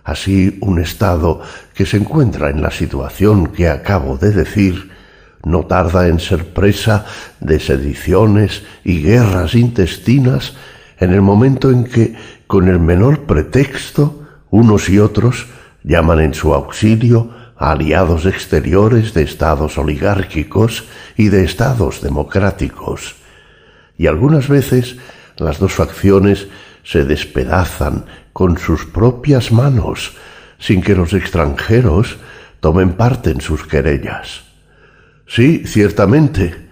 así 0.03 0.57
un 0.61 0.79
estado 0.79 1.41
que 1.73 1.85
se 1.85 1.97
encuentra 1.97 2.49
en 2.49 2.61
la 2.61 2.71
situación 2.71 3.47
que 3.47 3.67
acabo 3.67 4.17
de 4.17 4.31
decir, 4.31 4.91
no 5.43 5.65
tarda 5.65 6.07
en 6.07 6.19
ser 6.19 6.53
presa 6.53 7.05
de 7.41 7.59
sediciones 7.59 8.63
y 8.85 9.01
guerras 9.01 9.55
intestinas 9.55 10.53
en 10.99 11.11
el 11.11 11.21
momento 11.21 11.69
en 11.69 11.83
que, 11.83 12.15
con 12.47 12.69
el 12.69 12.79
menor 12.79 13.25
pretexto, 13.25 14.23
unos 14.51 14.87
y 14.87 14.99
otros 14.99 15.47
llaman 15.83 16.19
en 16.19 16.33
su 16.33 16.53
auxilio 16.53 17.29
a 17.57 17.71
aliados 17.71 18.25
exteriores 18.25 19.13
de 19.13 19.23
estados 19.23 19.77
oligárquicos 19.77 20.85
y 21.17 21.29
de 21.29 21.43
estados 21.43 22.01
democráticos. 22.01 23.15
Y 23.97 24.07
algunas 24.07 24.47
veces 24.47 24.97
las 25.37 25.59
dos 25.59 25.73
facciones 25.73 26.47
se 26.83 27.05
despedazan 27.05 28.05
con 28.33 28.57
sus 28.57 28.85
propias 28.85 29.51
manos, 29.51 30.13
sin 30.57 30.81
que 30.81 30.95
los 30.95 31.13
extranjeros 31.13 32.17
tomen 32.59 32.93
parte 32.93 33.31
en 33.31 33.41
sus 33.41 33.65
querellas. 33.65 34.43
Sí, 35.27 35.63
ciertamente, 35.65 36.69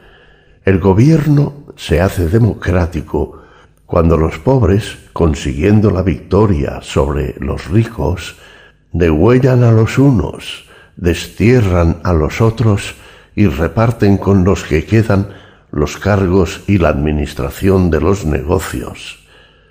el 0.65 0.79
gobierno 0.79 1.65
se 1.75 2.01
hace 2.01 2.27
democrático 2.27 3.41
cuando 3.85 4.17
los 4.17 4.37
pobres, 4.39 4.97
consiguiendo 5.13 5.91
la 5.91 6.01
victoria 6.01 6.79
sobre 6.81 7.35
los 7.39 7.69
ricos, 7.69 8.37
degüellan 8.93 9.63
a 9.63 9.71
los 9.71 9.97
unos, 9.97 10.65
destierran 10.95 11.99
a 12.03 12.13
los 12.13 12.41
otros 12.41 12.95
y 13.35 13.47
reparten 13.47 14.17
con 14.17 14.43
los 14.43 14.63
que 14.63 14.85
quedan 14.85 15.29
los 15.71 15.97
cargos 15.97 16.61
y 16.67 16.77
la 16.77 16.89
administración 16.89 17.89
de 17.89 18.01
los 18.01 18.25
negocios. 18.25 19.25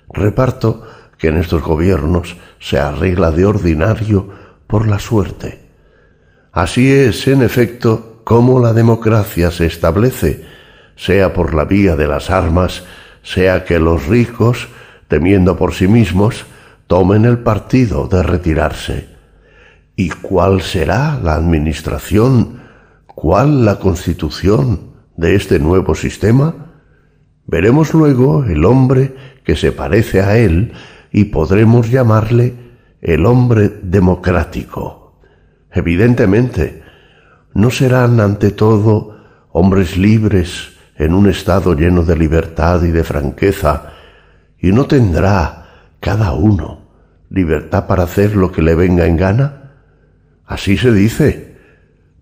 Reparto 0.09 0.83
que 1.17 1.27
en 1.27 1.37
estos 1.37 1.61
gobiernos 1.61 2.35
se 2.59 2.79
arregla 2.79 3.31
de 3.31 3.45
ordinario 3.45 4.29
por 4.65 4.87
la 4.87 4.97
suerte. 4.97 5.69
Así 6.51 6.91
es, 6.91 7.27
en 7.27 7.43
efecto, 7.43 8.21
como 8.23 8.59
la 8.59 8.73
democracia 8.73 9.51
se 9.51 9.67
establece, 9.67 10.43
sea 10.95 11.33
por 11.33 11.53
la 11.53 11.65
vía 11.65 11.95
de 11.95 12.07
las 12.07 12.29
armas, 12.29 12.83
sea 13.23 13.63
que 13.63 13.79
los 13.79 14.07
ricos, 14.07 14.67
temiendo 15.07 15.55
por 15.57 15.73
sí 15.73 15.87
mismos, 15.87 16.45
tomen 16.87 17.25
el 17.25 17.39
partido 17.39 18.07
de 18.07 18.23
retirarse. 18.23 19.10
¿Y 20.01 20.09
cuál 20.09 20.63
será 20.63 21.19
la 21.21 21.35
administración, 21.35 22.59
cuál 23.05 23.65
la 23.65 23.77
constitución 23.77 24.93
de 25.15 25.35
este 25.35 25.59
nuevo 25.59 25.93
sistema? 25.93 26.71
Veremos 27.45 27.93
luego 27.93 28.43
el 28.43 28.65
hombre 28.65 29.15
que 29.43 29.55
se 29.55 29.71
parece 29.71 30.21
a 30.21 30.39
él 30.39 30.73
y 31.11 31.25
podremos 31.25 31.91
llamarle 31.91 32.55
el 32.99 33.27
hombre 33.27 33.69
democrático. 33.83 35.19
Evidentemente, 35.71 36.81
¿No 37.53 37.69
serán 37.69 38.19
ante 38.21 38.49
todo 38.49 39.17
hombres 39.51 39.97
libres 39.97 40.71
en 40.95 41.13
un 41.13 41.29
estado 41.29 41.75
lleno 41.75 42.03
de 42.03 42.17
libertad 42.17 42.81
y 42.81 42.89
de 42.89 43.03
franqueza? 43.03 43.91
¿Y 44.57 44.71
no 44.71 44.85
tendrá 44.85 45.67
cada 45.99 46.33
uno 46.33 46.87
libertad 47.29 47.85
para 47.85 48.03
hacer 48.03 48.35
lo 48.35 48.51
que 48.51 48.63
le 48.63 48.73
venga 48.73 49.05
en 49.05 49.17
gana? 49.17 49.60
Así 50.51 50.75
se 50.75 50.91
dice, 50.91 51.55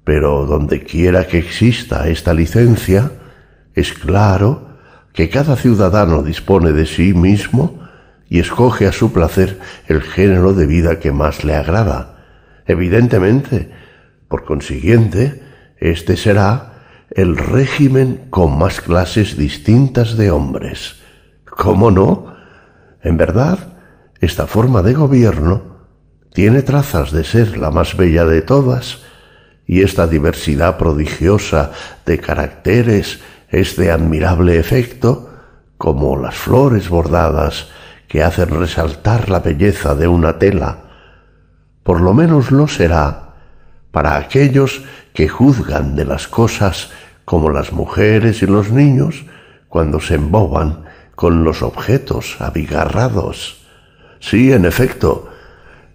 pero 0.04 0.46
donde 0.46 0.84
quiera 0.84 1.26
que 1.26 1.40
exista 1.40 2.08
esta 2.10 2.32
licencia, 2.32 3.12
es 3.74 3.92
claro 3.94 4.78
que 5.14 5.30
cada 5.30 5.56
ciudadano 5.56 6.22
dispone 6.22 6.72
de 6.72 6.86
sí 6.86 7.16
mismo 7.16 7.80
y 8.30 8.38
escoge 8.38 8.86
a 8.86 8.92
su 8.92 9.12
placer 9.12 9.58
el 9.88 10.04
género 10.04 10.54
de 10.54 10.68
vida 10.68 11.00
que 11.00 11.12
más 11.12 11.44
le 11.44 11.56
agrada. 11.56 12.20
Evidentemente, 12.68 13.72
por 14.28 14.46
consiguiente, 14.46 15.42
este 15.80 16.16
será 16.16 16.84
el 17.10 17.36
régimen 17.36 18.28
con 18.30 18.60
más 18.60 18.80
clases 18.80 19.38
distintas 19.38 20.18
de 20.18 20.30
hombres. 20.30 21.02
¿Cómo 21.50 21.90
no? 21.90 22.36
En 23.02 23.18
verdad, 23.18 23.58
esta 24.22 24.46
forma 24.46 24.84
de 24.84 24.94
gobierno 24.94 25.69
tiene 26.34 26.62
trazas 26.62 27.12
de 27.12 27.24
ser 27.24 27.58
la 27.58 27.72
más 27.72 27.98
bella 27.98 28.26
de 28.26 28.42
todas, 28.42 29.00
y 29.66 29.82
esta 29.82 30.08
diversidad 30.08 30.78
prodigiosa 30.78 31.72
de 32.06 32.20
caracteres 32.20 33.20
es 33.50 33.76
de 33.76 33.92
admirable 33.92 34.58
efecto, 34.58 35.30
como 35.78 36.18
las 36.18 36.36
flores 36.36 36.90
bordadas 36.90 37.68
que 38.08 38.24
hacen 38.24 38.50
resaltar 38.50 39.30
la 39.30 39.40
belleza 39.40 39.96
de 39.96 40.08
una 40.08 40.40
tela. 40.40 40.80
Por 41.84 42.02
lo 42.02 42.14
menos 42.14 42.52
lo 42.52 42.68
será 42.68 43.36
para 43.92 44.18
aquellos 44.18 44.84
que 45.14 45.28
juzgan 45.28 45.96
de 45.96 46.06
las 46.06 46.28
cosas 46.28 46.90
como 47.26 47.50
las 47.50 47.72
mujeres 47.72 48.42
y 48.42 48.48
los 48.48 48.72
niños 48.72 49.26
cuando 49.68 50.00
se 50.00 50.16
emboban 50.16 50.86
con 51.16 51.44
los 51.44 51.62
objetos 51.62 52.38
abigarrados. 52.40 53.66
Sí, 54.20 54.52
en 54.52 54.66
efecto, 54.66 55.29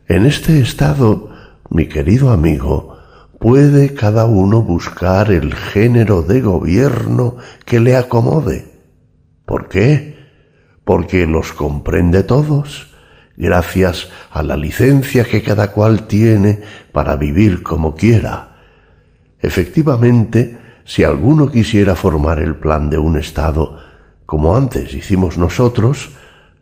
en 0.08 0.26
este 0.26 0.60
estado, 0.60 1.30
mi 1.70 1.86
querido 1.86 2.30
amigo, 2.30 2.98
puede 3.40 3.94
cada 3.94 4.26
uno 4.26 4.62
buscar 4.62 5.30
el 5.30 5.54
género 5.54 6.22
de 6.22 6.40
gobierno 6.40 7.36
que 7.64 7.80
le 7.80 7.96
acomode. 7.96 8.66
¿Por 9.46 9.68
qué? 9.68 10.18
Porque 10.84 11.26
los 11.26 11.52
comprende 11.52 12.22
todos 12.22 12.88
gracias 13.36 14.08
a 14.30 14.42
la 14.42 14.56
licencia 14.56 15.24
que 15.24 15.42
cada 15.42 15.72
cual 15.72 16.06
tiene 16.06 16.60
para 16.92 17.16
vivir 17.16 17.62
como 17.62 17.94
quiera. 17.94 18.56
Efectivamente, 19.40 20.58
si 20.84 21.02
alguno 21.04 21.50
quisiera 21.50 21.96
formar 21.96 22.38
el 22.38 22.56
plan 22.56 22.90
de 22.90 22.98
un 22.98 23.18
Estado, 23.18 23.78
como 24.26 24.56
antes 24.56 24.94
hicimos 24.94 25.38
nosotros, 25.38 26.10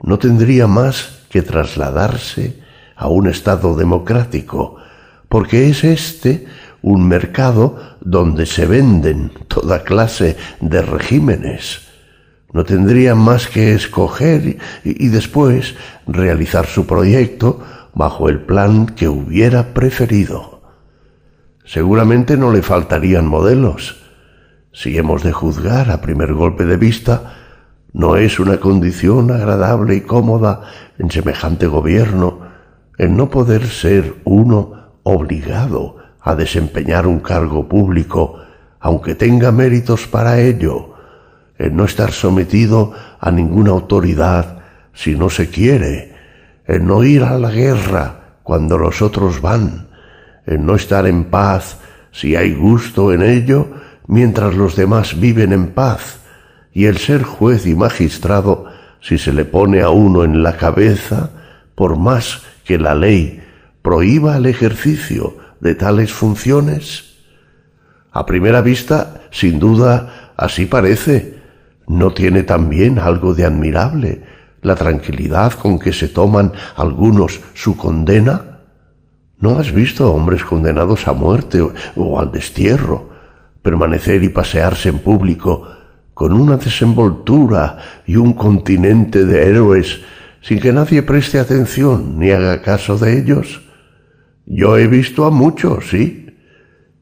no 0.03 0.19
tendría 0.19 0.67
más 0.67 1.27
que 1.29 1.43
trasladarse 1.43 2.62
a 3.03 3.09
un 3.09 3.27
Estado 3.27 3.75
democrático, 3.75 4.77
porque 5.29 5.69
es 5.69 5.85
este 5.85 6.47
un 6.83 7.07
mercado 7.09 7.79
donde 8.01 8.47
se 8.47 8.67
venden 8.67 9.31
toda 9.49 9.85
clase 9.85 10.37
de 10.61 10.83
regímenes 10.83 11.93
no 12.53 12.65
tendría 12.65 13.15
más 13.15 13.47
que 13.49 13.73
escoger 13.73 14.59
y, 14.85 15.09
después 15.09 15.75
realizar 16.07 16.67
su 16.67 16.87
proyecto 16.87 17.63
bajo 17.95 18.29
el 18.29 18.41
plan 18.41 18.87
que 18.87 19.09
hubiera 19.09 19.73
preferido. 19.73 20.63
Seguramente 21.65 22.37
no 22.37 22.53
le 22.53 22.63
faltarían 22.63 23.27
modelos. 23.27 24.03
Si 24.73 24.97
hemos 24.99 25.23
de 25.23 25.33
juzgar 25.33 25.91
a 25.91 26.03
primer 26.03 26.35
golpe 26.35 26.67
de 26.67 26.77
vista, 26.77 27.35
no 27.93 28.17
es 28.17 28.39
una 28.39 28.59
condición 28.59 29.31
agradable 29.31 29.97
y 29.97 30.01
cómoda 30.03 30.63
en 30.99 31.11
semejante 31.11 31.67
gobierno 31.67 32.52
el 32.99 33.17
no 33.17 33.31
poder 33.31 33.67
ser 33.67 34.15
uno 34.25 34.93
obligado 35.03 35.97
a 36.21 36.35
desempeñar 36.35 37.07
un 37.07 37.21
cargo 37.21 37.69
público, 37.69 38.39
aunque 38.81 39.15
tenga 39.15 39.51
méritos 39.53 40.07
para 40.07 40.41
ello 40.41 40.95
en 41.59 41.77
no 41.77 41.85
estar 41.85 42.13
sometido 42.13 42.93
a 43.21 43.31
ninguna 43.31 43.71
autoridad 43.71 44.59
si 44.93 45.15
no 45.15 45.31
se 45.31 45.49
quiere, 45.49 46.15
en 46.67 46.87
no 46.87 47.03
ir 47.05 47.23
a 47.23 47.39
la 47.39 47.51
guerra 47.51 48.39
cuando 48.43 48.79
los 48.79 49.03
otros 49.03 49.41
van, 49.41 49.89
en 50.47 50.67
no 50.67 50.75
estar 50.75 51.07
en 51.07 51.25
paz 51.25 51.79
si 52.11 52.37
hay 52.37 52.55
gusto 52.55 53.13
en 53.13 53.23
ello 53.23 53.69
mientras 54.07 54.55
los 54.55 54.77
demás 54.77 55.19
viven 55.19 55.53
en 55.53 55.69
paz, 55.69 56.19
y 56.73 56.87
el 56.87 56.99
ser 56.99 57.23
juez 57.23 57.67
y 57.67 57.75
magistrado 57.75 58.67
si 59.01 59.19
se 59.19 59.33
le 59.33 59.45
pone 59.45 59.81
a 59.83 59.91
uno 59.91 60.25
en 60.25 60.43
la 60.43 60.57
cabeza, 60.57 61.31
por 61.75 61.97
más 61.97 62.43
que 62.65 62.79
la 62.79 62.95
ley 62.95 63.43
prohíba 63.83 64.37
el 64.37 64.47
ejercicio 64.47 65.37
de 65.61 65.75
tales 65.75 66.13
funciones? 66.13 67.15
A 68.11 68.27
primera 68.27 68.61
vista, 68.61 69.23
sin 69.31 69.59
duda, 69.59 70.33
así 70.37 70.67
parece, 70.67 71.43
¿No 71.93 72.13
tiene 72.13 72.43
también 72.43 72.99
algo 72.99 73.35
de 73.35 73.45
admirable 73.45 74.23
la 74.63 74.77
tranquilidad 74.77 75.53
con 75.53 75.79
que 75.79 75.93
se 75.93 76.09
toman 76.09 76.53
algunos 76.77 77.41
su 77.55 77.77
condena? 77.77 78.61
¿No 79.39 79.59
has 79.59 79.73
visto 79.73 80.13
hombres 80.13 80.45
condenados 80.45 81.09
a 81.09 81.13
muerte 81.13 81.61
o, 81.61 82.21
al 82.21 82.31
destierro 82.31 83.11
permanecer 83.61 84.23
y 84.23 84.29
pasearse 84.29 84.89
en 84.89 85.01
público 85.01 85.69
con 86.15 86.33
una 86.33 86.57
desenvoltura 86.57 87.79
y 88.07 88.17
un 88.17 88.33
continente 88.33 89.25
de 89.25 89.49
héroes 89.49 90.01
sin 90.43 90.61
que 90.61 90.73
nadie 90.73 91.03
preste 91.03 91.39
atención 91.39 92.19
ni 92.19 92.31
haga 92.31 92.61
caso 92.61 92.99
de 92.99 93.19
ellos? 93.19 93.63
Yo 94.45 94.77
he 94.77 94.87
visto 94.87 95.25
a 95.25 95.31
muchos, 95.31 95.89
sí, 95.89 96.37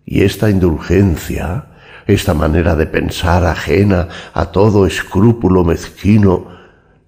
y 0.05 0.23
esta 0.23 0.51
indulgencia 0.51 1.67
esta 2.13 2.35
manera 2.35 2.77
de 2.77 2.87
pensar 2.87 3.45
ajena 3.45 4.09
a 4.33 4.47
todo 4.47 4.87
escrúpulo 4.87 5.65
mezquino 5.65 6.49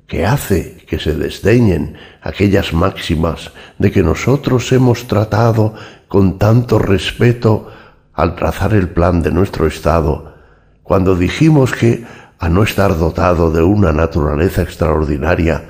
que 0.06 0.26
hace 0.26 0.84
que 0.86 0.98
se 0.98 1.14
desdeñen 1.14 1.96
aquellas 2.20 2.72
máximas 2.72 3.52
de 3.78 3.90
que 3.90 4.02
nosotros 4.02 4.70
hemos 4.72 5.06
tratado 5.06 5.74
con 6.08 6.38
tanto 6.38 6.78
respeto 6.78 7.70
al 8.12 8.34
trazar 8.36 8.74
el 8.74 8.90
plan 8.90 9.22
de 9.22 9.32
nuestro 9.32 9.66
Estado, 9.66 10.34
cuando 10.82 11.16
dijimos 11.16 11.72
que, 11.72 12.04
a 12.38 12.48
no 12.48 12.62
estar 12.64 12.98
dotado 12.98 13.50
de 13.50 13.62
una 13.62 13.92
naturaleza 13.92 14.62
extraordinaria, 14.62 15.62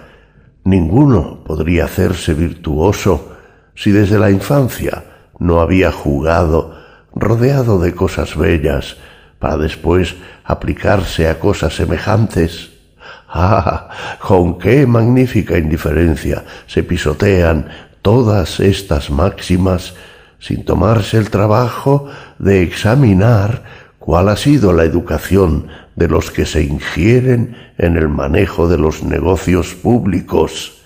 ninguno 0.64 1.42
podría 1.44 1.84
hacerse 1.84 2.34
virtuoso 2.34 3.32
si 3.74 3.90
desde 3.90 4.18
la 4.18 4.30
infancia 4.30 5.04
no 5.38 5.60
había 5.60 5.90
jugado 5.92 6.76
rodeado 7.14 7.78
de 7.78 7.94
cosas 7.94 8.36
bellas, 8.36 8.96
para 9.38 9.56
después 9.56 10.14
aplicarse 10.44 11.28
a 11.28 11.38
cosas 11.38 11.74
semejantes. 11.74 12.70
¡Ah! 13.34 13.88
con 14.20 14.58
qué 14.58 14.86
magnífica 14.86 15.56
indiferencia 15.58 16.44
se 16.66 16.82
pisotean 16.82 17.68
todas 18.02 18.60
estas 18.60 19.10
máximas 19.10 19.94
sin 20.38 20.64
tomarse 20.64 21.16
el 21.16 21.30
trabajo 21.30 22.08
de 22.38 22.62
examinar 22.62 23.62
cuál 23.98 24.28
ha 24.28 24.36
sido 24.36 24.72
la 24.72 24.84
educación 24.84 25.68
de 25.96 26.08
los 26.08 26.30
que 26.30 26.46
se 26.46 26.62
ingieren 26.62 27.56
en 27.78 27.96
el 27.96 28.08
manejo 28.08 28.68
de 28.68 28.78
los 28.78 29.02
negocios 29.02 29.74
públicos. 29.74 30.82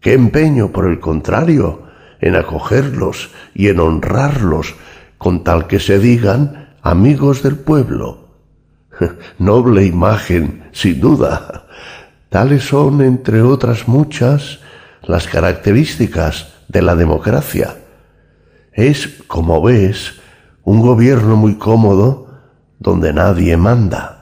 Qué 0.00 0.14
empeño, 0.14 0.72
por 0.72 0.86
el 0.86 1.00
contrario, 1.00 1.82
en 2.20 2.36
acogerlos 2.36 3.30
y 3.54 3.68
en 3.68 3.80
honrarlos 3.80 4.74
con 5.18 5.44
tal 5.44 5.66
que 5.66 5.78
se 5.78 5.98
digan 5.98 6.76
amigos 6.82 7.42
del 7.42 7.56
pueblo. 7.56 8.28
Noble 9.38 9.84
imagen, 9.84 10.64
sin 10.72 11.00
duda. 11.00 11.66
Tales 12.28 12.64
son, 12.64 13.02
entre 13.02 13.42
otras 13.42 13.88
muchas, 13.88 14.60
las 15.02 15.26
características 15.28 16.48
de 16.68 16.82
la 16.82 16.96
democracia. 16.96 17.76
Es, 18.72 19.22
como 19.26 19.60
ves, 19.62 20.14
un 20.64 20.80
gobierno 20.80 21.36
muy 21.36 21.56
cómodo 21.56 22.40
donde 22.78 23.12
nadie 23.12 23.56
manda, 23.56 24.21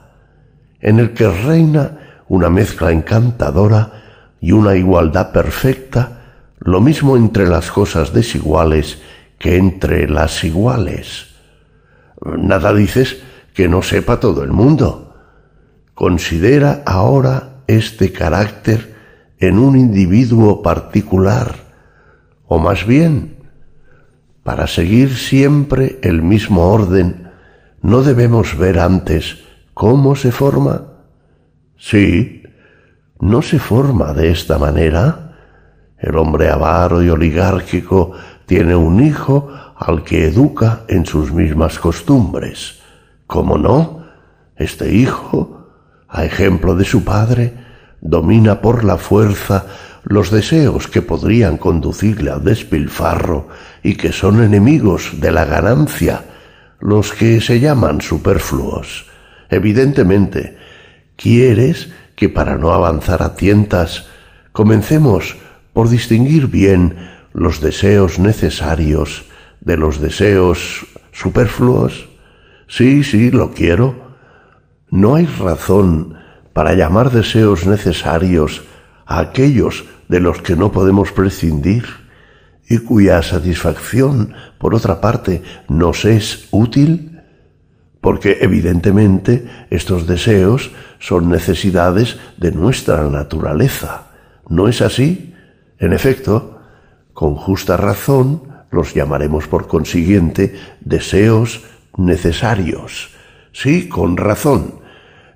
en 0.81 0.99
el 0.99 1.13
que 1.13 1.29
reina 1.29 2.23
una 2.27 2.49
mezcla 2.49 2.91
encantadora 2.91 3.91
y 4.39 4.51
una 4.51 4.75
igualdad 4.75 5.31
perfecta, 5.31 6.21
lo 6.59 6.81
mismo 6.81 7.17
entre 7.17 7.47
las 7.47 7.71
cosas 7.71 8.13
desiguales 8.13 8.99
que 9.37 9.57
entre 9.57 10.07
las 10.07 10.43
iguales. 10.43 11.27
Nada 12.23 12.73
dices 12.73 13.21
que 13.53 13.67
no 13.67 13.81
sepa 13.81 14.19
todo 14.19 14.43
el 14.43 14.51
mundo. 14.51 15.15
Considera 15.93 16.83
ahora 16.85 17.63
este 17.67 18.11
carácter 18.11 18.95
en 19.39 19.57
un 19.57 19.75
individuo 19.75 20.61
particular, 20.61 21.55
o 22.47 22.59
más 22.59 22.85
bien, 22.85 23.37
Para 24.43 24.65
seguir 24.65 25.17
siempre 25.17 25.99
el 26.01 26.23
mismo 26.23 26.71
orden, 26.71 27.29
¿no 27.83 28.01
debemos 28.01 28.57
ver 28.57 28.79
antes 28.79 29.37
cómo 29.81 30.15
se 30.15 30.31
forma? 30.31 30.83
Sí, 31.75 32.43
no 33.19 33.41
se 33.41 33.57
forma 33.57 34.13
de 34.13 34.29
esta 34.29 34.59
manera. 34.59 35.39
El 35.97 36.17
hombre 36.17 36.51
avaro 36.51 37.01
y 37.01 37.09
oligárquico 37.09 38.11
tiene 38.45 38.75
un 38.75 39.03
hijo 39.03 39.49
al 39.75 40.03
que 40.03 40.27
educa 40.27 40.81
en 40.87 41.07
sus 41.07 41.31
mismas 41.31 41.79
costumbres. 41.79 42.79
¿Cómo 43.25 43.57
no? 43.57 44.05
Este 44.55 44.93
hijo, 44.93 45.71
a 46.07 46.25
ejemplo 46.25 46.75
de 46.75 46.85
su 46.85 47.03
padre, 47.03 47.51
domina 48.01 48.61
por 48.61 48.83
la 48.83 48.97
fuerza 48.97 49.65
los 50.03 50.29
deseos 50.29 50.87
que 50.87 51.01
podrían 51.01 51.57
conducirle 51.57 52.29
al 52.29 52.43
despilfarro 52.43 53.47
y 53.81 53.95
que 53.95 54.11
son 54.11 54.43
enemigos 54.43 55.19
de 55.19 55.31
la 55.31 55.45
ganancia, 55.45 56.23
los 56.79 57.13
que 57.13 57.41
se 57.41 57.59
llaman 57.59 57.99
superfluos. 57.99 59.09
Evidentemente, 59.51 60.57
quieres 61.17 61.89
que 62.15 62.29
para 62.29 62.57
no 62.57 62.71
avanzar 62.71 63.21
a 63.21 63.35
tientas 63.35 64.07
comencemos 64.53 65.35
por 65.73 65.89
distinguir 65.89 66.47
bien 66.47 66.95
los 67.33 67.61
deseos 67.61 68.17
necesarios 68.17 69.25
de 69.59 69.77
los 69.77 70.01
deseos 70.01 70.85
superfluos. 71.11 72.09
Sí, 72.67 73.03
sí, 73.03 73.29
lo 73.29 73.51
quiero. 73.51 74.15
No 74.89 75.15
hay 75.15 75.25
razón 75.25 76.15
para 76.53 76.73
llamar 76.73 77.11
deseos 77.11 77.65
necesarios 77.65 78.63
a 79.05 79.19
aquellos 79.19 79.85
de 80.07 80.19
los 80.19 80.41
que 80.41 80.55
no 80.55 80.71
podemos 80.71 81.11
prescindir 81.11 81.85
y 82.69 82.77
cuya 82.77 83.21
satisfacción, 83.21 84.33
por 84.57 84.73
otra 84.73 85.01
parte, 85.01 85.43
nos 85.67 86.05
es 86.05 86.47
útil? 86.51 87.10
Porque 88.01 88.39
evidentemente 88.41 89.45
estos 89.69 90.07
deseos 90.07 90.71
son 90.99 91.29
necesidades 91.29 92.17
de 92.37 92.51
nuestra 92.51 93.07
naturaleza. 93.09 94.07
¿No 94.49 94.67
es 94.67 94.81
así? 94.81 95.33
En 95.77 95.93
efecto, 95.93 96.59
con 97.13 97.35
justa 97.35 97.77
razón 97.77 98.43
los 98.71 98.93
llamaremos 98.93 99.47
por 99.47 99.67
consiguiente 99.67 100.55
deseos 100.79 101.63
necesarios. 101.97 103.11
Sí, 103.51 103.87
con 103.87 104.17
razón. 104.17 104.81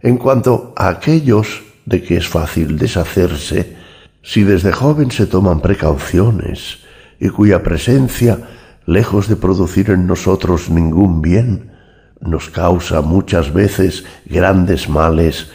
En 0.02 0.18
cuanto 0.18 0.74
a 0.76 0.88
aquellos 0.88 1.64
de 1.86 2.02
que 2.02 2.18
es 2.18 2.28
fácil 2.28 2.78
deshacerse, 2.78 3.76
si 4.24 4.44
desde 4.44 4.72
joven 4.72 5.12
se 5.12 5.28
toman 5.28 5.62
precauciones 5.62 6.80
y 7.20 7.30
cuya 7.30 7.62
presencia, 7.62 8.40
lejos 8.86 9.28
de 9.28 9.36
producir 9.36 9.92
en 9.92 10.08
nosotros 10.08 10.70
ningún 10.70 11.22
bien, 11.22 11.75
nos 12.22 12.50
causa 12.50 13.02
muchas 13.02 13.54
veces 13.54 14.06
grandes 14.26 14.90
males, 14.90 15.52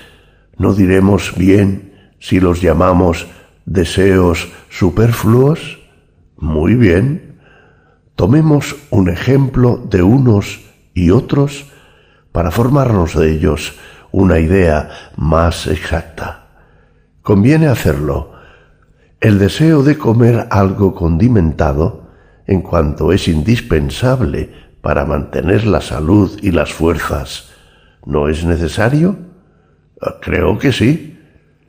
¿no 0.57 0.75
diremos 0.75 1.35
bien 1.37 2.13
si 2.19 2.41
los 2.41 2.61
llamamos 2.61 3.27
deseos 3.65 4.49
superfluos? 4.69 5.79
Muy 6.37 6.75
bien. 6.75 7.39
Tomemos 8.15 8.77
un 8.91 9.09
ejemplo 9.09 9.79
de 9.89 10.03
unos 10.03 10.61
y 10.95 11.11
otros 11.11 11.67
para 12.33 12.51
formarnos 12.51 13.15
de 13.15 13.33
ellos 13.33 13.75
una 14.13 14.39
idea 14.39 14.91
más 15.17 15.67
exacta. 15.67 16.47
Conviene 17.23 17.69
hacerlo. 17.69 18.33
El 19.21 19.39
deseo 19.39 19.83
de 19.83 19.99
comer 19.99 20.49
algo 20.51 20.95
condimentado, 20.95 22.09
en 22.47 22.63
cuanto 22.63 23.13
es 23.13 23.29
indispensable 23.29 24.70
para 24.81 25.05
mantener 25.05 25.67
la 25.67 25.81
salud 25.81 26.39
y 26.43 26.51
las 26.51 26.73
fuerzas, 26.73 27.51
¿no 28.07 28.29
es 28.29 28.45
necesario? 28.45 29.17
Ah, 30.01 30.17
creo 30.21 30.59
que 30.59 30.73
sí. 30.73 31.19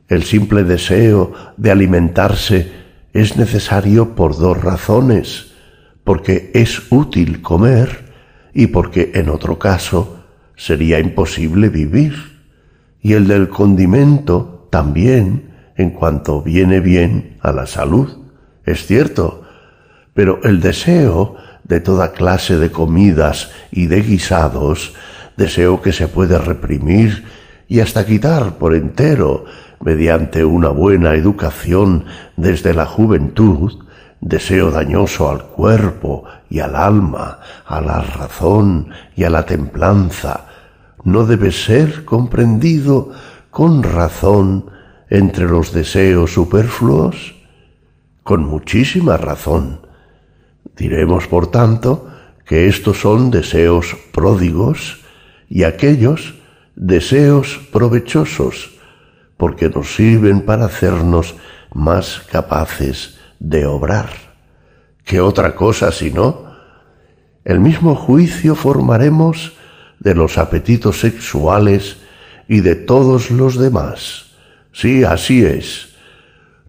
El 0.07 0.23
simple 0.23 0.63
deseo 0.63 1.33
de 1.57 1.71
alimentarse 1.71 2.71
es 3.13 3.37
necesario 3.37 4.15
por 4.15 4.37
dos 4.37 4.61
razones, 4.61 5.53
porque 6.03 6.51
es 6.53 6.81
útil 6.91 7.41
comer 7.41 8.11
y 8.53 8.67
porque 8.67 9.11
en 9.15 9.29
otro 9.29 9.57
caso 9.59 10.23
sería 10.55 10.99
imposible 10.99 11.69
vivir 11.69 12.13
y 13.01 13.13
el 13.13 13.27
del 13.27 13.49
condimento 13.49 14.67
también 14.69 15.51
en 15.75 15.91
cuanto 15.91 16.41
viene 16.41 16.79
bien 16.79 17.37
a 17.41 17.51
la 17.51 17.65
salud. 17.65 18.09
Es 18.65 18.85
cierto, 18.85 19.43
pero 20.13 20.39
el 20.43 20.61
deseo 20.61 21.35
de 21.71 21.79
toda 21.79 22.11
clase 22.11 22.57
de 22.57 22.69
comidas 22.69 23.49
y 23.71 23.87
de 23.87 24.01
guisados, 24.01 24.93
deseo 25.37 25.81
que 25.81 25.93
se 25.93 26.09
puede 26.09 26.37
reprimir 26.37 27.23
y 27.69 27.79
hasta 27.79 28.05
quitar 28.05 28.57
por 28.57 28.75
entero 28.75 29.45
mediante 29.79 30.43
una 30.43 30.67
buena 30.67 31.15
educación 31.15 32.03
desde 32.35 32.73
la 32.73 32.85
juventud, 32.85 33.85
deseo 34.19 34.69
dañoso 34.69 35.29
al 35.29 35.45
cuerpo 35.45 36.25
y 36.49 36.59
al 36.59 36.75
alma, 36.75 37.39
a 37.65 37.79
la 37.79 38.01
razón 38.01 38.89
y 39.15 39.23
a 39.23 39.29
la 39.29 39.45
templanza, 39.45 40.47
no 41.05 41.25
debe 41.25 41.53
ser 41.53 42.03
comprendido 42.03 43.11
con 43.49 43.81
razón 43.81 44.65
entre 45.09 45.45
los 45.45 45.71
deseos 45.71 46.33
superfluos? 46.33 47.33
Con 48.23 48.43
muchísima 48.43 49.15
razón. 49.15 49.90
Diremos, 50.75 51.27
por 51.27 51.51
tanto, 51.51 52.07
que 52.45 52.67
estos 52.67 52.99
son 52.99 53.31
deseos 53.31 53.95
pródigos 54.11 55.01
y 55.49 55.63
aquellos 55.63 56.35
deseos 56.75 57.59
provechosos, 57.71 58.71
porque 59.37 59.69
nos 59.69 59.95
sirven 59.95 60.41
para 60.41 60.65
hacernos 60.65 61.35
más 61.73 62.21
capaces 62.31 63.19
de 63.39 63.65
obrar. 63.65 64.09
¿Qué 65.03 65.19
otra 65.19 65.55
cosa 65.55 65.91
si 65.91 66.11
no? 66.11 66.51
El 67.43 67.59
mismo 67.59 67.95
juicio 67.95 68.55
formaremos 68.55 69.53
de 69.99 70.15
los 70.15 70.37
apetitos 70.37 70.99
sexuales 70.99 71.97
y 72.47 72.61
de 72.61 72.75
todos 72.75 73.31
los 73.31 73.57
demás. 73.57 74.31
Sí, 74.73 75.03
así 75.03 75.43
es. 75.43 75.95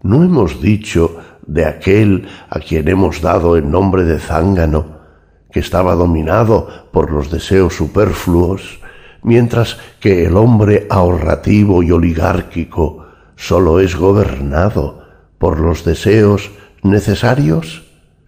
¿No 0.01 0.23
hemos 0.23 0.61
dicho 0.61 1.17
de 1.47 1.65
aquel 1.65 2.27
a 2.49 2.59
quien 2.59 2.87
hemos 2.87 3.21
dado 3.21 3.57
el 3.57 3.69
nombre 3.69 4.03
de 4.03 4.19
zángano, 4.19 5.03
que 5.51 5.59
estaba 5.59 5.95
dominado 5.95 6.67
por 6.91 7.11
los 7.11 7.29
deseos 7.29 7.75
superfluos, 7.75 8.79
mientras 9.21 9.77
que 9.99 10.25
el 10.25 10.35
hombre 10.35 10.87
ahorrativo 10.89 11.83
y 11.83 11.91
oligárquico 11.91 13.05
sólo 13.35 13.79
es 13.79 13.95
gobernado 13.95 15.03
por 15.37 15.59
los 15.59 15.83
deseos 15.85 16.51
necesarios? 16.81 17.83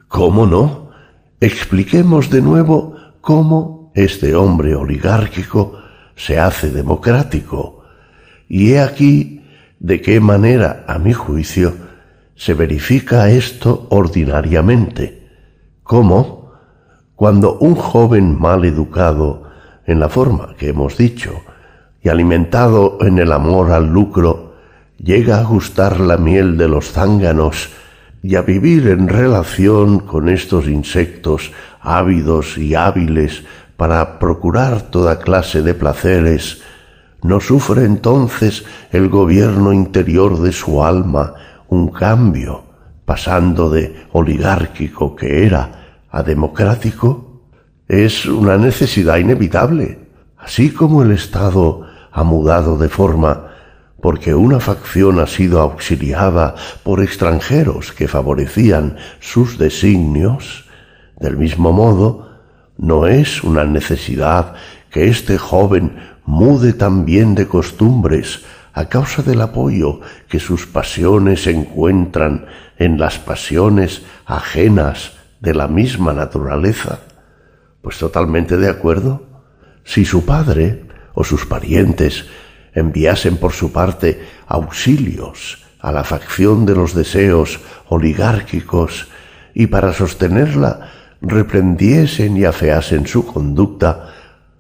¿Cómo 0.07 0.45
no? 0.45 0.89
Expliquemos 1.39 2.29
de 2.29 2.41
nuevo 2.41 2.95
cómo 3.21 3.91
este 3.95 4.35
hombre 4.35 4.75
oligárquico 4.75 5.79
se 6.15 6.39
hace 6.39 6.69
democrático. 6.71 7.83
Y 8.47 8.73
he 8.73 8.81
aquí 8.81 9.41
de 9.79 10.01
qué 10.01 10.19
manera, 10.19 10.85
a 10.87 10.99
mi 10.99 11.13
juicio, 11.13 11.73
se 12.35 12.53
verifica 12.53 13.29
esto 13.29 13.87
ordinariamente. 13.89 15.27
¿Cómo? 15.83 16.51
Cuando 17.15 17.57
un 17.59 17.75
joven 17.75 18.39
mal 18.39 18.65
educado, 18.65 19.43
en 19.85 19.99
la 19.99 20.09
forma 20.09 20.55
que 20.57 20.69
hemos 20.69 20.97
dicho, 20.97 21.41
y 22.01 22.09
alimentado 22.09 22.97
en 23.01 23.19
el 23.19 23.31
amor 23.31 23.71
al 23.71 23.87
lucro, 23.87 24.55
llega 24.97 25.39
a 25.39 25.43
gustar 25.43 25.99
la 25.99 26.17
miel 26.17 26.57
de 26.57 26.67
los 26.67 26.91
zánganos 26.91 27.69
y 28.21 28.35
a 28.35 28.41
vivir 28.41 28.87
en 28.87 29.07
relación 29.07 29.99
con 29.99 30.29
estos 30.29 30.67
insectos 30.67 31.51
ávidos 31.79 32.57
y 32.57 32.75
hábiles 32.75 33.43
para 33.77 34.19
procurar 34.19 34.83
toda 34.83 35.19
clase 35.19 35.61
de 35.61 35.73
placeres, 35.73 36.61
¿no 37.21 37.39
sufre 37.39 37.85
entonces 37.85 38.65
el 38.91 39.09
gobierno 39.09 39.73
interior 39.73 40.41
de 40.41 40.51
su 40.51 40.83
alma 40.83 41.33
un 41.69 41.89
cambio, 41.89 42.63
pasando 43.05 43.69
de 43.69 44.07
oligárquico 44.13 45.15
que 45.15 45.45
era 45.45 46.03
a 46.09 46.23
democrático? 46.23 47.41
Es 47.87 48.25
una 48.25 48.57
necesidad 48.57 49.17
inevitable, 49.17 49.99
así 50.37 50.71
como 50.71 51.03
el 51.03 51.11
Estado 51.11 51.85
ha 52.11 52.23
mudado 52.23 52.77
de 52.77 52.89
forma 52.89 53.51
porque 54.05 54.35
una 54.35 54.59
facción 54.59 55.19
ha 55.19 55.25
sido 55.25 55.59
auxiliada 55.61 56.53
por 56.83 57.01
extranjeros 57.01 57.91
que 57.91 58.07
favorecían 58.07 58.97
sus 59.19 59.57
designios, 59.57 60.65
del 61.19 61.37
mismo 61.37 61.73
modo, 61.73 62.29
no 62.77 63.07
es 63.07 63.43
una 63.43 63.63
necesidad 63.63 64.53
que 64.91 65.07
este 65.07 65.39
joven 65.39 65.97
mude 66.23 66.73
también 66.73 67.33
de 67.33 67.47
costumbres 67.47 68.45
a 68.75 68.89
causa 68.89 69.23
del 69.23 69.41
apoyo 69.41 70.01
que 70.27 70.39
sus 70.39 70.67
pasiones 70.67 71.47
encuentran 71.47 72.45
en 72.77 72.99
las 72.99 73.17
pasiones 73.17 74.03
ajenas 74.25 75.13
de 75.39 75.53
la 75.53 75.69
misma 75.69 76.11
naturaleza? 76.11 76.99
Pues 77.81 77.97
totalmente 77.97 78.57
de 78.57 78.69
acuerdo. 78.69 79.23
Si 79.85 80.03
su 80.03 80.25
padre 80.25 80.83
o 81.13 81.23
sus 81.23 81.45
parientes 81.45 82.25
enviasen 82.73 83.37
por 83.37 83.53
su 83.53 83.71
parte 83.71 84.21
auxilios 84.45 85.63
a 85.79 85.93
la 85.93 86.03
facción 86.03 86.65
de 86.65 86.75
los 86.75 86.93
deseos 86.93 87.61
oligárquicos 87.87 89.07
y 89.53 89.67
para 89.67 89.93
sostenerla 89.93 90.91
reprendiesen 91.21 92.35
y 92.35 92.43
afeasen 92.43 93.07
su 93.07 93.25
conducta, 93.25 94.13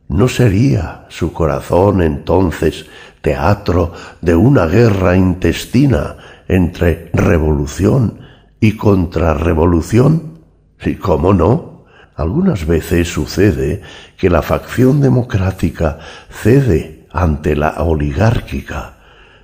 ¿no 0.07 0.29
sería 0.29 1.05
su 1.09 1.33
corazón 1.33 2.01
entonces 2.01 2.85
teatro 3.25 3.91
de 4.21 4.35
una 4.35 4.67
guerra 4.67 5.17
intestina 5.17 6.15
entre 6.47 7.09
revolución 7.11 8.19
y 8.59 8.73
contrarrevolución? 8.73 10.41
¿Y 10.85 10.93
cómo 10.93 11.33
no? 11.33 11.85
Algunas 12.15 12.67
veces 12.67 13.07
sucede 13.11 13.81
que 14.15 14.29
la 14.29 14.43
facción 14.43 15.01
democrática 15.01 15.97
cede 16.29 17.07
ante 17.11 17.55
la 17.55 17.81
oligárquica 17.81 18.97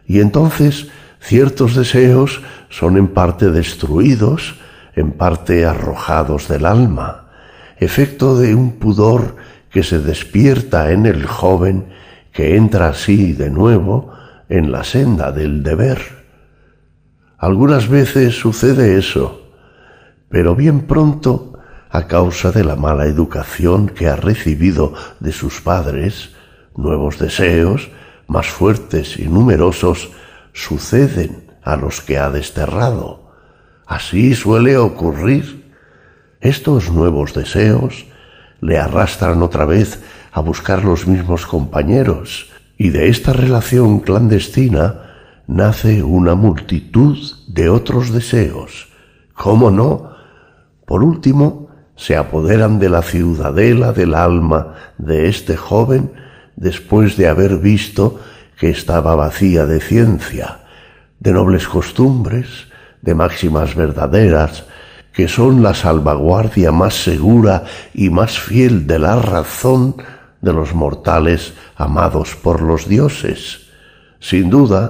y 0.05 0.19
entonces 0.19 0.89
ciertos 1.19 1.75
deseos 1.75 2.41
son 2.69 2.97
en 2.97 3.07
parte 3.07 3.49
destruidos, 3.49 4.59
en 4.95 5.11
parte 5.13 5.65
arrojados 5.65 6.47
del 6.47 6.67
alma, 6.67 7.32
efecto 7.79 8.38
de 8.38 8.53
un 8.53 8.73
pudor 8.73 9.38
que 9.71 9.82
se 9.82 9.99
despierta 9.99 10.91
en 10.91 11.07
el 11.07 11.25
joven 11.25 11.86
que 12.32 12.55
entra 12.55 12.89
así 12.89 13.34
de 13.34 13.49
nuevo 13.49 14.11
en 14.49 14.71
la 14.71 14.84
senda 14.84 15.32
del 15.32 15.63
deber. 15.63 15.99
Algunas 17.38 17.88
veces 17.88 18.36
sucede 18.36 18.97
eso, 18.97 19.49
pero 20.29 20.55
bien 20.55 20.82
pronto, 20.82 21.59
a 21.89 22.07
causa 22.07 22.51
de 22.51 22.63
la 22.63 22.75
mala 22.75 23.05
educación 23.05 23.89
que 23.89 24.07
ha 24.07 24.15
recibido 24.15 24.93
de 25.19 25.34
sus 25.34 25.59
padres, 25.61 26.32
nuevos 26.75 27.19
deseos, 27.19 27.89
más 28.27 28.47
fuertes 28.47 29.19
y 29.19 29.27
numerosos, 29.27 30.11
suceden 30.53 31.51
a 31.63 31.75
los 31.75 32.01
que 32.01 32.17
ha 32.17 32.29
desterrado. 32.29 33.32
Así 33.86 34.36
suele 34.36 34.77
ocurrir. 34.77 35.73
Estos 36.39 36.89
nuevos 36.89 37.34
deseos 37.34 38.05
le 38.61 38.77
arrastran 38.77 39.41
otra 39.41 39.65
vez 39.65 40.01
a 40.32 40.41
buscar 40.41 40.84
los 40.84 41.07
mismos 41.07 41.45
compañeros, 41.45 42.49
y 42.77 42.89
de 42.89 43.09
esta 43.09 43.34
relación 43.34 43.99
clandestina 43.99 45.11
nace 45.47 46.01
una 46.03 46.36
multitud 46.36 47.17
de 47.47 47.69
otros 47.69 48.11
deseos. 48.11 48.89
¿Cómo 49.34 49.69
no? 49.69 50.11
Por 50.86 51.03
último, 51.03 51.69
se 51.95 52.17
apoderan 52.17 52.79
de 52.79 52.89
la 52.89 53.01
ciudadela 53.01 53.93
del 53.93 54.15
alma 54.15 54.75
de 54.97 55.29
este 55.29 55.55
joven 55.55 56.11
después 56.55 57.17
de 57.17 57.27
haber 57.27 57.57
visto 57.57 58.19
que 58.59 58.69
estaba 58.69 59.15
vacía 59.15 59.65
de 59.65 59.79
ciencia, 59.79 60.61
de 61.19 61.34
nobles 61.34 61.67
costumbres, 61.67 62.67
de 63.01 63.13
máximas 63.15 63.75
verdaderas, 63.75 64.65
que 65.13 65.27
son 65.27 65.61
la 65.61 65.73
salvaguardia 65.73 66.71
más 66.71 67.03
segura 67.03 67.65
y 67.93 68.09
más 68.09 68.39
fiel 68.39 68.88
de 68.88 68.99
la 68.99 69.17
razón 69.17 69.95
de 70.42 70.54
los 70.54 70.74
mortales 70.74 71.54
amados 71.76 72.36
por 72.36 72.62
los 72.62 72.88
dioses. 72.88 73.70
Sin 74.20 74.50
duda, 74.50 74.89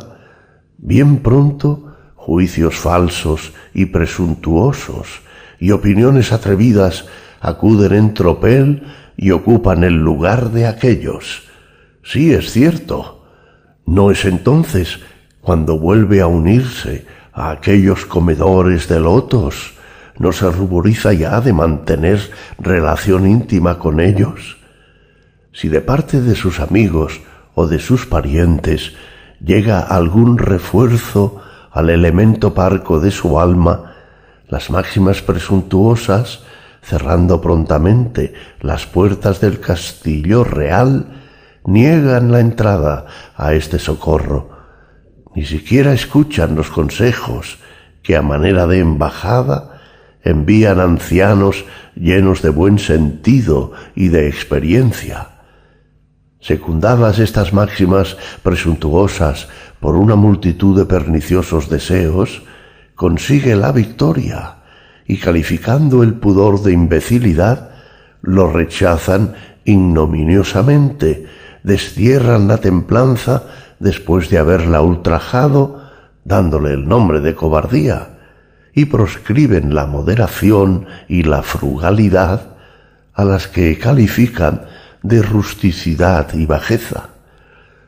bien 0.78 1.20
pronto, 1.20 1.96
juicios 2.16 2.76
falsos 2.76 3.54
y 3.74 3.86
presuntuosos 3.86 5.22
y 5.60 5.72
opiniones 5.72 6.32
atrevidas 6.32 7.06
acuden 7.40 7.94
en 7.94 8.14
tropel 8.14 8.84
y 9.18 9.32
ocupan 9.32 9.84
el 9.84 9.96
lugar 9.96 10.52
de 10.52 10.68
aquellos. 10.68 11.44
Sí 12.04 12.34
es 12.34 12.52
cierto, 12.52 13.26
no 13.86 14.12
es 14.12 14.26
entonces 14.26 15.00
cuando 15.42 15.78
vuelve 15.78 16.22
a 16.22 16.28
unirse 16.28 17.06
a 17.34 17.52
aquellos 17.52 18.06
comedores 18.06 18.88
de 18.88 19.00
lotos, 19.00 19.74
no 20.18 20.32
se 20.32 20.50
ruboriza 20.50 21.14
ya 21.14 21.42
de 21.42 21.54
mantener 21.54 22.20
relación 22.60 23.28
íntima 23.28 23.80
con 23.80 24.00
ellos. 24.00 24.58
Si 25.54 25.68
de 25.68 25.82
parte 25.82 26.22
de 26.22 26.36
sus 26.36 26.60
amigos 26.60 27.22
o 27.56 27.68
de 27.68 27.80
sus 27.80 28.06
parientes 28.06 28.94
llega 29.44 29.80
algún 29.80 30.38
refuerzo 30.38 31.42
al 31.72 31.90
elemento 31.90 32.54
parco 32.54 33.00
de 33.00 33.12
su 33.12 33.40
alma, 33.40 33.96
las 34.48 34.70
máximas 34.70 35.22
presuntuosas, 35.22 36.44
cerrando 36.82 37.42
prontamente 37.42 38.34
las 38.62 38.86
puertas 38.86 39.42
del 39.42 39.60
castillo 39.60 40.44
real, 40.44 41.22
niegan 41.66 42.32
la 42.32 42.40
entrada 42.40 43.06
a 43.36 43.54
este 43.54 43.78
socorro, 43.78 44.50
ni 45.36 45.46
siquiera 45.46 45.94
escuchan 45.94 46.56
los 46.56 46.70
consejos 46.70 47.60
que 48.04 48.16
a 48.18 48.22
manera 48.22 48.68
de 48.68 48.80
embajada 48.80 49.82
envían 50.24 50.80
ancianos 50.80 51.66
llenos 51.96 52.42
de 52.42 52.50
buen 52.50 52.80
sentido 52.80 53.72
y 53.96 54.10
de 54.10 54.28
experiencia. 54.28 55.31
Secundadas 56.42 57.20
estas 57.20 57.54
máximas 57.54 58.18
presuntuosas 58.44 59.48
por 59.80 59.96
una 59.96 60.16
multitud 60.16 60.78
de 60.78 60.86
perniciosos 60.86 61.70
deseos, 61.70 62.44
consigue 62.96 63.56
la 63.56 63.72
victoria 63.72 64.58
y 65.08 65.18
calificando 65.18 66.04
el 66.04 66.16
pudor 66.16 66.62
de 66.64 66.74
imbecilidad, 66.74 67.70
lo 68.22 68.52
rechazan 68.52 69.36
ignominiosamente 69.66 71.28
destierran 71.64 72.48
la 72.48 72.58
templanza 72.58 73.44
después 73.80 74.30
de 74.30 74.38
haberla 74.38 74.82
ultrajado, 74.82 75.82
dándole 76.24 76.74
el 76.74 76.88
nombre 76.88 77.20
de 77.20 77.36
cobardía, 77.36 78.18
y 78.74 78.86
proscriben 78.86 79.76
la 79.76 79.86
moderación 79.86 80.86
y 81.08 81.24
la 81.24 81.44
frugalidad, 81.44 82.56
a 83.14 83.26
las 83.26 83.48
que 83.48 83.78
califican 83.78 84.62
de 85.04 85.22
rusticidad 85.22 86.34
y 86.34 86.46
bajeza. 86.46 87.10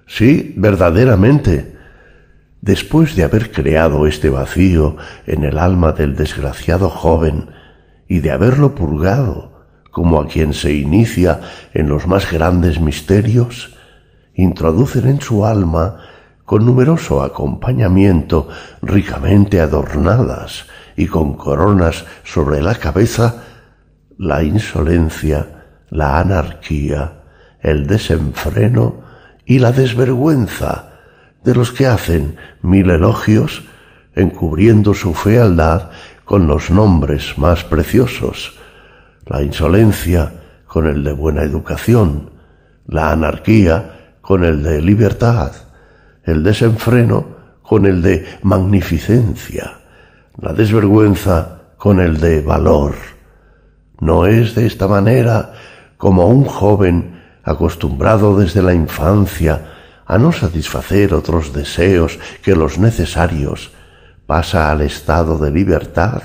Sí, 0.08 0.54
verdaderamente, 0.58 1.76
después 2.62 3.16
de 3.16 3.24
haber 3.24 3.52
creado 3.52 4.08
este 4.08 4.30
vacío 4.30 4.98
en 5.26 5.44
el 5.44 5.58
alma 5.58 5.92
del 5.92 6.16
desgraciado 6.16 6.90
joven 6.90 7.50
y 8.08 8.20
de 8.20 8.32
haberlo 8.32 8.76
purgado, 8.76 9.54
como 9.92 10.20
a 10.20 10.28
quien 10.28 10.54
se 10.54 10.74
inicia 10.74 11.40
en 11.74 11.88
los 11.88 12.08
más 12.08 12.32
grandes 12.32 12.80
misterios, 12.80 13.78
introducen 14.34 15.08
en 15.08 15.22
su 15.22 15.46
alma, 15.46 15.98
con 16.46 16.66
numeroso 16.66 17.24
acompañamiento, 17.24 18.50
ricamente 18.82 19.62
adornadas 19.62 20.66
y 20.98 21.08
con 21.08 21.36
coronas 21.36 22.06
sobre 22.24 22.62
la 22.62 22.76
cabeza, 22.76 23.44
la 24.18 24.44
insolencia, 24.44 25.63
la 25.94 26.20
anarquía, 26.20 27.22
el 27.62 27.86
desenfreno 27.86 29.02
y 29.46 29.60
la 29.60 29.72
desvergüenza 29.72 30.90
de 31.44 31.54
los 31.54 31.72
que 31.72 31.86
hacen 31.86 32.36
mil 32.64 32.90
elogios 32.90 33.64
encubriendo 34.16 34.96
su 34.96 35.14
fealdad 35.14 35.92
con 36.26 36.48
los 36.48 36.72
nombres 36.72 37.38
más 37.38 37.64
preciosos, 37.64 38.58
la 39.28 39.44
insolencia 39.44 40.34
con 40.66 40.88
el 40.88 41.04
de 41.04 41.14
buena 41.14 41.44
educación, 41.44 42.32
la 42.88 43.12
anarquía 43.12 44.16
con 44.22 44.44
el 44.44 44.64
de 44.64 44.82
libertad, 44.82 45.52
el 46.24 46.44
desenfreno 46.44 47.28
con 47.62 47.86
el 47.86 48.02
de 48.02 48.26
magnificencia, 48.42 49.78
la 50.42 50.54
desvergüenza 50.54 51.62
con 51.78 52.00
el 52.00 52.20
de 52.20 52.42
valor. 52.42 52.96
No 54.00 54.26
es 54.26 54.56
de 54.56 54.66
esta 54.66 54.88
manera 54.88 55.54
como 56.04 56.28
un 56.28 56.44
joven 56.44 57.22
acostumbrado 57.46 58.38
desde 58.38 58.62
la 58.62 58.74
infancia 58.74 59.72
a 60.06 60.18
no 60.18 60.34
satisfacer 60.34 61.14
otros 61.14 61.54
deseos 61.54 62.20
que 62.44 62.58
los 62.58 62.78
necesarios, 62.78 63.72
pasa 64.26 64.70
al 64.70 64.82
estado 64.82 65.38
de 65.38 65.50
libertad 65.50 66.22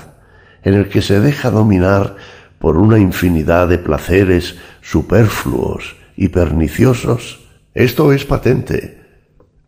en 0.63 0.73
el 0.73 0.89
que 0.89 1.01
se 1.01 1.21
deja 1.21 1.49
dominar 1.49 2.17
por 2.59 2.75
una 2.75 2.99
infinidad 2.99 3.69
de 3.69 3.77
placeres 3.77 4.57
superfluos 4.81 5.95
y 6.17 6.27
perniciosos, 6.27 7.39
esto 7.73 8.11
es 8.11 8.25
patente. 8.25 9.01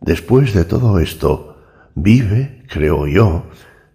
Después 0.02 0.52
de 0.52 0.66
todo 0.66 0.98
esto, 0.98 1.56
vive, 1.94 2.64
creo 2.68 3.06
yo, 3.06 3.46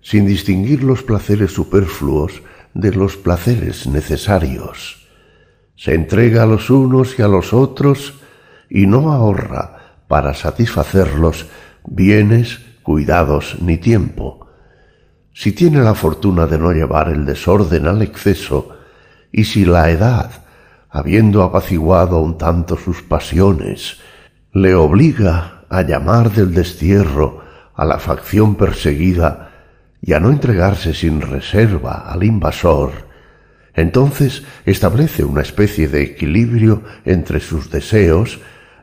sin 0.02 0.26
distinguir 0.26 0.84
los 0.84 1.04
placeres 1.04 1.52
superfluos 1.52 2.42
de 2.74 2.92
los 2.92 3.18
placeres 3.18 3.86
necesarios. 3.86 4.97
Se 5.78 5.94
entrega 5.94 6.44
a 6.44 6.46
los 6.46 6.70
unos 6.70 7.18
y 7.18 7.22
a 7.22 7.28
los 7.28 7.54
otros 7.54 8.16
y 8.70 8.88
no 8.88 9.14
ahorra 9.14 9.78
para 10.08 10.34
satisfacerlos 10.34 11.46
bienes, 11.86 12.60
cuidados 12.84 13.58
ni 13.62 13.78
tiempo. 13.78 14.48
si 15.34 15.52
tiene 15.52 15.82
la 15.82 15.94
fortuna 15.94 16.48
de 16.48 16.58
no 16.58 16.72
llevar 16.72 17.10
el 17.10 17.24
desorden 17.24 17.86
al 17.88 18.02
exceso, 18.02 18.76
y 19.32 19.44
si 19.44 19.66
la 19.66 19.92
edad, 19.92 20.32
habiendo 20.90 21.44
apaciguado 21.44 22.20
un 22.20 22.40
tanto 22.40 22.76
sus 22.76 23.04
pasiones, 23.04 24.00
le 24.52 24.74
obliga 24.74 25.66
a 25.70 25.84
llamar 25.84 26.32
del 26.32 26.56
destierro 26.56 27.44
a 27.76 27.86
la 27.86 28.00
facción 28.00 28.56
perseguida 28.56 29.52
y 30.02 30.14
a 30.14 30.20
no 30.20 30.32
entregarse 30.32 30.96
sin 30.96 31.22
reserva 31.22 32.12
al 32.12 32.24
invasor, 32.24 33.07
entonces 33.78 34.44
establece 34.66 35.24
una 35.24 35.42
especie 35.42 35.88
de 35.88 36.02
equilibrio 36.02 36.82
entre 37.06 37.40
sus 37.40 37.70
deseos 37.70 38.40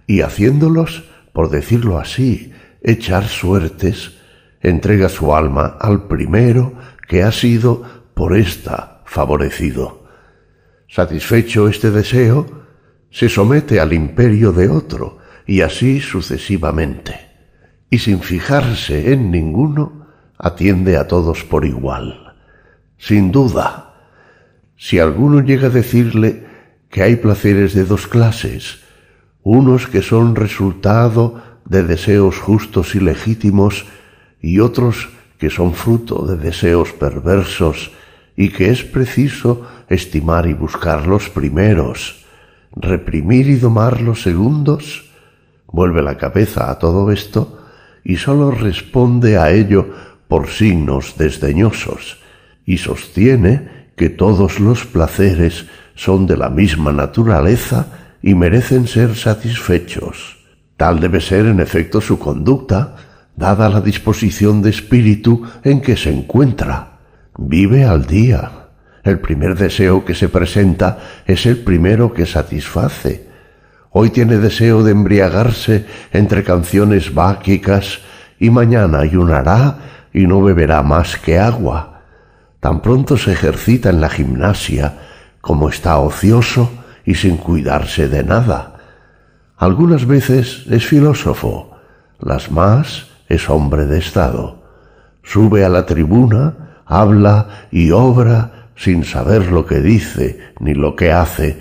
y 0.06 0.20
haciéndolos, 0.20 1.04
por 1.32 1.50
decirlo 1.50 1.98
así, 1.98 2.52
echar 2.80 3.26
suertes, 3.26 4.12
entrega 4.60 5.08
su 5.08 5.34
alma 5.34 5.76
al 5.80 6.06
primero 6.06 6.74
que 7.08 7.24
ha 7.24 7.32
sido 7.32 7.82
por 8.14 8.36
ésta 8.36 9.02
favorecido. 9.04 10.06
Satisfecho 10.88 11.68
este 11.68 11.90
deseo, 11.90 12.62
se 13.10 13.28
somete 13.28 13.80
al 13.80 13.92
imperio 13.92 14.52
de 14.52 14.68
otro, 14.68 15.18
y 15.44 15.60
así 15.62 16.00
sucesivamente, 16.00 17.14
y 17.90 17.98
sin 17.98 18.20
fijarse 18.20 19.12
en 19.12 19.30
ninguno, 19.32 20.06
atiende 20.38 20.96
a 20.96 21.08
todos 21.08 21.42
por 21.42 21.64
igual. 21.64 22.36
Sin 22.96 23.32
duda, 23.32 23.83
si 24.76 24.98
alguno 24.98 25.40
llega 25.40 25.68
a 25.68 25.70
decirle 25.70 26.46
que 26.90 27.02
hay 27.02 27.16
placeres 27.16 27.74
de 27.74 27.84
dos 27.84 28.06
clases, 28.06 28.80
unos 29.42 29.86
que 29.86 30.02
son 30.02 30.36
resultado 30.36 31.42
de 31.64 31.82
deseos 31.82 32.38
justos 32.38 32.94
y 32.94 33.00
legítimos 33.00 33.86
y 34.40 34.60
otros 34.60 35.08
que 35.38 35.50
son 35.50 35.74
fruto 35.74 36.26
de 36.26 36.36
deseos 36.36 36.92
perversos 36.92 37.92
y 38.36 38.50
que 38.50 38.70
es 38.70 38.84
preciso 38.84 39.66
estimar 39.88 40.46
y 40.46 40.54
buscar 40.54 41.06
los 41.06 41.28
primeros, 41.30 42.24
reprimir 42.74 43.48
y 43.48 43.56
domar 43.56 44.00
los 44.00 44.22
segundos, 44.22 45.10
vuelve 45.66 46.02
la 46.02 46.16
cabeza 46.16 46.70
a 46.70 46.78
todo 46.78 47.10
esto 47.10 47.60
y 48.04 48.16
sólo 48.16 48.50
responde 48.50 49.38
a 49.38 49.50
ello 49.50 49.88
por 50.28 50.48
signos 50.48 51.16
desdeñosos 51.16 52.18
y 52.66 52.78
sostiene 52.78 53.68
que 53.96 54.10
todos 54.10 54.60
los 54.60 54.84
placeres 54.86 55.66
son 55.94 56.26
de 56.26 56.36
la 56.36 56.50
misma 56.50 56.92
naturaleza 56.92 57.86
y 58.22 58.34
merecen 58.34 58.86
ser 58.86 59.14
satisfechos. 59.14 60.38
Tal 60.76 60.98
debe 60.98 61.20
ser 61.20 61.46
en 61.46 61.60
efecto 61.60 62.00
su 62.00 62.18
conducta, 62.18 62.96
dada 63.36 63.68
la 63.68 63.80
disposición 63.80 64.62
de 64.62 64.70
espíritu 64.70 65.44
en 65.62 65.80
que 65.80 65.96
se 65.96 66.10
encuentra. 66.10 66.98
Vive 67.36 67.84
al 67.84 68.06
día. 68.06 68.50
El 69.02 69.20
primer 69.20 69.56
deseo 69.56 70.04
que 70.04 70.14
se 70.14 70.28
presenta 70.28 70.98
es 71.26 71.46
el 71.46 71.58
primero 71.58 72.12
que 72.12 72.26
satisface. 72.26 73.28
Hoy 73.90 74.10
tiene 74.10 74.38
deseo 74.38 74.82
de 74.82 74.92
embriagarse 74.92 75.86
entre 76.12 76.42
canciones 76.42 77.14
báquicas 77.14 78.00
y 78.40 78.50
mañana 78.50 79.00
ayunará 79.00 79.78
y 80.12 80.26
no 80.26 80.42
beberá 80.42 80.82
más 80.82 81.16
que 81.18 81.38
agua. 81.38 81.93
Tan 82.64 82.80
pronto 82.80 83.18
se 83.18 83.32
ejercita 83.32 83.90
en 83.90 84.00
la 84.00 84.08
gimnasia 84.08 84.94
como 85.42 85.68
está 85.68 85.98
ocioso 85.98 86.70
y 87.04 87.14
sin 87.14 87.36
cuidarse 87.36 88.08
de 88.08 88.24
nada. 88.24 88.76
Algunas 89.58 90.06
veces 90.06 90.64
es 90.70 90.86
filósofo, 90.86 91.76
las 92.18 92.50
más 92.50 93.08
es 93.28 93.50
hombre 93.50 93.84
de 93.84 93.98
Estado. 93.98 94.62
Sube 95.22 95.62
a 95.62 95.68
la 95.68 95.84
tribuna, 95.84 96.80
habla 96.86 97.66
y 97.70 97.90
obra 97.90 98.70
sin 98.76 99.04
saber 99.04 99.52
lo 99.52 99.66
que 99.66 99.80
dice 99.80 100.54
ni 100.58 100.72
lo 100.72 100.96
que 100.96 101.12
hace. 101.12 101.58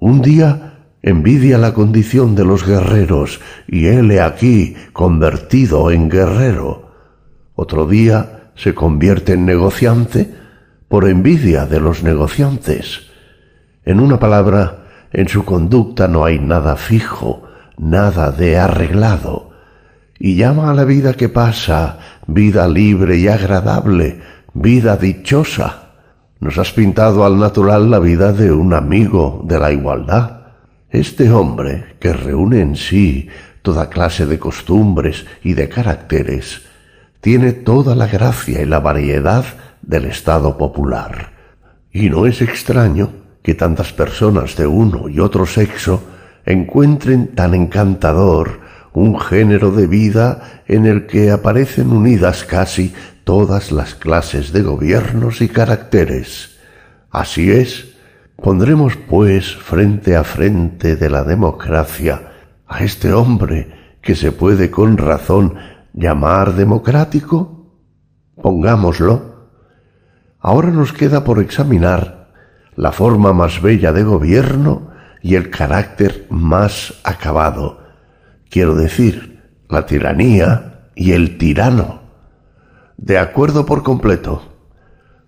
Un 0.00 0.20
día 0.20 0.74
envidia 1.00 1.56
la 1.56 1.72
condición 1.72 2.34
de 2.34 2.44
los 2.44 2.66
guerreros 2.66 3.40
y 3.66 3.86
él 3.86 4.20
aquí 4.20 4.76
convertido 4.92 5.90
en 5.90 6.10
guerrero. 6.10 6.90
Otro 7.54 7.86
día 7.86 8.35
se 8.56 8.74
convierte 8.74 9.34
en 9.34 9.46
negociante 9.46 10.34
por 10.88 11.08
envidia 11.08 11.66
de 11.66 11.80
los 11.80 12.02
negociantes. 12.02 13.02
En 13.84 14.00
una 14.00 14.18
palabra, 14.18 14.86
en 15.12 15.28
su 15.28 15.44
conducta 15.44 16.08
no 16.08 16.24
hay 16.24 16.38
nada 16.38 16.76
fijo, 16.76 17.44
nada 17.78 18.32
de 18.32 18.58
arreglado 18.58 19.50
y 20.18 20.36
llama 20.36 20.70
a 20.70 20.74
la 20.74 20.84
vida 20.84 21.14
que 21.14 21.28
pasa 21.28 21.98
vida 22.26 22.66
libre 22.68 23.18
y 23.18 23.28
agradable, 23.28 24.20
vida 24.54 24.96
dichosa. 24.96 25.90
Nos 26.40 26.58
has 26.58 26.72
pintado 26.72 27.24
al 27.24 27.38
natural 27.38 27.90
la 27.90 27.98
vida 27.98 28.32
de 28.32 28.52
un 28.52 28.74
amigo 28.74 29.42
de 29.44 29.58
la 29.58 29.72
igualdad. 29.72 30.40
Este 30.90 31.30
hombre, 31.30 31.96
que 32.00 32.12
reúne 32.12 32.60
en 32.60 32.76
sí 32.76 33.28
toda 33.62 33.90
clase 33.90 34.26
de 34.26 34.38
costumbres 34.38 35.26
y 35.42 35.54
de 35.54 35.68
caracteres, 35.68 36.62
tiene 37.26 37.50
toda 37.50 37.96
la 37.96 38.06
gracia 38.06 38.62
y 38.62 38.66
la 38.66 38.78
variedad 38.78 39.44
del 39.82 40.04
estado 40.04 40.56
popular. 40.56 41.32
Y 41.90 42.08
no 42.08 42.24
es 42.24 42.40
extraño 42.40 43.10
que 43.42 43.54
tantas 43.54 43.92
personas 43.92 44.54
de 44.54 44.68
uno 44.68 45.08
y 45.08 45.18
otro 45.18 45.44
sexo 45.44 46.04
encuentren 46.44 47.34
tan 47.34 47.54
encantador 47.54 48.60
un 48.92 49.18
género 49.18 49.72
de 49.72 49.88
vida 49.88 50.62
en 50.68 50.86
el 50.86 51.06
que 51.08 51.32
aparecen 51.32 51.90
unidas 51.90 52.44
casi 52.44 52.94
todas 53.24 53.72
las 53.72 53.96
clases 53.96 54.52
de 54.52 54.62
gobiernos 54.62 55.40
y 55.40 55.48
caracteres. 55.48 56.60
Así 57.10 57.50
es, 57.50 57.96
pondremos 58.40 58.94
pues 58.94 59.52
frente 59.56 60.14
a 60.14 60.22
frente 60.22 60.94
de 60.94 61.10
la 61.10 61.24
democracia 61.24 62.22
a 62.68 62.84
este 62.84 63.12
hombre 63.12 63.98
que 64.00 64.14
se 64.14 64.30
puede 64.30 64.70
con 64.70 64.96
razón 64.96 65.56
llamar 65.96 66.54
democrático? 66.54 67.72
Pongámoslo. 68.40 69.48
Ahora 70.38 70.70
nos 70.70 70.92
queda 70.92 71.24
por 71.24 71.40
examinar 71.40 72.32
la 72.76 72.92
forma 72.92 73.32
más 73.32 73.60
bella 73.60 73.92
de 73.92 74.04
gobierno 74.04 74.92
y 75.20 75.34
el 75.34 75.50
carácter 75.50 76.26
más 76.30 76.94
acabado 77.02 77.86
quiero 78.50 78.74
decir, 78.74 79.42
la 79.68 79.86
tiranía 79.86 80.88
y 80.94 81.12
el 81.12 81.38
tirano. 81.38 82.00
De 82.96 83.18
acuerdo 83.18 83.66
por 83.66 83.82
completo. 83.82 84.42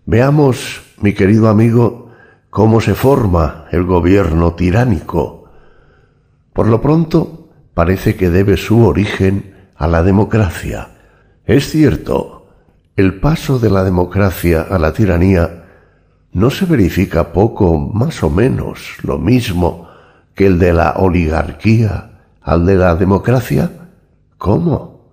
Veamos, 0.07 0.81
mi 1.01 1.13
querido 1.13 1.49
amigo, 1.49 2.11
cómo 2.51 2.81
se 2.81 2.95
forma 2.95 3.67
el 3.71 3.85
gobierno 3.85 4.55
tiránico. 4.55 5.51
Por 6.53 6.69
lo 6.69 6.81
pronto, 6.81 7.51
parece 7.75 8.17
que 8.17 8.31
debe 8.31 8.57
su 8.57 8.87
origen 8.87 9.58
a 9.79 9.87
la 9.87 10.03
democracia. 10.03 10.89
Es 11.47 11.71
cierto, 11.71 12.49
el 12.97 13.21
paso 13.21 13.59
de 13.59 13.71
la 13.71 13.85
democracia 13.85 14.67
a 14.69 14.79
la 14.79 14.93
tiranía 14.93 15.65
no 16.33 16.51
se 16.51 16.67
verifica 16.67 17.33
poco 17.33 17.79
más 17.79 18.23
o 18.23 18.29
menos 18.29 18.99
lo 19.03 19.19
mismo 19.19 19.89
que 20.35 20.47
el 20.47 20.59
de 20.59 20.73
la 20.73 20.95
oligarquía 20.97 22.11
al 22.43 22.65
de 22.65 22.77
la 22.77 22.97
democracia? 22.97 23.71
¿Cómo? 24.39 25.13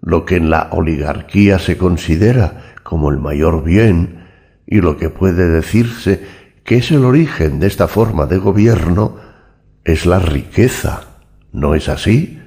Lo 0.00 0.24
que 0.24 0.36
en 0.36 0.50
la 0.50 0.68
oligarquía 0.72 1.58
se 1.58 1.76
considera 1.76 2.74
como 2.82 3.10
el 3.10 3.18
mayor 3.18 3.62
bien 3.62 4.24
y 4.66 4.80
lo 4.80 4.96
que 4.96 5.08
puede 5.08 5.48
decirse 5.48 6.26
que 6.64 6.78
es 6.78 6.90
el 6.90 7.04
origen 7.04 7.60
de 7.60 7.66
esta 7.66 7.86
forma 7.86 8.26
de 8.26 8.38
gobierno 8.38 9.16
es 9.84 10.06
la 10.06 10.18
riqueza. 10.18 11.02
¿No 11.52 11.74
es 11.74 11.88
así? 11.88 12.40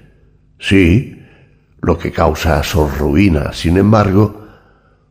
Sí, 0.60 1.15
lo 1.86 2.00
que 2.00 2.12
causa 2.12 2.64
su 2.64 2.88
ruina, 2.88 3.54
sin 3.54 3.78
embargo, 3.78 4.48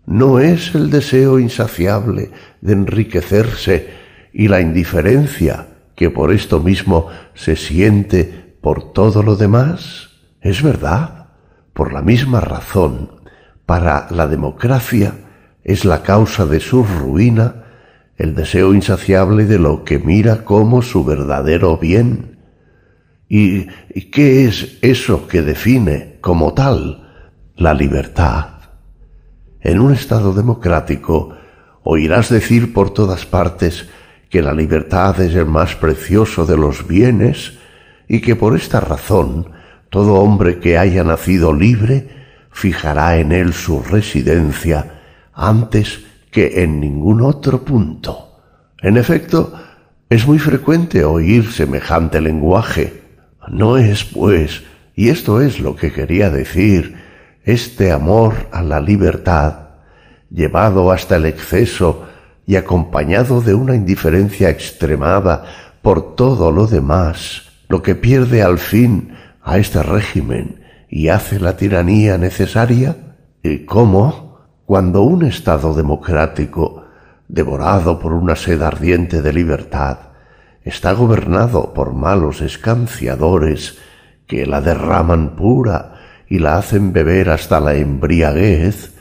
no 0.07 0.41
es 0.41 0.75
el 0.75 0.91
deseo 0.91 1.39
insaciable 1.39 2.33
de 2.61 2.73
enriquecerse 2.73 3.91
y 4.33 4.49
la 4.49 4.61
indiferencia 4.61 5.69
que 5.95 6.11
por 6.11 6.33
esto 6.33 6.59
mismo 6.59 7.09
se 7.35 7.55
siente 7.55 8.57
por 8.61 8.93
todo 8.93 9.23
lo 9.23 9.37
demás, 9.37 10.11
es 10.41 10.63
verdad, 10.63 11.29
por 11.73 11.93
la 11.93 12.03
misma 12.03 12.41
razón, 12.41 13.21
para 13.67 14.09
la 14.11 14.27
democracia 14.27 15.15
es 15.63 15.85
la 15.85 16.03
causa 16.03 16.45
de 16.45 16.59
su 16.59 16.83
ruina 16.83 17.65
el 18.17 18.35
deseo 18.35 18.75
insaciable 18.75 19.45
de 19.45 19.59
lo 19.61 19.85
que 19.85 19.99
mira 20.01 20.45
como 20.45 20.83
su 20.83 21.05
verdadero 21.05 21.79
bien. 21.79 22.39
¿Y, 23.29 23.67
qué 24.11 24.45
es 24.45 24.79
eso 24.83 25.27
que 25.27 25.43
define 25.43 26.14
como 26.25 26.55
tal 26.55 27.03
la 27.55 27.75
libertad? 27.75 28.47
En 29.61 29.79
un 29.79 29.93
Estado 29.93 30.33
democrático 30.33 31.37
oirás 31.83 32.31
decir 32.31 32.73
por 32.73 32.95
todas 32.95 33.27
partes 33.27 33.91
que 34.31 34.41
la 34.41 34.55
libertad 34.55 35.21
es 35.21 35.35
el 35.35 35.45
más 35.45 35.77
precioso 35.77 36.47
de 36.47 36.57
los 36.57 36.89
bienes 36.89 37.59
y 38.09 38.23
que 38.23 38.37
por 38.37 38.57
esta 38.57 38.81
razón 38.81 39.51
todo 39.91 40.15
hombre 40.15 40.61
que 40.61 40.79
haya 40.79 41.05
nacido 41.05 41.53
libre 41.53 42.09
fijará 42.51 43.19
en 43.19 43.31
él 43.31 43.53
su 43.53 43.83
residencia 43.83 45.03
antes 45.35 46.07
que 46.31 46.63
en 46.63 46.81
ningún 46.81 47.21
otro 47.21 47.67
punto. 47.67 48.41
En 48.81 48.97
efecto, 48.97 49.53
es 50.09 50.27
muy 50.27 50.39
frecuente 50.39 51.05
oír 51.05 51.53
semejante 51.53 52.19
lenguaje. 52.23 53.03
No 53.47 53.77
es, 53.77 54.05
pues, 54.05 54.63
y 54.95 55.09
esto 55.09 55.41
es 55.41 55.61
lo 55.61 55.77
que 55.77 55.93
quería 55.93 56.31
decir, 56.31 56.97
este 57.45 57.93
amor 57.93 58.49
a 58.53 58.63
la 58.63 58.81
libertad, 58.81 59.69
llevado 60.31 60.91
hasta 60.91 61.17
el 61.17 61.27
exceso 61.27 62.07
y 62.47 62.57
acompañado 62.57 63.41
de 63.41 63.55
una 63.55 63.75
indiferencia 63.75 64.51
extremada 64.51 65.45
por 65.83 66.15
todo 66.15 66.51
lo 66.53 66.67
demás, 66.67 67.51
lo 67.69 67.83
que 67.83 67.95
pierde 67.95 68.43
al 68.43 68.59
fin 68.59 69.15
a 69.43 69.59
este 69.59 69.83
régimen 69.83 70.65
y 70.89 71.09
hace 71.09 71.41
la 71.41 71.57
tiranía 71.57 72.19
necesaria? 72.19 72.97
¿Y 73.43 73.65
cómo? 73.67 74.39
Cuando 74.65 75.03
un 75.03 75.25
Estado 75.25 75.75
democrático, 75.75 76.85
devorado 77.29 77.99
por 77.99 78.13
una 78.13 78.37
sed 78.37 78.63
ardiente 78.63 79.21
de 79.21 79.33
libertad, 79.33 79.99
está 80.63 80.93
gobernado 80.93 81.75
por 81.75 81.93
malos 81.93 82.41
escanciadores 82.41 83.77
que 84.27 84.47
la 84.47 84.61
derraman 84.61 85.37
pura 85.37 85.95
y 86.29 86.39
la 86.39 86.57
hacen 86.57 86.93
beber 86.93 87.31
hasta 87.31 87.61
la 87.61 87.75
embriaguez, 87.75 88.93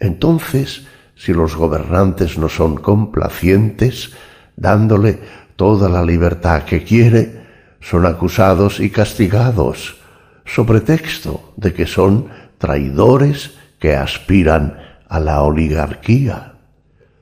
entonces, 0.00 0.86
si 1.14 1.32
los 1.32 1.54
gobernantes 1.54 2.38
no 2.38 2.48
son 2.48 2.76
complacientes, 2.76 4.12
dándole 4.56 5.18
toda 5.56 5.88
la 5.88 6.02
libertad 6.02 6.64
que 6.64 6.82
quiere, 6.82 7.42
son 7.80 8.06
acusados 8.06 8.80
y 8.80 8.90
castigados, 8.90 10.00
sobre 10.44 10.80
texto 10.80 11.52
de 11.56 11.72
que 11.72 11.86
son 11.86 12.28
traidores 12.58 13.52
que 13.78 13.94
aspiran 13.94 14.78
a 15.08 15.20
la 15.20 15.42
oligarquía. 15.42 16.54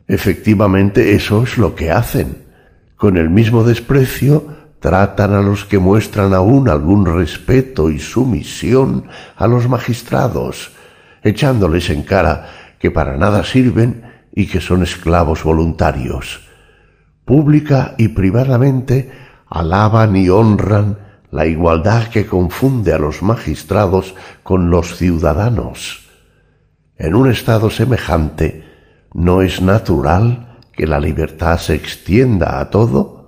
Efectivamente, 0.06 1.14
eso 1.14 1.42
es 1.42 1.58
lo 1.58 1.74
que 1.74 1.90
hacen. 1.90 2.44
Con 2.96 3.16
el 3.16 3.30
mismo 3.30 3.64
desprecio 3.64 4.59
tratan 4.80 5.34
a 5.34 5.42
los 5.42 5.64
que 5.66 5.78
muestran 5.78 6.34
aún 6.34 6.68
algún 6.68 7.06
respeto 7.06 7.90
y 7.90 7.98
sumisión 7.98 9.04
a 9.36 9.46
los 9.46 9.68
magistrados, 9.68 10.72
echándoles 11.22 11.90
en 11.90 12.02
cara 12.02 12.48
que 12.78 12.90
para 12.90 13.16
nada 13.16 13.44
sirven 13.44 14.02
y 14.34 14.46
que 14.46 14.60
son 14.60 14.82
esclavos 14.82 15.44
voluntarios. 15.44 16.48
Pública 17.24 17.94
y 17.98 18.08
privadamente 18.08 19.12
alaban 19.48 20.16
y 20.16 20.30
honran 20.30 20.98
la 21.30 21.46
igualdad 21.46 22.08
que 22.08 22.26
confunde 22.26 22.92
a 22.92 22.98
los 22.98 23.22
magistrados 23.22 24.14
con 24.42 24.70
los 24.70 24.96
ciudadanos. 24.96 26.08
En 26.96 27.14
un 27.14 27.30
estado 27.30 27.70
semejante, 27.70 28.64
¿no 29.12 29.42
es 29.42 29.60
natural 29.60 30.58
que 30.72 30.86
la 30.86 30.98
libertad 30.98 31.58
se 31.58 31.74
extienda 31.74 32.60
a 32.60 32.70
todo? 32.70 33.19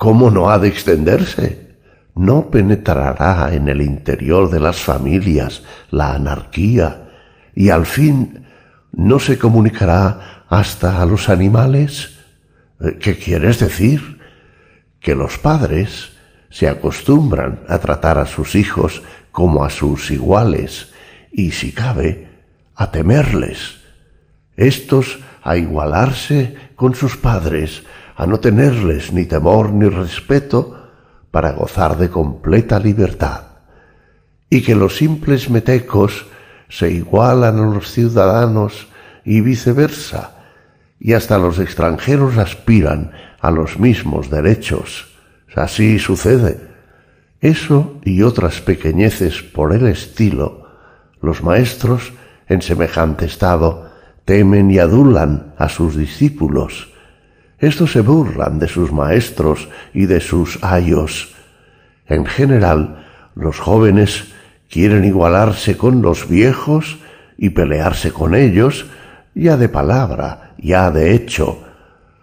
¿Cómo 0.00 0.30
no 0.30 0.48
ha 0.48 0.58
de 0.58 0.68
extenderse? 0.68 1.76
¿No 2.14 2.50
penetrará 2.50 3.52
en 3.52 3.68
el 3.68 3.82
interior 3.82 4.48
de 4.48 4.58
las 4.58 4.80
familias 4.80 5.62
la 5.90 6.14
anarquía 6.14 7.10
y 7.54 7.68
al 7.68 7.84
fin 7.84 8.46
no 8.92 9.18
se 9.18 9.38
comunicará 9.38 10.46
hasta 10.48 11.02
a 11.02 11.04
los 11.04 11.28
animales? 11.28 12.18
Eh, 12.80 12.96
¿Qué 12.98 13.18
quieres 13.18 13.58
decir? 13.60 14.18
Que 15.00 15.14
los 15.14 15.36
padres 15.36 16.12
se 16.48 16.66
acostumbran 16.66 17.60
a 17.68 17.76
tratar 17.76 18.16
a 18.16 18.24
sus 18.24 18.54
hijos 18.54 19.02
como 19.32 19.66
a 19.66 19.68
sus 19.68 20.10
iguales 20.10 20.94
y, 21.30 21.50
si 21.50 21.72
cabe, 21.72 22.26
a 22.74 22.90
temerles. 22.90 23.80
Estos 24.56 25.18
a 25.42 25.58
igualarse 25.58 26.56
con 26.74 26.94
sus 26.94 27.18
padres, 27.18 27.82
a 28.20 28.26
no 28.26 28.38
tenerles 28.38 29.14
ni 29.14 29.24
temor 29.24 29.72
ni 29.72 29.88
respeto 29.88 30.76
para 31.30 31.52
gozar 31.52 31.96
de 31.96 32.10
completa 32.10 32.78
libertad, 32.78 33.44
y 34.50 34.60
que 34.60 34.74
los 34.74 34.98
simples 34.98 35.48
metecos 35.48 36.26
se 36.68 36.90
igualan 36.90 37.58
a 37.58 37.74
los 37.74 37.90
ciudadanos 37.90 38.88
y 39.24 39.40
viceversa, 39.40 40.36
y 40.98 41.14
hasta 41.14 41.38
los 41.38 41.58
extranjeros 41.58 42.36
aspiran 42.36 43.12
a 43.40 43.50
los 43.50 43.78
mismos 43.78 44.28
derechos. 44.28 45.16
Así 45.56 45.98
sucede. 45.98 46.60
Eso 47.40 48.00
y 48.04 48.20
otras 48.20 48.60
pequeñeces 48.60 49.42
por 49.42 49.72
el 49.72 49.86
estilo, 49.86 50.66
los 51.22 51.42
maestros, 51.42 52.12
en 52.48 52.60
semejante 52.60 53.24
estado, 53.24 53.90
temen 54.26 54.70
y 54.70 54.78
adulan 54.78 55.54
a 55.56 55.70
sus 55.70 55.96
discípulos, 55.96 56.90
estos 57.60 57.92
se 57.92 58.00
burlan 58.00 58.58
de 58.58 58.68
sus 58.68 58.90
maestros 58.90 59.68
y 59.92 60.06
de 60.06 60.20
sus 60.20 60.58
ayos. 60.64 61.34
En 62.06 62.24
general, 62.24 63.06
los 63.34 63.58
jóvenes 63.58 64.32
quieren 64.70 65.04
igualarse 65.04 65.76
con 65.76 66.00
los 66.00 66.26
viejos 66.26 66.98
y 67.36 67.50
pelearse 67.50 68.12
con 68.12 68.34
ellos, 68.34 68.86
ya 69.34 69.58
de 69.58 69.68
palabra, 69.68 70.54
ya 70.58 70.90
de 70.90 71.14
hecho. 71.14 71.62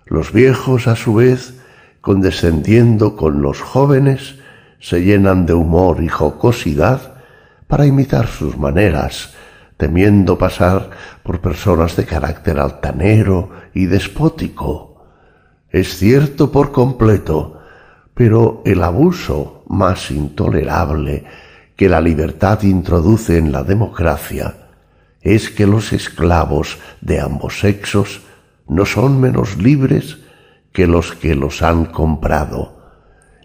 Los 0.05 0.33
viejos, 0.33 0.87
a 0.87 0.95
su 0.95 1.13
vez, 1.15 1.61
condescendiendo 2.01 3.15
con 3.15 3.41
los 3.41 3.61
jóvenes, 3.61 4.39
se 4.79 5.03
llenan 5.03 5.45
de 5.45 5.53
humor 5.53 6.01
y 6.01 6.07
jocosidad 6.07 7.13
para 7.67 7.85
imitar 7.85 8.27
sus 8.27 8.57
maneras, 8.57 9.35
temiendo 9.75 10.37
pasar 10.37 10.89
por 11.21 11.41
personas 11.41 11.95
de 11.95 12.05
carácter 12.05 12.57
altanero 12.59 13.51
y 13.73 13.85
despótico. 13.85 14.96
Es 15.71 15.97
cierto 15.97 16.51
por 16.51 16.71
completo, 16.71 17.59
pero 18.13 18.61
el 18.65 18.83
abuso 18.83 19.63
más 19.67 20.11
intolerable 20.11 21.25
que 21.75 21.89
la 21.89 22.01
libertad 22.01 22.63
introduce 22.63 23.37
en 23.37 23.51
la 23.51 23.63
democracia 23.63 24.55
es 25.21 25.49
que 25.49 25.67
los 25.67 25.91
esclavos 25.91 26.77
de 27.01 27.19
ambos 27.19 27.59
sexos 27.59 28.21
no 28.67 28.85
son 28.85 29.19
menos 29.19 29.57
libres 29.57 30.17
que 30.71 30.87
los 30.87 31.13
que 31.13 31.35
los 31.35 31.61
han 31.61 31.85
comprado. 31.85 32.77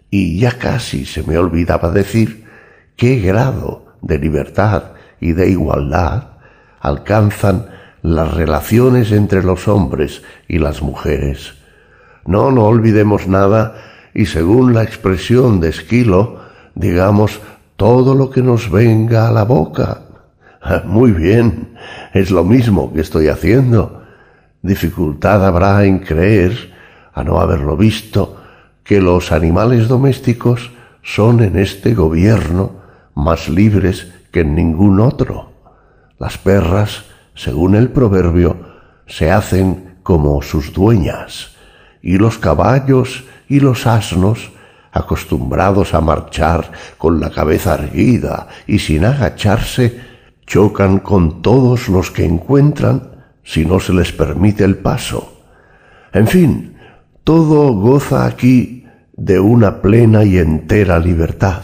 Y 0.09 0.39
ya 0.39 0.57
casi 0.57 1.05
se 1.05 1.23
me 1.23 1.37
olvidaba 1.37 1.89
decir 1.89 2.45
qué 2.95 3.19
grado 3.19 3.95
de 4.01 4.17
libertad 4.17 4.93
y 5.19 5.33
de 5.33 5.49
igualdad 5.49 6.37
alcanzan 6.79 7.67
las 8.01 8.33
relaciones 8.33 9.11
entre 9.11 9.43
los 9.43 9.67
hombres 9.67 10.23
y 10.47 10.59
las 10.59 10.81
mujeres. 10.81 11.62
No, 12.25 12.51
no 12.51 12.65
olvidemos 12.65 13.27
nada 13.27 13.75
y 14.13 14.25
según 14.27 14.73
la 14.73 14.83
expresión 14.83 15.59
de 15.59 15.69
Esquilo, 15.69 16.39
digamos 16.75 17.41
todo 17.75 18.15
lo 18.15 18.29
que 18.29 18.41
nos 18.41 18.69
venga 18.69 19.27
a 19.27 19.31
la 19.31 19.43
boca. 19.43 20.01
Muy 20.85 21.11
bien, 21.11 21.75
es 22.13 22.31
lo 22.31 22.43
mismo 22.43 22.93
que 22.93 23.01
estoy 23.01 23.27
haciendo. 23.27 24.03
Dificultad 24.61 25.45
habrá 25.45 25.83
en 25.83 25.99
creer, 25.99 26.73
a 27.13 27.23
no 27.23 27.39
haberlo 27.39 27.75
visto, 27.75 28.37
que 28.83 29.01
los 29.01 29.31
animales 29.31 29.87
domésticos 29.87 30.71
son 31.01 31.43
en 31.43 31.57
este 31.57 31.93
gobierno 31.93 32.83
más 33.15 33.49
libres 33.49 34.13
que 34.31 34.41
en 34.41 34.55
ningún 34.55 34.99
otro. 34.99 35.51
Las 36.19 36.37
perras, 36.37 37.03
según 37.35 37.75
el 37.75 37.89
proverbio, 37.89 38.55
se 39.05 39.29
hacen 39.31 39.97
como 40.03 40.41
sus 40.41 40.71
dueñas 40.71 41.52
y 42.03 42.17
los 42.17 42.37
caballos 42.37 43.23
y 43.47 43.61
los 43.61 43.87
asnos, 43.87 44.51
acostumbrados 44.91 45.95
a 45.95 46.01
marchar 46.01 46.71
con 46.99 47.19
la 47.19 47.31
cabeza 47.31 47.73
erguida 47.73 48.47
y 48.67 48.77
sin 48.77 49.05
agacharse, 49.05 50.01
chocan 50.45 50.99
con 50.99 51.41
todos 51.41 51.87
los 51.87 52.11
que 52.11 52.25
encuentran 52.25 53.13
si 53.43 53.65
no 53.65 53.79
se 53.79 53.93
les 53.93 54.11
permite 54.11 54.63
el 54.63 54.77
paso. 54.77 55.41
En 56.11 56.27
fin, 56.27 56.75
todo 57.23 57.73
goza 57.73 58.25
aquí 58.25 58.85
de 59.15 59.39
una 59.39 59.81
plena 59.81 60.23
y 60.23 60.37
entera 60.37 60.99
libertad. 60.99 61.63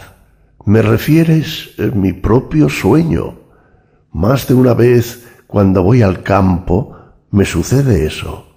Me 0.65 0.81
refieres 0.81 1.71
eh, 1.77 1.91
mi 1.93 2.13
propio 2.13 2.69
sueño. 2.69 3.39
Más 4.11 4.47
de 4.47 4.53
una 4.53 4.73
vez, 4.73 5.27
cuando 5.47 5.83
voy 5.83 6.01
al 6.01 6.23
campo, 6.23 6.95
me 7.31 7.45
sucede 7.45 8.05
eso. 8.05 8.48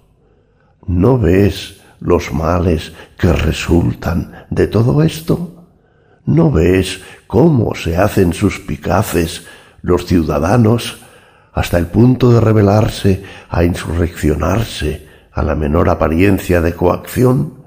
¿No 0.87 1.17
ves 1.17 1.81
los 1.99 2.33
males 2.33 2.91
que 3.17 3.31
resultan 3.31 4.45
de 4.49 4.67
todo 4.67 5.01
esto? 5.03 5.65
¿No 6.25 6.51
ves 6.51 7.01
cómo 7.27 7.75
se 7.75 7.97
hacen 7.97 8.33
suspicaces 8.33 9.45
los 9.81 10.05
ciudadanos 10.05 11.01
hasta 11.53 11.77
el 11.77 11.87
punto 11.87 12.31
de 12.33 12.41
rebelarse 12.41 13.23
a 13.49 13.63
insurreccionarse 13.63 15.07
a 15.31 15.43
la 15.43 15.55
menor 15.55 15.89
apariencia 15.89 16.61
de 16.61 16.73
coacción? 16.73 17.63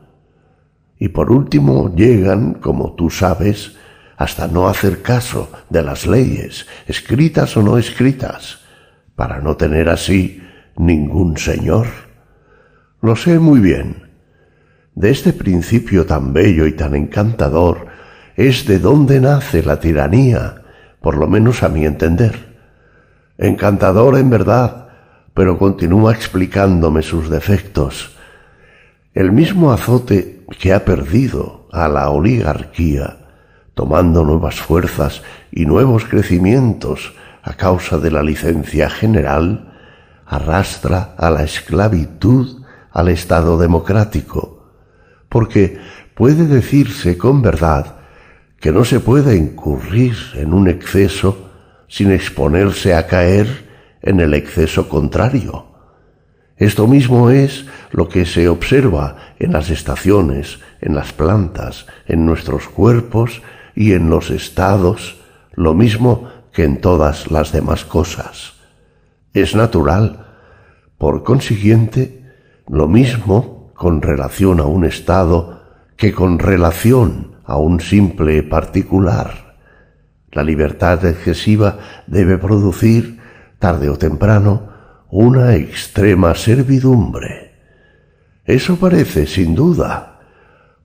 Y 0.99 1.09
por 1.09 1.31
último 1.31 1.95
llegan, 1.95 2.55
como 2.55 2.95
tú 2.95 3.11
sabes, 3.11 3.77
hasta 4.17 4.49
no 4.49 4.69
hacer 4.69 5.03
caso 5.03 5.51
de 5.69 5.83
las 5.83 6.07
leyes, 6.07 6.67
escritas 6.87 7.57
o 7.57 7.63
no 7.63 7.77
escritas, 7.77 8.61
para 9.15 9.41
no 9.41 9.57
tener 9.57 9.89
así 9.89 10.43
ningún 10.77 11.37
señor. 11.37 12.06
Lo 13.03 13.15
sé 13.15 13.39
muy 13.39 13.61
bien. 13.61 14.11
De 14.95 15.11
este 15.11 15.33
principio 15.33 16.07
tan 16.07 16.33
bello 16.33 16.67
y 16.67 16.73
tan 16.73 16.95
encantador 16.95 17.89
es 18.37 18.67
de 18.67 18.79
donde 18.79 19.21
nace 19.21 19.63
la 19.63 19.79
tiranía, 19.79 20.63
por 21.03 21.19
lo 21.19 21.29
menos 21.29 21.63
a 21.63 21.69
mi 21.69 21.85
entender. 21.85 22.57
Encantador 23.37 24.17
en 24.17 24.31
verdad, 24.31 24.89
pero 25.35 25.59
continúa 25.59 26.13
explicándome 26.13 27.03
sus 27.03 27.29
defectos. 27.29 28.17
El 29.13 29.33
mismo 29.33 29.73
azote 29.73 30.45
que 30.59 30.73
ha 30.73 30.85
perdido 30.87 31.69
a 31.73 31.89
la 31.89 32.09
oligarquía, 32.09 33.19
tomando 33.75 34.25
nuevas 34.25 34.57
fuerzas 34.57 35.23
y 35.53 35.67
nuevos 35.67 36.07
crecimientos 36.07 37.15
a 37.43 37.53
causa 37.53 37.99
de 37.99 38.11
la 38.11 38.23
licencia 38.23 38.89
general, 38.89 39.75
arrastra 40.25 41.15
a 41.19 41.29
la 41.29 41.45
esclavitud 41.45 42.65
al 42.97 43.09
Estado 43.09 43.59
democrático, 43.59 44.73
porque 45.29 45.79
puede 46.15 46.47
decirse 46.47 47.19
con 47.19 47.43
verdad 47.43 47.97
que 48.59 48.73
no 48.73 48.87
se 48.87 49.01
puede 49.01 49.37
incurrir 49.37 50.17
en 50.33 50.55
un 50.55 50.67
exceso 50.67 51.51
sin 51.89 52.11
exponerse 52.11 52.95
a 52.95 53.07
caer 53.07 53.67
en 54.01 54.21
el 54.21 54.33
exceso 54.33 54.89
contrario. 54.89 55.67
Esto 56.57 56.87
mismo 56.87 57.29
es 57.29 57.67
lo 57.91 58.09
que 58.09 58.25
se 58.25 58.49
observa 58.49 59.35
en 59.39 59.53
las 59.53 59.69
estaciones, 59.69 60.61
en 60.81 60.95
las 60.95 61.13
plantas, 61.13 61.85
en 62.07 62.25
nuestros 62.25 62.67
cuerpos 62.67 63.43
y 63.75 63.93
en 63.93 64.09
los 64.09 64.31
estados, 64.31 65.21
lo 65.53 65.75
mismo 65.75 66.31
que 66.51 66.65
en 66.65 66.81
todas 66.81 67.31
las 67.31 67.53
demás 67.53 67.85
cosas. 67.85 68.55
Es 69.35 69.55
natural, 69.55 70.29
por 70.97 71.25
consiguiente, 71.25 72.26
lo 72.69 72.89
mismo 72.89 73.73
con 73.75 74.03
relación 74.03 74.61
a 74.61 74.65
un 74.65 74.85
estado 74.85 75.63
que 75.97 76.13
con 76.13 76.39
relación 76.39 77.37
a 77.45 77.57
un 77.59 77.81
simple 77.81 78.43
particular. 78.43 79.57
La 80.33 80.43
libertad 80.43 81.05
excesiva 81.07 81.79
debe 82.07 82.39
producir, 82.39 83.21
tarde 83.59 83.89
o 83.89 83.97
temprano, 83.97 84.69
una 85.11 85.55
extrema 85.55 86.35
servidumbre. 86.35 87.53
Eso 88.45 88.77
parece, 88.77 89.27
sin 89.27 89.55
duda. 89.55 90.21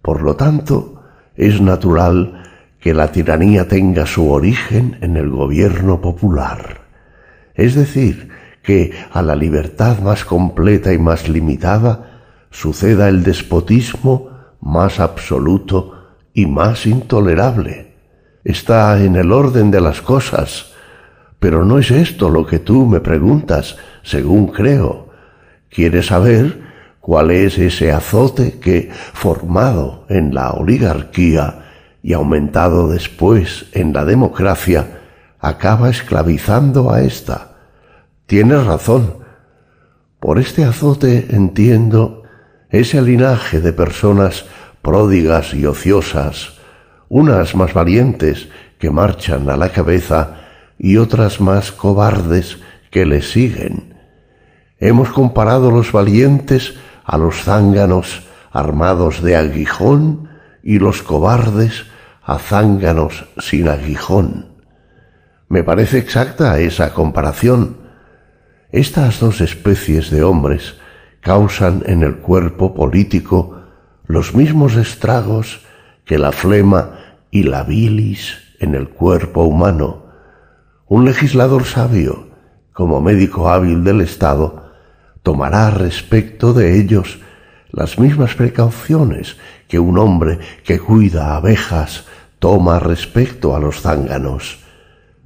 Por 0.01 0.21
lo 0.21 0.35
tanto, 0.35 1.03
es 1.35 1.59
natural 1.61 2.43
que 2.79 2.93
la 2.93 3.11
tiranía 3.11 3.67
tenga 3.67 4.05
su 4.05 4.31
origen 4.31 4.97
en 5.01 5.17
el 5.17 5.29
gobierno 5.29 6.01
popular. 6.01 6.81
Es 7.53 7.75
decir, 7.75 8.29
que 8.63 8.91
a 9.11 9.21
la 9.21 9.35
libertad 9.35 9.99
más 9.99 10.25
completa 10.25 10.93
y 10.93 10.97
más 10.97 11.27
limitada 11.27 12.21
suceda 12.51 13.09
el 13.09 13.23
despotismo 13.23 14.29
más 14.59 14.99
absoluto 14.99 16.09
y 16.33 16.45
más 16.45 16.85
intolerable. 16.85 17.95
Está 18.43 19.03
en 19.03 19.15
el 19.15 19.31
orden 19.31 19.71
de 19.71 19.81
las 19.81 20.01
cosas, 20.01 20.73
pero 21.39 21.65
no 21.65 21.79
es 21.79 21.91
esto 21.91 22.29
lo 22.29 22.45
que 22.45 22.59
tú 22.59 22.85
me 22.85 22.99
preguntas, 22.99 23.77
según 24.03 24.47
creo. 24.47 25.09
Quieres 25.69 26.07
saber 26.07 26.61
cuál 26.99 27.31
es 27.31 27.57
ese 27.57 27.91
azote 27.91 28.59
que, 28.59 28.91
formado 28.91 30.05
en 30.09 30.33
la 30.33 30.51
oligarquía 30.51 31.65
y 32.03 32.13
aumentado 32.13 32.87
después 32.87 33.67
en 33.73 33.93
la 33.93 34.05
democracia, 34.05 34.99
acaba 35.39 35.89
esclavizando 35.89 36.91
a 36.91 37.01
ésta 37.01 37.50
Tienes 38.31 38.65
razón. 38.65 39.15
Por 40.21 40.39
este 40.39 40.63
azote 40.63 41.35
entiendo 41.35 42.23
ese 42.69 43.01
linaje 43.01 43.59
de 43.59 43.73
personas 43.73 44.45
pródigas 44.81 45.53
y 45.53 45.65
ociosas, 45.65 46.53
unas 47.09 47.55
más 47.55 47.73
valientes 47.73 48.47
que 48.79 48.89
marchan 48.89 49.49
a 49.49 49.57
la 49.57 49.67
cabeza 49.73 50.45
y 50.79 50.95
otras 50.95 51.41
más 51.41 51.73
cobardes 51.73 52.59
que 52.89 53.05
les 53.05 53.29
siguen. 53.31 53.95
Hemos 54.79 55.09
comparado 55.09 55.69
los 55.69 55.91
valientes 55.91 56.75
a 57.03 57.17
los 57.17 57.43
zánganos 57.43 58.23
armados 58.53 59.21
de 59.21 59.35
aguijón 59.35 60.29
y 60.63 60.79
los 60.79 61.03
cobardes 61.03 61.83
a 62.23 62.39
zánganos 62.39 63.25
sin 63.39 63.67
aguijón. 63.67 64.55
Me 65.49 65.65
parece 65.65 65.97
exacta 65.97 66.57
esa 66.61 66.93
comparación 66.93 67.80
estas 68.71 69.19
dos 69.19 69.41
especies 69.41 70.09
de 70.09 70.23
hombres 70.23 70.75
causan 71.19 71.83
en 71.85 72.03
el 72.03 72.17
cuerpo 72.17 72.73
político 72.73 73.61
los 74.07 74.33
mismos 74.33 74.75
estragos 74.75 75.61
que 76.05 76.17
la 76.17 76.31
flema 76.31 76.99
y 77.31 77.43
la 77.43 77.63
bilis 77.63 78.37
en 78.59 78.75
el 78.75 78.89
cuerpo 78.89 79.43
humano. 79.43 80.03
Un 80.87 81.05
legislador 81.05 81.65
sabio, 81.65 82.29
como 82.73 83.01
médico 83.01 83.49
hábil 83.49 83.83
del 83.83 84.01
Estado, 84.01 84.71
tomará 85.23 85.69
respecto 85.69 86.53
de 86.53 86.79
ellos 86.79 87.19
las 87.71 87.99
mismas 87.99 88.35
precauciones 88.35 89.37
que 89.67 89.79
un 89.79 89.97
hombre 89.97 90.39
que 90.63 90.79
cuida 90.79 91.35
abejas 91.35 92.05
toma 92.39 92.79
respecto 92.79 93.55
a 93.55 93.59
los 93.59 93.81
zánganos. 93.81 94.59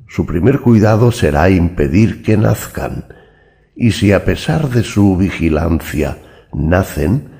Su 0.07 0.25
primer 0.25 0.59
cuidado 0.59 1.11
será 1.11 1.49
impedir 1.49 2.21
que 2.21 2.37
nazcan, 2.37 3.05
y 3.75 3.91
si 3.91 4.13
a 4.13 4.23
pesar 4.23 4.69
de 4.69 4.83
su 4.83 5.17
vigilancia 5.17 6.17
nacen, 6.53 7.31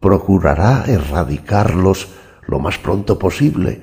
procurará 0.00 0.84
erradicarlos 0.86 2.08
lo 2.46 2.58
más 2.58 2.78
pronto 2.78 3.18
posible, 3.18 3.82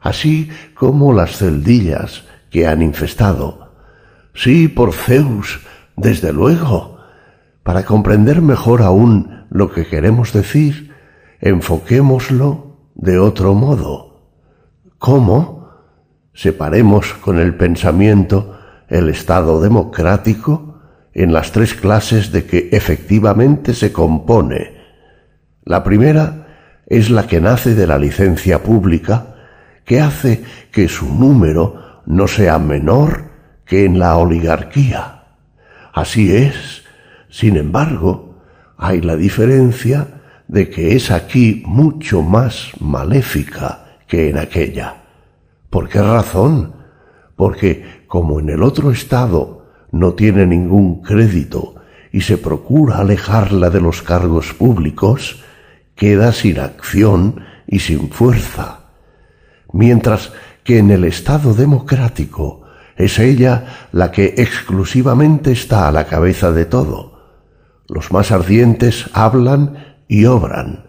así 0.00 0.50
como 0.74 1.12
las 1.12 1.38
celdillas 1.38 2.24
que 2.50 2.66
han 2.66 2.82
infestado. 2.82 3.72
Sí, 4.34 4.68
por 4.68 4.92
Zeus, 4.92 5.60
desde 5.96 6.32
luego. 6.32 6.98
Para 7.62 7.84
comprender 7.84 8.40
mejor 8.40 8.82
aún 8.82 9.46
lo 9.50 9.70
que 9.72 9.86
queremos 9.86 10.32
decir, 10.32 10.94
enfoquémoslo 11.40 12.76
de 12.94 13.18
otro 13.18 13.54
modo. 13.54 14.32
¿Cómo? 14.98 15.68
Separemos 16.32 17.14
con 17.14 17.38
el 17.38 17.54
pensamiento 17.56 18.56
el 18.88 19.08
Estado 19.08 19.60
democrático 19.60 20.69
en 21.14 21.32
las 21.32 21.52
tres 21.52 21.74
clases 21.74 22.32
de 22.32 22.44
que 22.44 22.68
efectivamente 22.72 23.74
se 23.74 23.92
compone. 23.92 24.76
La 25.64 25.82
primera 25.82 26.46
es 26.86 27.10
la 27.10 27.26
que 27.26 27.40
nace 27.40 27.74
de 27.74 27.86
la 27.86 27.98
licencia 27.98 28.62
pública, 28.62 29.36
que 29.84 30.00
hace 30.00 30.42
que 30.70 30.88
su 30.88 31.12
número 31.12 32.02
no 32.06 32.28
sea 32.28 32.58
menor 32.58 33.30
que 33.64 33.84
en 33.84 33.98
la 33.98 34.16
oligarquía. 34.16 35.24
Así 35.92 36.34
es, 36.34 36.84
sin 37.28 37.56
embargo, 37.56 38.42
hay 38.76 39.00
la 39.00 39.16
diferencia 39.16 40.08
de 40.48 40.68
que 40.68 40.96
es 40.96 41.10
aquí 41.10 41.62
mucho 41.66 42.22
más 42.22 42.72
maléfica 42.80 43.98
que 44.08 44.30
en 44.30 44.38
aquella. 44.38 45.02
¿Por 45.70 45.88
qué 45.88 46.02
razón? 46.02 46.74
Porque 47.36 48.04
como 48.08 48.40
en 48.40 48.48
el 48.48 48.62
otro 48.62 48.90
estado 48.90 49.59
no 49.92 50.14
tiene 50.14 50.46
ningún 50.46 51.02
crédito 51.02 51.74
y 52.12 52.22
se 52.22 52.38
procura 52.38 52.98
alejarla 52.98 53.70
de 53.70 53.80
los 53.80 54.02
cargos 54.02 54.52
públicos, 54.52 55.42
queda 55.94 56.32
sin 56.32 56.58
acción 56.58 57.44
y 57.66 57.80
sin 57.80 58.10
fuerza, 58.10 58.80
mientras 59.72 60.32
que 60.64 60.78
en 60.78 60.90
el 60.90 61.04
Estado 61.04 61.54
democrático 61.54 62.62
es 62.96 63.18
ella 63.18 63.88
la 63.92 64.10
que 64.10 64.34
exclusivamente 64.36 65.52
está 65.52 65.88
a 65.88 65.92
la 65.92 66.06
cabeza 66.06 66.52
de 66.52 66.66
todo. 66.66 67.18
Los 67.88 68.12
más 68.12 68.30
ardientes 68.30 69.08
hablan 69.12 69.96
y 70.06 70.26
obran. 70.26 70.84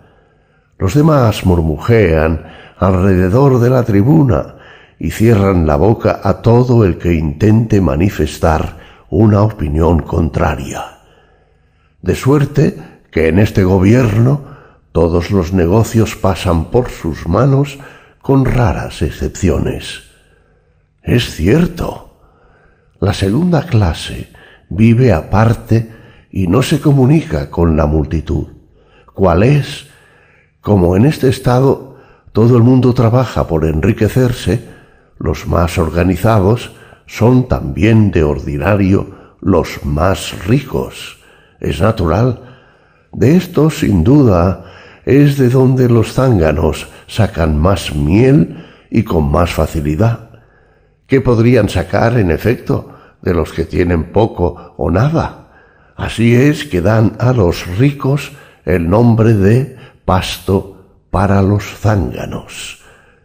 Los 0.77 0.95
demás 0.95 1.45
murmujean 1.45 2.43
alrededor 2.77 3.59
de 3.59 3.69
la 3.69 3.83
tribuna 3.83 4.55
y 4.99 5.11
cierran 5.11 5.65
la 5.65 5.77
boca 5.77 6.19
a 6.23 6.41
todo 6.41 6.83
el 6.83 6.97
que 6.97 7.13
intente 7.13 7.81
manifestar 7.81 8.77
una 9.11 9.43
opinión 9.43 9.99
contraria. 9.99 10.99
De 12.01 12.15
suerte 12.15 12.81
que 13.11 13.27
en 13.27 13.39
este 13.39 13.65
gobierno 13.65 14.41
todos 14.93 15.31
los 15.31 15.51
negocios 15.51 16.15
pasan 16.15 16.71
por 16.71 16.89
sus 16.89 17.27
manos 17.27 17.77
con 18.21 18.45
raras 18.45 19.01
excepciones. 19.01 20.03
Es 21.03 21.35
cierto. 21.35 22.07
La 23.01 23.13
segunda 23.13 23.63
clase 23.63 24.31
vive 24.69 25.11
aparte 25.11 25.91
y 26.31 26.47
no 26.47 26.63
se 26.63 26.79
comunica 26.79 27.49
con 27.49 27.75
la 27.75 27.88
multitud. 27.88 28.47
¿Cuál 29.13 29.43
es? 29.43 29.88
Como 30.61 30.95
en 30.95 31.05
este 31.05 31.27
estado 31.27 31.97
todo 32.31 32.55
el 32.55 32.63
mundo 32.63 32.93
trabaja 32.93 33.45
por 33.45 33.65
enriquecerse, 33.65 34.63
los 35.19 35.47
más 35.47 35.77
organizados 35.77 36.71
son 37.11 37.49
también 37.49 38.09
de 38.09 38.23
ordinario 38.23 39.35
los 39.41 39.83
más 39.83 40.45
ricos. 40.47 41.19
es 41.59 41.81
natural. 41.81 42.39
De 43.11 43.35
esto, 43.35 43.69
sin 43.69 44.05
duda, 44.05 44.63
es 45.05 45.38
de 45.38 45.49
donde 45.49 45.89
los 45.89 46.13
zánganos 46.13 46.88
sacan 47.07 47.57
más 47.57 47.93
miel 47.93 48.65
y 48.89 49.03
con 49.03 49.29
más 49.29 49.51
facilidad. 49.51 50.41
¿Qué 51.05 51.19
podrían 51.19 51.67
sacar, 51.67 52.17
en 52.17 52.31
efecto, 52.31 52.95
de 53.21 53.33
los 53.33 53.51
que 53.51 53.65
tienen 53.65 54.13
poco 54.13 54.73
o 54.77 54.89
nada? 54.89 55.49
Así 55.97 56.33
es 56.33 56.63
que 56.63 56.79
dan 56.79 57.17
a 57.19 57.33
los 57.33 57.67
ricos 57.77 58.31
el 58.63 58.89
nombre 58.89 59.33
de 59.33 59.75
pasto 60.05 61.03
para 61.11 61.41
los 61.41 61.65
zánganos. 61.65 62.79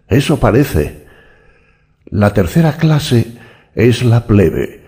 Eso 0.08 0.40
parece. 0.40 1.06
La 2.06 2.34
tercera 2.34 2.76
clase 2.76 3.45
es 3.76 4.02
la 4.02 4.26
plebe, 4.26 4.80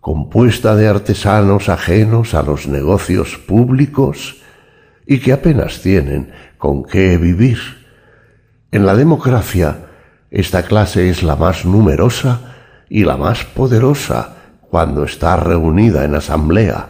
compuesta 0.00 0.74
de 0.74 0.88
artesanos 0.88 1.68
ajenos 1.68 2.34
a 2.34 2.42
los 2.42 2.66
negocios 2.66 3.38
públicos 3.38 4.42
y 5.06 5.20
que 5.20 5.32
apenas 5.32 5.80
tienen 5.80 6.32
con 6.58 6.82
qué 6.82 7.16
vivir. 7.16 7.58
En 8.72 8.86
la 8.86 8.96
democracia, 8.96 9.86
esta 10.32 10.64
clase 10.64 11.08
es 11.10 11.22
la 11.22 11.36
más 11.36 11.64
numerosa 11.64 12.56
y 12.88 13.04
la 13.04 13.16
más 13.16 13.44
poderosa 13.44 14.34
cuando 14.68 15.04
está 15.04 15.36
reunida 15.36 16.04
en 16.04 16.16
asamblea. 16.16 16.88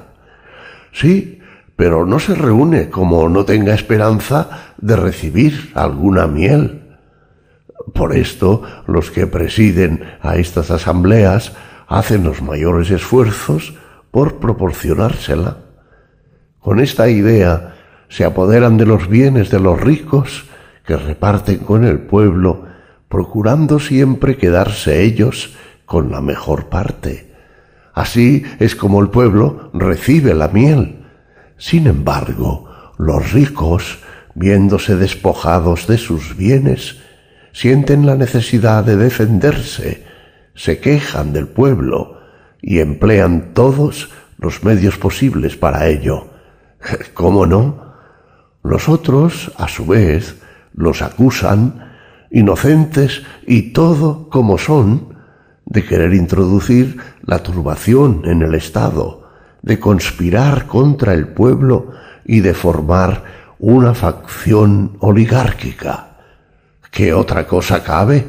Sí, 0.92 1.42
pero 1.76 2.06
no 2.06 2.20
se 2.20 2.34
reúne 2.34 2.88
como 2.88 3.28
no 3.28 3.44
tenga 3.44 3.74
esperanza 3.74 4.72
de 4.78 4.96
recibir 4.96 5.72
alguna 5.74 6.26
miel. 6.26 6.83
Por 7.92 8.16
esto, 8.16 8.62
los 8.86 9.10
que 9.10 9.26
presiden 9.26 10.04
a 10.22 10.36
estas 10.36 10.70
asambleas 10.70 11.52
hacen 11.86 12.24
los 12.24 12.40
mayores 12.40 12.90
esfuerzos 12.90 13.74
por 14.10 14.38
proporcionársela. 14.38 15.58
Con 16.60 16.80
esta 16.80 17.08
idea 17.08 17.74
se 18.08 18.24
apoderan 18.24 18.78
de 18.78 18.86
los 18.86 19.08
bienes 19.08 19.50
de 19.50 19.60
los 19.60 19.80
ricos 19.80 20.46
que 20.86 20.96
reparten 20.96 21.58
con 21.58 21.84
el 21.84 22.00
pueblo 22.00 22.64
procurando 23.08 23.78
siempre 23.78 24.36
quedarse 24.36 25.02
ellos 25.02 25.54
con 25.84 26.10
la 26.10 26.20
mejor 26.20 26.68
parte. 26.68 27.32
Así 27.92 28.44
es 28.58 28.74
como 28.74 29.00
el 29.00 29.10
pueblo 29.10 29.70
recibe 29.72 30.34
la 30.34 30.48
miel. 30.48 31.04
Sin 31.56 31.86
embargo, 31.86 32.68
los 32.98 33.32
ricos, 33.32 34.00
viéndose 34.34 34.96
despojados 34.96 35.86
de 35.86 35.98
sus 35.98 36.36
bienes, 36.36 37.03
sienten 37.54 38.04
la 38.04 38.16
necesidad 38.16 38.84
de 38.84 38.96
defenderse, 38.96 40.04
se 40.54 40.80
quejan 40.80 41.32
del 41.32 41.46
pueblo 41.46 42.18
y 42.60 42.80
emplean 42.80 43.54
todos 43.54 44.10
los 44.38 44.64
medios 44.64 44.98
posibles 44.98 45.56
para 45.56 45.86
ello. 45.86 46.26
¿Cómo 47.14 47.46
no? 47.46 47.94
Los 48.64 48.88
otros, 48.88 49.52
a 49.56 49.68
su 49.68 49.86
vez, 49.86 50.42
los 50.74 51.00
acusan 51.00 51.92
inocentes 52.32 53.22
y 53.46 53.72
todo 53.72 54.28
como 54.28 54.58
son, 54.58 55.14
de 55.64 55.84
querer 55.84 56.12
introducir 56.12 56.98
la 57.22 57.38
turbación 57.38 58.22
en 58.24 58.42
el 58.42 58.54
Estado, 58.56 59.30
de 59.62 59.78
conspirar 59.78 60.66
contra 60.66 61.14
el 61.14 61.28
pueblo 61.28 61.92
y 62.24 62.40
de 62.40 62.52
formar 62.52 63.22
una 63.60 63.94
facción 63.94 64.96
oligárquica. 64.98 66.13
¿Qué 66.94 67.12
otra 67.12 67.44
cosa 67.44 67.82
cabe? 67.82 68.24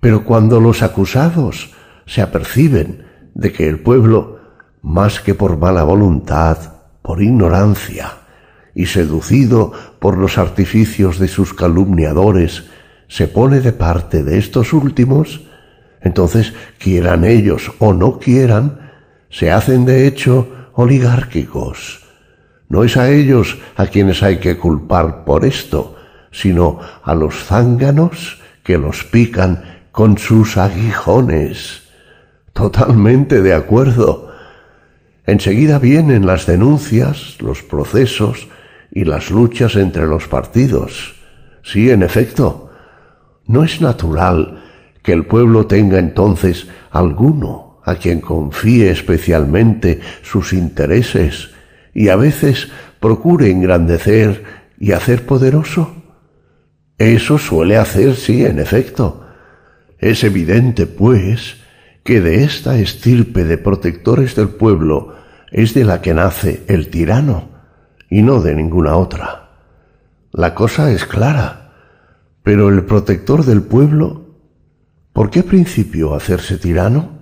Pero 0.00 0.24
cuando 0.24 0.60
los 0.60 0.82
acusados 0.82 1.74
se 2.06 2.22
aperciben 2.22 3.04
de 3.34 3.52
que 3.52 3.68
el 3.68 3.80
pueblo, 3.80 4.40
más 4.80 5.20
que 5.20 5.34
por 5.34 5.58
mala 5.58 5.84
voluntad, 5.84 6.56
por 7.02 7.22
ignorancia, 7.22 8.12
y 8.74 8.86
seducido 8.86 9.72
por 9.98 10.16
los 10.16 10.38
artificios 10.38 11.18
de 11.18 11.28
sus 11.28 11.52
calumniadores, 11.52 12.64
se 13.08 13.28
pone 13.28 13.60
de 13.60 13.74
parte 13.74 14.24
de 14.24 14.38
estos 14.38 14.72
últimos, 14.72 15.42
entonces, 16.00 16.54
quieran 16.78 17.24
ellos 17.24 17.72
o 17.78 17.92
no 17.92 18.18
quieran, 18.18 18.90
se 19.28 19.50
hacen 19.52 19.84
de 19.84 20.06
hecho 20.06 20.48
oligárquicos. 20.72 22.06
No 22.70 22.84
es 22.84 22.96
a 22.96 23.10
ellos 23.10 23.58
a 23.76 23.86
quienes 23.86 24.22
hay 24.22 24.38
que 24.38 24.56
culpar 24.56 25.26
por 25.26 25.44
esto, 25.44 25.95
sino 26.36 26.78
a 27.02 27.14
los 27.14 27.34
zánganos 27.34 28.40
que 28.62 28.78
los 28.78 29.04
pican 29.04 29.62
con 29.92 30.18
sus 30.18 30.56
aguijones. 30.56 31.82
Totalmente 32.52 33.42
de 33.42 33.54
acuerdo. 33.54 34.32
Enseguida 35.26 35.78
vienen 35.78 36.26
las 36.26 36.46
denuncias, 36.46 37.36
los 37.40 37.62
procesos 37.62 38.48
y 38.90 39.04
las 39.04 39.30
luchas 39.30 39.76
entre 39.76 40.06
los 40.06 40.28
partidos. 40.28 41.14
Sí, 41.62 41.90
en 41.90 42.02
efecto, 42.02 42.66
¿No 43.48 43.62
es 43.62 43.80
natural 43.80 44.64
que 45.02 45.12
el 45.12 45.24
pueblo 45.24 45.66
tenga 45.66 45.98
entonces 45.98 46.66
alguno 46.90 47.78
a 47.84 47.94
quien 47.94 48.20
confíe 48.20 48.90
especialmente 48.90 50.00
sus 50.22 50.52
intereses 50.52 51.50
y 51.94 52.08
a 52.08 52.16
veces 52.16 52.68
procure 52.98 53.50
engrandecer 53.50 54.42
y 54.80 54.92
hacer 54.92 55.26
poderoso? 55.26 55.94
Eso 56.98 57.38
suele 57.38 57.76
hacer, 57.76 58.14
sí, 58.16 58.44
en 58.44 58.58
efecto. 58.58 59.26
Es 59.98 60.24
evidente, 60.24 60.86
pues, 60.86 61.56
que 62.04 62.20
de 62.20 62.44
esta 62.44 62.78
estirpe 62.78 63.44
de 63.44 63.58
protectores 63.58 64.34
del 64.34 64.48
pueblo 64.48 65.14
es 65.50 65.74
de 65.74 65.84
la 65.84 66.00
que 66.00 66.14
nace 66.14 66.64
el 66.68 66.88
tirano, 66.88 67.50
y 68.08 68.22
no 68.22 68.40
de 68.40 68.54
ninguna 68.54 68.96
otra. 68.96 69.50
La 70.32 70.54
cosa 70.54 70.90
es 70.90 71.04
clara. 71.04 71.72
Pero 72.42 72.68
el 72.68 72.84
protector 72.84 73.44
del 73.44 73.62
pueblo, 73.62 74.36
¿por 75.12 75.30
qué 75.30 75.42
principio 75.42 76.14
hacerse 76.14 76.58
tirano? 76.58 77.16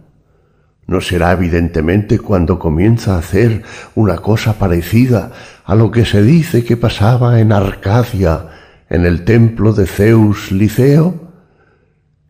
No 0.86 1.00
será 1.00 1.32
evidentemente 1.32 2.18
cuando 2.18 2.58
comienza 2.58 3.14
a 3.14 3.18
hacer 3.18 3.62
una 3.94 4.16
cosa 4.16 4.58
parecida 4.58 5.32
a 5.64 5.74
lo 5.74 5.90
que 5.90 6.04
se 6.04 6.22
dice 6.22 6.62
que 6.62 6.76
pasaba 6.76 7.40
en 7.40 7.52
Arcadia, 7.52 8.48
en 8.88 9.06
el 9.06 9.24
templo 9.24 9.72
de 9.72 9.86
Zeus 9.86 10.52
Liceo. 10.52 11.14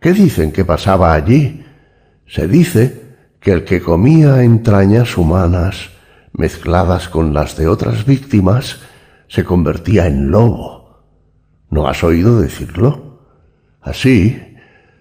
¿Qué 0.01 0.13
dicen 0.13 0.53
que 0.53 0.65
pasaba 0.65 1.15
allí? 1.15 1.65
Se 2.27 2.47
dice 2.47 3.17
que 3.41 3.53
el 3.53 3.65
que 3.65 3.81
comía 3.81 4.43
entrañas 4.43 5.17
humanas 5.17 5.91
mezcladas 6.33 7.09
con 7.09 7.33
las 7.33 7.57
de 7.57 7.69
otras 7.69 8.05
víctimas 8.07 8.81
se 9.29 9.45
convertía 9.45 10.07
en 10.07 10.31
lobo. 10.31 11.05
¿No 11.71 11.89
has 11.89 12.05
oído 12.05 12.41
decirlo? 12.41 13.21
Así, 13.81 14.41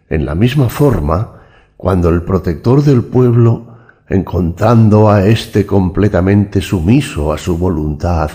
en 0.10 0.26
la 0.26 0.36
misma 0.36 0.70
forma, 0.70 1.42
cuando 1.78 2.10
el 2.10 2.24
protector 2.24 2.84
del 2.84 3.04
pueblo, 3.04 3.78
encontrando 4.10 5.10
a 5.10 5.26
éste 5.26 5.66
completamente 5.66 6.62
sumiso 6.62 7.34
a 7.34 7.38
su 7.38 7.58
voluntad, 7.58 8.32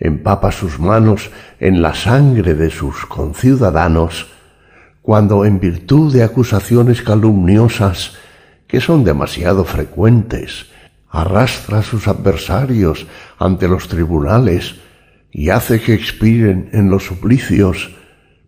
empapa 0.00 0.50
sus 0.50 0.80
manos 0.80 1.30
en 1.60 1.82
la 1.82 1.94
sangre 1.94 2.54
de 2.54 2.70
sus 2.70 3.06
conciudadanos, 3.06 4.28
cuando 5.02 5.44
en 5.44 5.60
virtud 5.60 6.12
de 6.12 6.24
acusaciones 6.24 7.02
calumniosas 7.02 8.16
que 8.66 8.80
son 8.80 9.04
demasiado 9.04 9.64
frecuentes, 9.64 10.66
arrastra 11.10 11.78
a 11.78 11.82
sus 11.82 12.08
adversarios 12.08 13.06
ante 13.38 13.68
los 13.68 13.88
tribunales 13.88 14.76
y 15.30 15.50
hace 15.50 15.80
que 15.80 15.92
expiren 15.92 16.70
en 16.72 16.88
los 16.88 17.04
suplicios, 17.04 17.90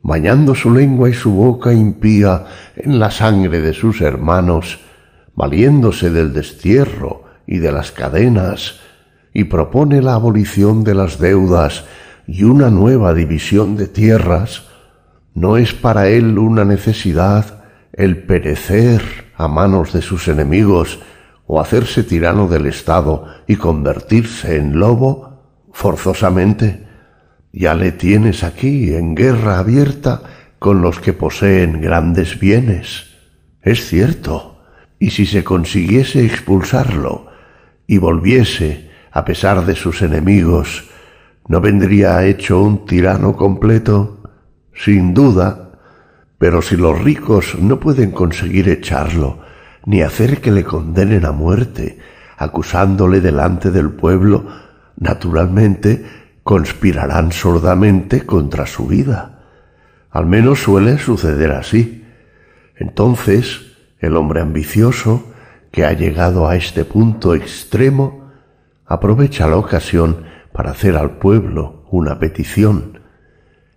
bañando 0.03 0.55
su 0.55 0.73
lengua 0.73 1.11
y 1.11 1.15
su 1.15 1.33
boca 1.33 1.73
impía 1.73 2.47
en 2.77 2.99
la 2.99 3.11
sangre 3.11 3.61
de 3.61 3.75
sus 3.75 4.01
hermanos, 4.01 4.81
valiéndose 5.35 6.11
del 6.11 6.33
destierro 6.33 7.25
y 7.47 7.59
de 7.59 7.73
las 7.73 7.93
cadenas, 7.93 8.81
y 9.33 9.45
propone 9.45 10.03
la 10.03 10.15
abolición 10.15 10.85
de 10.85 10.95
las 10.95 11.19
deudas 11.19 11.85
y 12.27 12.45
una 12.45 12.71
nueva 12.71 13.15
división 13.15 13.77
de 13.77 13.89
tierras, 13.89 14.65
no 15.35 15.57
es 15.57 15.73
para 15.73 16.09
él 16.09 16.39
una 16.39 16.65
necesidad 16.65 17.65
el 17.93 18.25
perecer 18.25 19.03
a 19.37 19.49
manos 19.49 19.93
de 19.93 20.03
sus 20.03 20.29
enemigos 20.29 21.01
o 21.47 21.61
hacerse 21.61 22.05
tirano 22.05 22.49
del 22.49 22.67
Estado 22.67 23.27
y 23.47 23.57
convertirse 23.57 24.57
en 24.57 24.79
lobo, 24.79 25.69
forzosamente. 25.73 26.87
Ya 27.53 27.75
le 27.75 27.93
tienes 27.93 28.45
aquí 28.45 28.95
en 28.95 29.15
guerra 29.15 29.59
abierta 29.59 30.23
con 30.59 30.81
los 30.81 31.01
que 31.01 31.13
poseen 31.13 31.81
grandes 31.81 32.39
bienes. 32.39 33.07
Es 33.63 33.87
cierto, 33.87 34.63
y 34.99 35.11
si 35.11 35.27
se 35.27 35.45
consiguiese 35.45 36.25
expulsarlo 36.25 37.27
y 37.87 37.99
volviese 37.99 38.92
a 39.13 39.25
pesar 39.25 39.67
de 39.67 39.77
sus 39.77 40.01
enemigos, 40.03 40.89
¿no 41.47 41.61
vendría 41.61 42.25
hecho 42.25 42.63
un 42.63 42.87
tirano 42.87 43.37
completo? 43.37 44.23
Sin 44.75 45.13
duda, 45.13 45.73
pero 46.39 46.63
si 46.63 46.77
los 46.77 47.01
ricos 47.01 47.57
no 47.61 47.79
pueden 47.79 48.11
conseguir 48.11 48.69
echarlo, 48.71 49.41
ni 49.85 50.03
hacer 50.03 50.41
que 50.41 50.51
le 50.51 50.65
condenen 50.65 51.27
a 51.27 51.33
muerte, 51.33 51.99
acusándole 52.39 53.21
delante 53.21 53.71
del 53.71 53.91
pueblo, 53.91 54.47
naturalmente 54.97 56.05
conspirarán 56.43 57.33
sordamente 57.33 58.25
contra 58.25 58.67
su 58.67 58.87
vida. 58.87 59.43
Al 60.11 60.27
menos 60.27 60.63
suele 60.63 60.99
suceder 60.99 61.53
así. 61.53 62.05
Entonces, 62.77 63.61
el 63.99 64.17
hombre 64.17 64.41
ambicioso, 64.41 65.33
que 65.71 65.85
ha 65.85 65.93
llegado 65.93 66.49
a 66.49 66.57
este 66.57 66.85
punto 66.85 67.35
extremo, 67.35 68.22
aprovecha 68.93 69.47
la 69.47 69.57
ocasión 69.57 70.25
para 70.53 70.73
hacer 70.73 70.99
al 70.99 71.13
pueblo 71.13 71.87
una 71.91 72.19
petición. 72.19 73.01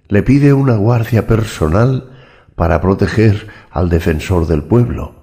Le 0.10 0.24
pide 0.24 0.52
una 0.52 0.76
guardia 0.76 1.26
personal 1.26 2.12
para 2.56 2.82
proteger 2.82 3.48
al 3.72 3.88
defensor 3.88 4.46
del 4.46 4.64
pueblo. 4.64 5.16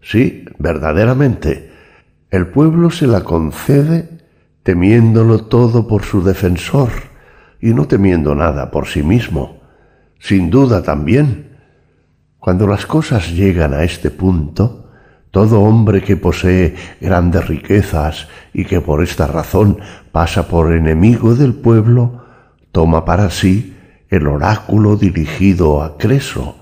Sí, 0.00 0.44
verdaderamente, 0.58 1.70
el 2.32 2.48
pueblo 2.48 2.90
se 2.90 3.06
la 3.06 3.20
concede 3.20 4.08
temiéndolo 4.64 5.44
todo 5.44 5.86
por 5.86 6.02
su 6.02 6.24
defensor 6.24 6.90
y 7.60 7.74
no 7.74 7.86
temiendo 7.86 8.34
nada 8.34 8.72
por 8.72 8.88
sí 8.88 9.04
mismo. 9.04 9.60
Sin 10.18 10.50
duda 10.50 10.82
también, 10.82 11.58
cuando 12.40 12.66
las 12.66 12.86
cosas 12.86 13.32
llegan 13.32 13.72
a 13.72 13.84
este 13.84 14.10
punto, 14.10 14.87
todo 15.38 15.60
hombre 15.60 16.02
que 16.02 16.16
posee 16.16 16.74
grandes 17.00 17.46
riquezas 17.46 18.26
y 18.52 18.64
que 18.64 18.80
por 18.80 19.04
esta 19.04 19.28
razón 19.28 19.78
pasa 20.10 20.48
por 20.48 20.72
enemigo 20.72 21.36
del 21.36 21.54
pueblo, 21.54 22.24
toma 22.72 23.04
para 23.04 23.30
sí 23.30 23.76
el 24.10 24.26
oráculo 24.26 24.96
dirigido 24.96 25.80
a 25.80 25.96
Creso, 25.96 26.56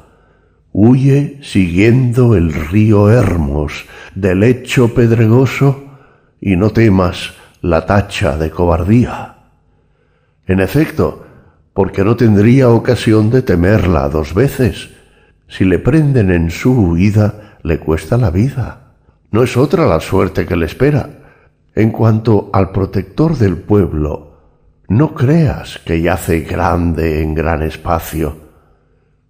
huye 0.72 1.38
siguiendo 1.40 2.36
el 2.36 2.52
río 2.52 3.08
Hermos 3.08 3.86
del 4.14 4.40
lecho 4.40 4.92
pedregoso 4.92 5.84
y 6.38 6.56
no 6.56 6.68
temas 6.68 7.32
la 7.62 7.86
tacha 7.86 8.36
de 8.36 8.50
cobardía. 8.50 9.36
En 10.46 10.60
efecto, 10.60 11.24
porque 11.72 12.04
no 12.04 12.14
tendría 12.14 12.68
ocasión 12.68 13.30
de 13.30 13.40
temerla 13.40 14.10
dos 14.10 14.34
veces. 14.34 14.90
Si 15.48 15.64
le 15.64 15.78
prenden 15.78 16.30
en 16.30 16.50
su 16.50 16.72
huida, 16.72 17.45
le 17.66 17.80
cuesta 17.80 18.16
la 18.16 18.30
vida. 18.30 18.94
No 19.32 19.42
es 19.42 19.56
otra 19.56 19.86
la 19.86 19.98
suerte 19.98 20.46
que 20.46 20.54
le 20.54 20.66
espera. 20.66 21.10
En 21.74 21.90
cuanto 21.90 22.48
al 22.52 22.70
protector 22.70 23.36
del 23.36 23.56
pueblo, 23.56 24.84
no 24.88 25.14
creas 25.14 25.80
que 25.84 26.00
yace 26.00 26.42
grande 26.42 27.24
en 27.24 27.34
gran 27.34 27.64
espacio. 27.64 28.36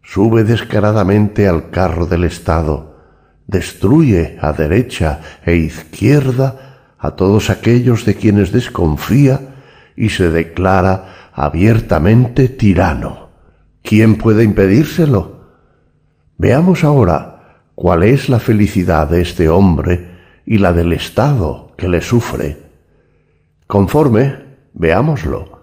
Sube 0.02 0.44
descaradamente 0.44 1.48
al 1.48 1.70
carro 1.70 2.04
del 2.04 2.24
Estado, 2.24 2.98
destruye 3.46 4.36
a 4.42 4.52
derecha 4.52 5.20
e 5.46 5.56
izquierda 5.56 6.92
a 6.98 7.12
todos 7.12 7.48
aquellos 7.48 8.04
de 8.04 8.16
quienes 8.16 8.52
desconfía 8.52 9.62
y 9.96 10.10
se 10.10 10.28
declara 10.28 11.30
abiertamente 11.32 12.50
tirano. 12.50 13.30
¿Quién 13.82 14.16
puede 14.16 14.44
impedírselo? 14.44 15.40
Veamos 16.36 16.84
ahora 16.84 17.35
cuál 17.76 18.02
es 18.02 18.28
la 18.28 18.40
felicidad 18.40 19.08
de 19.08 19.20
este 19.20 19.48
hombre 19.48 20.16
y 20.46 20.58
la 20.58 20.72
del 20.72 20.92
Estado 20.94 21.74
que 21.76 21.88
le 21.88 22.00
sufre. 22.00 22.56
Conforme, 23.66 24.34
veámoslo. 24.72 25.62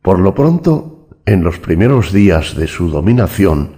Por 0.00 0.18
lo 0.18 0.34
pronto, 0.34 1.08
en 1.26 1.44
los 1.44 1.58
primeros 1.58 2.12
días 2.12 2.56
de 2.56 2.66
su 2.66 2.88
dominación, 2.88 3.76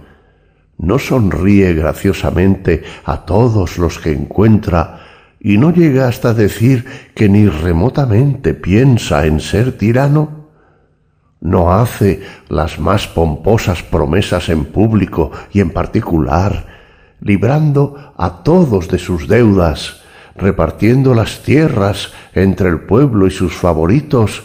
no 0.77 0.97
sonríe 0.97 1.73
graciosamente 1.73 2.83
a 3.03 3.25
todos 3.25 3.77
los 3.77 3.99
que 3.99 4.13
encuentra 4.13 5.01
y 5.41 5.57
no 5.57 5.73
llega 5.73 6.07
hasta 6.07 6.33
decir 6.33 6.85
que 7.15 7.27
ni 7.27 7.47
remotamente 7.47 8.53
piensa 8.53 9.25
en 9.25 9.41
ser 9.41 9.77
tirano? 9.77 10.47
¿No 11.41 11.73
hace 11.73 12.21
las 12.47 12.79
más 12.79 13.07
pomposas 13.07 13.83
promesas 13.83 14.47
en 14.47 14.65
público 14.65 15.31
y 15.51 15.59
en 15.59 15.71
particular, 15.71 16.78
librando 17.21 18.13
a 18.17 18.43
todos 18.43 18.87
de 18.87 18.97
sus 18.97 19.27
deudas, 19.27 20.01
repartiendo 20.35 21.13
las 21.13 21.43
tierras 21.43 22.11
entre 22.33 22.69
el 22.69 22.81
pueblo 22.81 23.27
y 23.27 23.31
sus 23.31 23.53
favoritos, 23.53 24.43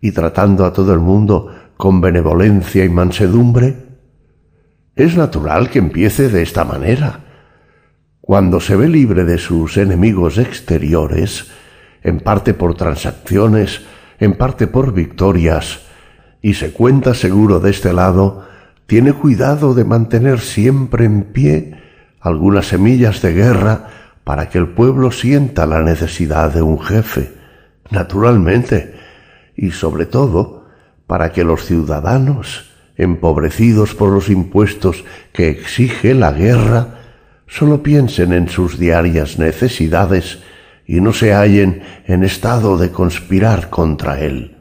y 0.00 0.12
tratando 0.12 0.64
a 0.64 0.72
todo 0.72 0.92
el 0.92 1.00
mundo 1.00 1.54
con 1.76 2.00
benevolencia 2.00 2.84
y 2.84 2.88
mansedumbre? 2.88 3.76
Es 4.94 5.16
natural 5.16 5.68
que 5.68 5.78
empiece 5.78 6.28
de 6.28 6.42
esta 6.42 6.64
manera 6.64 7.20
cuando 8.26 8.58
se 8.58 8.74
ve 8.74 8.88
libre 8.88 9.24
de 9.24 9.38
sus 9.38 9.76
enemigos 9.76 10.36
exteriores, 10.38 11.46
en 12.02 12.18
parte 12.18 12.54
por 12.54 12.74
transacciones, 12.74 13.82
en 14.18 14.34
parte 14.34 14.66
por 14.66 14.92
victorias, 14.92 15.82
y 16.42 16.54
se 16.54 16.72
cuenta 16.72 17.14
seguro 17.14 17.60
de 17.60 17.70
este 17.70 17.92
lado, 17.92 18.44
tiene 18.86 19.12
cuidado 19.12 19.74
de 19.74 19.84
mantener 19.84 20.40
siempre 20.40 21.04
en 21.04 21.22
pie 21.22 21.76
algunas 22.20 22.66
semillas 22.66 23.22
de 23.22 23.32
guerra 23.32 23.88
para 24.24 24.48
que 24.48 24.58
el 24.58 24.68
pueblo 24.68 25.10
sienta 25.10 25.66
la 25.66 25.82
necesidad 25.82 26.52
de 26.52 26.62
un 26.62 26.80
jefe, 26.80 27.32
naturalmente, 27.90 28.96
y 29.56 29.70
sobre 29.70 30.06
todo 30.06 30.66
para 31.06 31.32
que 31.32 31.44
los 31.44 31.64
ciudadanos, 31.64 32.70
empobrecidos 32.96 33.94
por 33.94 34.10
los 34.10 34.28
impuestos 34.28 35.04
que 35.32 35.48
exige 35.48 36.14
la 36.14 36.32
guerra, 36.32 36.98
solo 37.46 37.82
piensen 37.82 38.32
en 38.32 38.48
sus 38.48 38.78
diarias 38.78 39.38
necesidades 39.38 40.40
y 40.86 41.00
no 41.00 41.12
se 41.12 41.32
hallen 41.32 41.82
en 42.06 42.24
estado 42.24 42.78
de 42.78 42.90
conspirar 42.90 43.70
contra 43.70 44.20
él. 44.20 44.56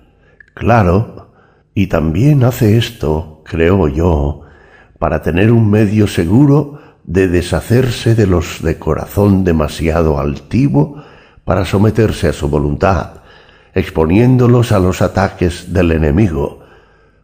Claro, 0.54 1.34
y 1.74 1.88
también 1.88 2.44
hace 2.44 2.78
esto, 2.78 3.42
creo 3.46 3.88
yo, 3.88 4.42
para 5.00 5.22
tener 5.22 5.52
un 5.52 5.70
medio 5.70 6.08
seguro 6.08 6.80
de 7.08 7.28
deshacerse 7.28 8.16
de 8.16 8.28
los 8.28 8.62
de 8.62 8.80
corazón 8.80 9.44
demasiado 9.44 10.20
altivo 10.20 11.04
para 11.44 11.66
someterse 11.66 12.30
a 12.30 12.34
su 12.34 12.50
voluntad, 12.50 13.22
exponiéndolos 13.74 14.72
a 14.72 14.80
los 14.80 15.02
ataques 15.02 15.72
del 15.74 15.92
enemigo. 15.92 16.62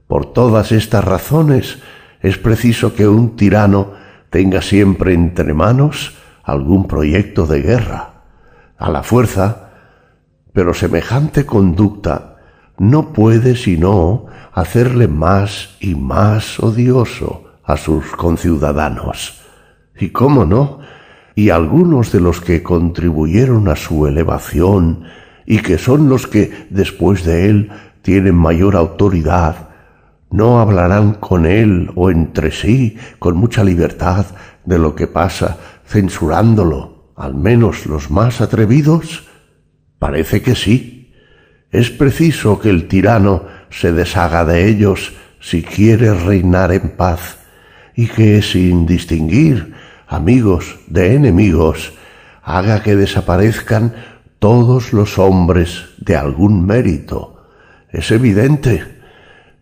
Por 0.07 0.33
todas 0.33 0.71
estas 0.71 1.03
razones 1.03 1.79
es 2.21 2.37
preciso 2.37 2.93
que 2.93 3.07
un 3.07 3.35
tirano 3.35 3.93
tenga 4.29 4.61
siempre 4.61 5.13
entre 5.13 5.53
manos 5.53 6.13
algún 6.43 6.87
proyecto 6.87 7.47
de 7.47 7.61
guerra, 7.61 8.13
a 8.77 8.89
la 8.89 9.03
fuerza, 9.03 9.69
pero 10.53 10.73
semejante 10.73 11.45
conducta 11.45 12.37
no 12.77 13.13
puede 13.13 13.55
sino 13.55 14.25
hacerle 14.53 15.07
más 15.07 15.75
y 15.79 15.95
más 15.95 16.59
odioso 16.59 17.45
a 17.63 17.77
sus 17.77 18.05
conciudadanos. 18.11 19.40
Y 20.01 20.09
cómo 20.09 20.45
no, 20.45 20.79
y 21.35 21.51
algunos 21.51 22.11
de 22.11 22.19
los 22.19 22.41
que 22.41 22.63
contribuyeron 22.63 23.67
a 23.67 23.75
su 23.75 24.07
elevación 24.07 25.03
y 25.45 25.59
que 25.59 25.77
son 25.77 26.09
los 26.09 26.25
que 26.25 26.65
después 26.71 27.23
de 27.23 27.49
él 27.49 27.69
tienen 28.01 28.33
mayor 28.33 28.75
autoridad, 28.75 29.69
no 30.31 30.59
hablarán 30.59 31.13
con 31.13 31.45
él 31.45 31.91
o 31.93 32.09
entre 32.09 32.51
sí 32.51 32.97
con 33.19 33.37
mucha 33.37 33.63
libertad 33.63 34.25
de 34.65 34.79
lo 34.79 34.95
que 34.95 35.05
pasa, 35.05 35.57
censurándolo, 35.85 37.13
al 37.15 37.35
menos 37.35 37.85
los 37.85 38.09
más 38.09 38.41
atrevidos? 38.41 39.27
Parece 39.99 40.41
que 40.41 40.55
sí. 40.55 41.13
Es 41.69 41.91
preciso 41.91 42.59
que 42.59 42.71
el 42.71 42.87
tirano 42.87 43.43
se 43.69 43.93
deshaga 43.93 44.45
de 44.45 44.67
ellos 44.67 45.13
si 45.39 45.61
quiere 45.61 46.11
reinar 46.15 46.71
en 46.71 46.89
paz, 46.97 47.37
y 47.95 48.07
que 48.07 48.41
sin 48.41 48.85
distinguir 48.87 49.73
amigos 50.11 50.77
de 50.87 51.15
enemigos, 51.15 51.93
haga 52.43 52.83
que 52.83 52.97
desaparezcan 52.97 53.95
todos 54.39 54.91
los 54.91 55.17
hombres 55.17 55.85
de 55.99 56.17
algún 56.17 56.65
mérito. 56.65 57.45
Es 57.89 58.11
evidente 58.11 58.99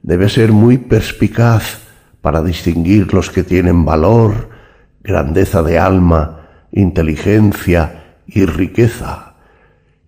debe 0.02 0.28
ser 0.28 0.52
muy 0.52 0.80
perspicaz 0.80 1.82
para 2.22 2.42
distinguir 2.42 3.14
los 3.14 3.30
que 3.30 3.44
tienen 3.44 3.86
valor, 3.86 4.50
grandeza 5.04 5.62
de 5.62 5.78
alma, 5.78 6.48
inteligencia 6.72 8.16
y 8.26 8.46
riqueza, 8.46 9.36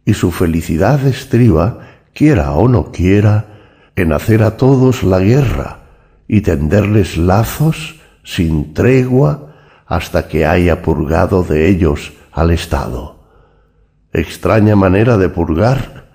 y 0.05 0.15
su 0.15 0.31
felicidad 0.31 1.05
estriba, 1.05 1.81
quiera 2.13 2.53
o 2.53 2.67
no 2.67 2.91
quiera, 2.91 3.45
en 3.95 4.11
hacer 4.11 4.41
a 4.41 4.57
todos 4.57 5.03
la 5.03 5.19
guerra 5.19 5.81
y 6.27 6.41
tenderles 6.41 7.17
lazos 7.17 7.99
sin 8.23 8.73
tregua 8.73 9.50
hasta 9.91 10.29
que 10.29 10.45
haya 10.45 10.81
purgado 10.81 11.43
de 11.43 11.67
ellos 11.67 12.13
al 12.31 12.51
Estado. 12.51 13.19
Extraña 14.13 14.73
manera 14.73 15.17
de 15.17 15.27
purgar. 15.27 16.05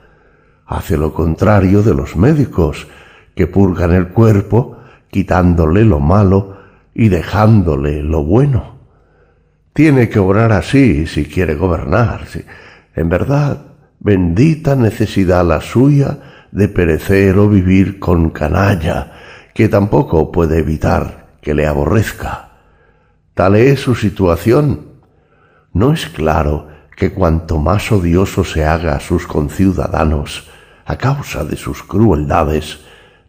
Hace 0.64 0.96
lo 0.96 1.12
contrario 1.12 1.82
de 1.82 1.92
los 1.92 2.16
médicos, 2.16 2.88
que 3.34 3.46
purgan 3.46 3.92
el 3.92 4.08
cuerpo, 4.08 4.78
quitándole 5.10 5.84
lo 5.84 6.00
malo 6.00 6.56
y 6.94 7.10
dejándole 7.10 8.02
lo 8.02 8.24
bueno. 8.24 8.78
Tiene 9.74 10.08
que 10.08 10.20
obrar 10.20 10.52
así 10.52 11.06
si 11.06 11.26
quiere 11.26 11.54
gobernar. 11.54 12.22
En 12.94 13.10
verdad, 13.10 13.58
Bendita 13.98 14.74
necesidad 14.74 15.44
la 15.44 15.60
suya 15.60 16.48
de 16.50 16.68
perecer 16.68 17.36
o 17.36 17.46
vivir 17.46 17.98
con 17.98 18.30
canalla, 18.30 19.12
que 19.52 19.68
tampoco 19.68 20.32
puede 20.32 20.60
evitar 20.60 21.26
que 21.42 21.52
le 21.52 21.66
aborrezca. 21.66 22.45
Tal 23.36 23.54
es 23.54 23.78
su 23.78 23.94
situación. 23.94 24.86
¿No 25.72 25.92
es 25.92 26.06
claro 26.06 26.66
que 26.96 27.12
cuanto 27.12 27.58
más 27.58 27.92
odioso 27.92 28.42
se 28.42 28.64
haga 28.64 28.96
a 28.96 29.00
sus 29.00 29.28
conciudadanos 29.28 30.48
a 30.84 30.96
causa 30.96 31.44
de 31.44 31.56
sus 31.56 31.84
crueldades, 31.84 32.80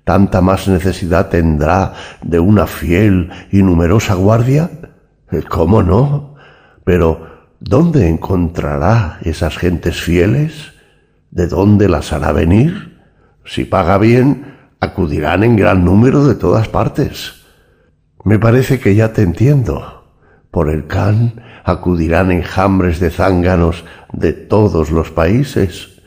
tanta 0.04 0.42
más 0.42 0.68
necesidad 0.68 1.30
tendrá 1.30 1.94
de 2.24 2.40
una 2.40 2.66
fiel 2.66 3.30
y 3.52 3.62
numerosa 3.62 4.16
guardia? 4.16 4.72
¿Cómo 5.50 5.84
no? 5.84 6.36
Pero 6.84 7.38
¿Dónde 7.60 8.08
encontrará 8.08 9.18
esas 9.24 9.58
gentes 9.58 10.00
fieles? 10.00 10.74
¿De 11.32 11.48
dónde 11.48 11.90
las 11.90 12.14
hará 12.14 12.32
venir? 12.32 13.00
Si 13.46 13.66
paga 13.66 13.98
bien, 13.98 14.56
acudirán 14.80 15.44
en 15.44 15.56
gran 15.56 15.84
número 15.84 16.26
de 16.28 16.36
todas 16.36 16.68
partes. 16.68 17.46
Me 18.24 18.38
parece 18.38 18.80
que 18.80 18.94
ya 18.94 19.12
te 19.12 19.24
entiendo. 19.24 19.97
Por 20.52 20.70
el 20.70 20.88
can 20.88 21.42
acudirán 21.64 22.32
enjambres 22.32 23.00
de 23.00 23.10
zánganos 23.10 23.84
de 24.14 24.34
todos 24.34 24.92
los 24.92 25.12
países. 25.12 26.02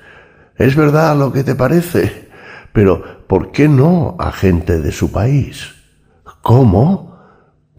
Es 0.57 0.77
verdad 0.77 1.17
lo 1.17 1.33
que 1.33 1.45
te 1.45 1.55
parece, 1.55 2.29
pero 2.73 3.27
¿por 3.27 3.53
qué 3.53 3.69
no 3.69 4.17
a 4.19 4.33
gente 4.33 4.81
de 4.81 4.93
su 4.93 5.13
país? 5.13 5.75
¿Cómo? 6.43 7.19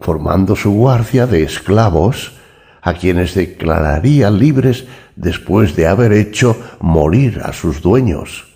Formando 0.00 0.56
su 0.56 0.72
guardia 0.72 1.26
de 1.26 1.42
esclavos 1.42 2.38
a 2.80 2.94
quienes 2.94 3.34
declararía 3.34 4.30
libres 4.30 4.86
después 5.14 5.76
de 5.76 5.86
haber 5.86 6.12
hecho 6.12 6.56
morir 6.80 7.40
a 7.44 7.52
sus 7.52 7.80
dueños. 7.80 8.52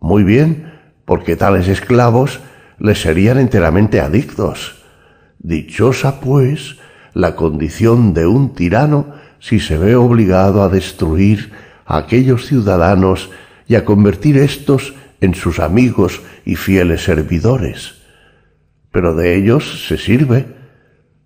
Muy 0.00 0.24
bien, 0.24 0.72
porque 1.04 1.36
tales 1.36 1.68
esclavos 1.68 2.40
les 2.78 3.00
serían 3.00 3.38
enteramente 3.38 4.00
adictos. 4.00 4.82
Dichosa, 5.38 6.20
pues, 6.20 6.78
la 7.14 7.36
condición 7.36 8.12
de 8.12 8.26
un 8.26 8.54
tirano 8.54 9.14
si 9.38 9.60
se 9.60 9.78
ve 9.78 9.94
obligado 9.94 10.62
a 10.62 10.68
destruir 10.68 11.52
a 11.86 11.98
aquellos 11.98 12.46
ciudadanos 12.46 13.30
y 13.66 13.76
a 13.76 13.84
convertir 13.84 14.36
éstos 14.36 14.94
en 15.20 15.34
sus 15.34 15.60
amigos 15.60 16.22
y 16.44 16.56
fieles 16.56 17.04
servidores. 17.04 18.02
Pero 18.90 19.14
de 19.14 19.36
ellos 19.36 19.86
se 19.86 19.96
sirve. 19.96 20.46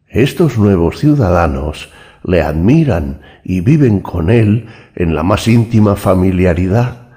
Estos 0.06 0.58
nuevos 0.58 0.98
ciudadanos 0.98 1.90
le 2.22 2.42
admiran 2.42 3.20
y 3.44 3.60
viven 3.60 4.00
con 4.00 4.30
él 4.30 4.66
en 4.94 5.14
la 5.14 5.22
más 5.22 5.48
íntima 5.48 5.96
familiaridad, 5.96 7.08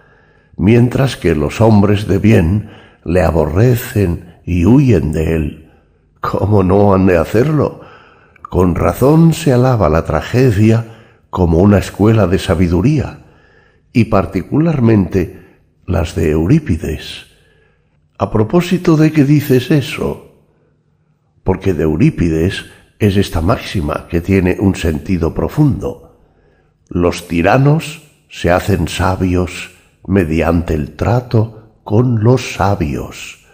mientras 0.58 1.18
que 1.18 1.36
los 1.36 1.62
hombres 1.62 2.08
de 2.08 2.20
bien 2.20 2.70
le 3.04 3.22
aborrecen 3.22 4.36
y 4.46 4.66
huyen 4.66 5.12
de 5.12 5.36
él. 5.36 5.72
¿Cómo 6.20 6.64
no 6.64 6.94
han 6.94 7.08
de 7.08 7.18
hacerlo? 7.18 7.82
Con 8.52 8.76
razón 8.76 9.32
se 9.32 9.54
alaba 9.54 9.88
la 9.88 10.04
tragedia 10.04 10.98
como 11.30 11.60
una 11.60 11.78
escuela 11.78 12.28
de 12.28 12.38
sabiduría, 12.38 13.20
y 13.94 14.12
particularmente 14.12 15.62
las 15.88 16.16
de 16.16 16.32
Eurípides. 16.32 17.28
A 18.18 18.30
propósito 18.30 18.98
de 18.98 19.14
que 19.14 19.24
dices 19.24 19.72
eso, 19.72 20.36
porque 21.46 21.74
de 21.74 21.84
Eurípides 21.84 22.66
es 23.00 23.16
esta 23.16 23.40
máxima 23.40 24.10
que 24.10 24.20
tiene 24.20 24.58
un 24.60 24.76
sentido 24.76 25.34
profundo. 25.34 26.20
Los 26.90 27.30
tiranos 27.30 28.02
se 28.28 28.52
hacen 28.52 28.90
sabios 28.90 29.72
mediante 30.06 30.74
el 30.74 30.98
trato 30.98 31.80
con 31.86 32.22
los 32.22 32.56
sabios, 32.56 33.46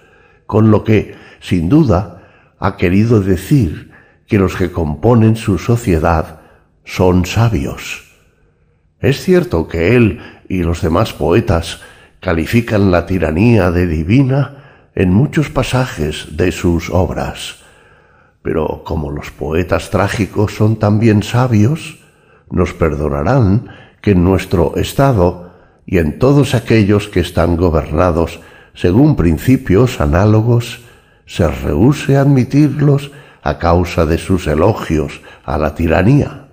con 0.47 0.71
lo 0.71 0.83
que, 0.83 1.13
sin 1.39 1.69
duda, 1.69 2.55
ha 2.57 2.77
querido 2.77 3.21
decir 3.21 3.95
que 4.27 4.37
los 4.37 4.55
que 4.55 4.71
componen 4.71 5.35
su 5.35 5.57
sociedad 5.57 6.41
son 6.83 7.25
sabios. 7.25 8.03
Es 8.99 9.21
cierto 9.21 9.67
que 9.67 9.95
él 9.95 10.21
y 10.49 10.63
los 10.63 10.81
demás 10.81 11.13
poetas 11.13 11.81
califican 12.19 12.91
la 12.91 13.05
tiranía 13.05 13.71
de 13.71 13.87
divina 13.87 14.89
en 14.95 15.13
muchos 15.13 15.49
pasajes 15.49 16.35
de 16.35 16.51
sus 16.51 16.89
obras, 16.89 17.63
pero 18.41 18.83
como 18.83 19.11
los 19.11 19.31
poetas 19.31 19.89
trágicos 19.89 20.55
son 20.55 20.77
también 20.77 21.23
sabios, 21.23 21.99
nos 22.49 22.73
perdonarán 22.73 23.67
que 24.01 24.11
en 24.11 24.23
nuestro 24.23 24.75
Estado 24.77 25.53
y 25.85 25.99
en 25.99 26.17
todos 26.19 26.55
aquellos 26.55 27.07
que 27.07 27.19
están 27.19 27.55
gobernados 27.57 28.39
según 28.77 29.15
principios 29.15 29.99
análogos, 29.99 30.81
se 31.25 31.47
rehúse 31.47 32.15
admitirlos 32.15 33.11
a 33.47 33.57
causa 33.57 34.05
de 34.05 34.17
sus 34.17 34.45
elogios 34.45 35.21
a 35.45 35.57
la 35.57 35.73
tiranía. 35.73 36.47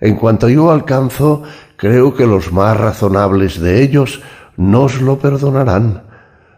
En 0.00 0.16
cuanto 0.16 0.48
yo 0.48 0.70
alcanzo, 0.70 1.42
creo 1.76 2.14
que 2.14 2.26
los 2.26 2.52
más 2.52 2.74
razonables 2.74 3.60
de 3.60 3.82
ellos 3.82 4.22
nos 4.56 5.02
lo 5.02 5.18
perdonarán, 5.18 6.04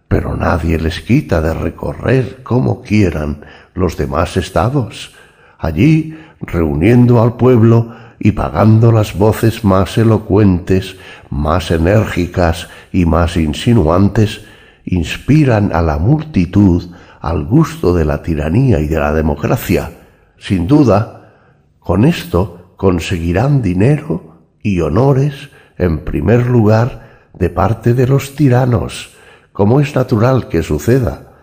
pero 0.06 0.36
nadie 0.36 0.78
les 0.78 1.00
quita 1.00 1.40
de 1.40 1.54
recorrer 1.54 2.44
como 2.44 2.82
quieran 2.82 3.44
los 3.74 3.96
demás 3.96 4.36
estados, 4.36 5.12
allí 5.58 6.16
reuniendo 6.40 7.20
al 7.20 7.34
pueblo 7.34 7.96
y 8.20 8.30
pagando 8.30 8.92
las 8.92 9.18
voces 9.18 9.64
más 9.64 9.98
elocuentes, 9.98 10.94
más 11.30 11.72
enérgicas 11.72 12.68
y 12.92 13.06
más 13.06 13.36
insinuantes, 13.36 14.42
inspiran 14.84 15.72
a 15.74 15.82
la 15.82 15.98
multitud 15.98 16.92
al 17.22 17.44
gusto 17.44 17.94
de 17.94 18.04
la 18.04 18.20
tiranía 18.20 18.80
y 18.80 18.88
de 18.88 18.98
la 18.98 19.12
democracia. 19.12 19.92
Sin 20.38 20.66
duda, 20.66 21.34
con 21.78 22.04
esto 22.04 22.74
conseguirán 22.76 23.62
dinero 23.62 24.38
y 24.60 24.80
honores 24.80 25.50
en 25.78 26.00
primer 26.00 26.46
lugar 26.46 27.28
de 27.32 27.48
parte 27.48 27.94
de 27.94 28.08
los 28.08 28.34
tiranos, 28.34 29.14
como 29.52 29.80
es 29.80 29.94
natural 29.94 30.48
que 30.48 30.64
suceda, 30.64 31.34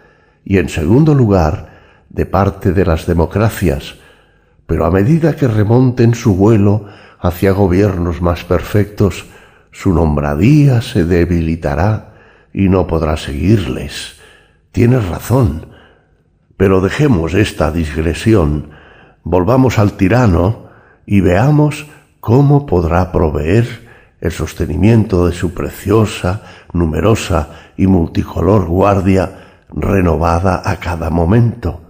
y 0.44 0.58
en 0.58 0.68
segundo 0.68 1.16
lugar 1.16 1.70
de 2.10 2.26
parte 2.26 2.74
de 2.74 2.86
las 2.86 3.06
democracias, 3.06 3.96
pero 4.68 4.86
a 4.86 4.92
medida 4.92 5.38
que 5.38 5.48
remonten 5.48 6.14
su 6.14 6.36
vuelo 6.36 6.88
hacia 7.22 7.54
gobiernos 7.54 8.22
más 8.22 8.44
perfectos, 8.44 9.28
su 9.72 9.94
nombradía 9.94 10.82
se 10.82 11.06
debilitará 11.06 12.16
y 12.54 12.68
no 12.68 12.86
podrá 12.86 13.16
seguirles. 13.16 14.19
Tienes 14.72 15.08
razón, 15.08 15.68
pero 16.58 16.82
dejemos 16.82 17.34
esta 17.34 17.72
digresión, 17.72 18.72
volvamos 19.24 19.80
al 19.80 19.94
tirano 19.94 20.70
y 21.06 21.22
veamos 21.22 21.88
cómo 22.20 22.66
podrá 22.66 23.12
proveer 23.12 23.88
el 24.22 24.32
sostenimiento 24.32 25.26
de 25.26 25.34
su 25.34 25.54
preciosa, 25.54 26.44
numerosa 26.74 27.50
y 27.78 27.88
multicolor 27.88 28.66
guardia 28.66 29.66
renovada 29.70 30.62
a 30.64 30.78
cada 30.78 31.10
momento. 31.10 31.82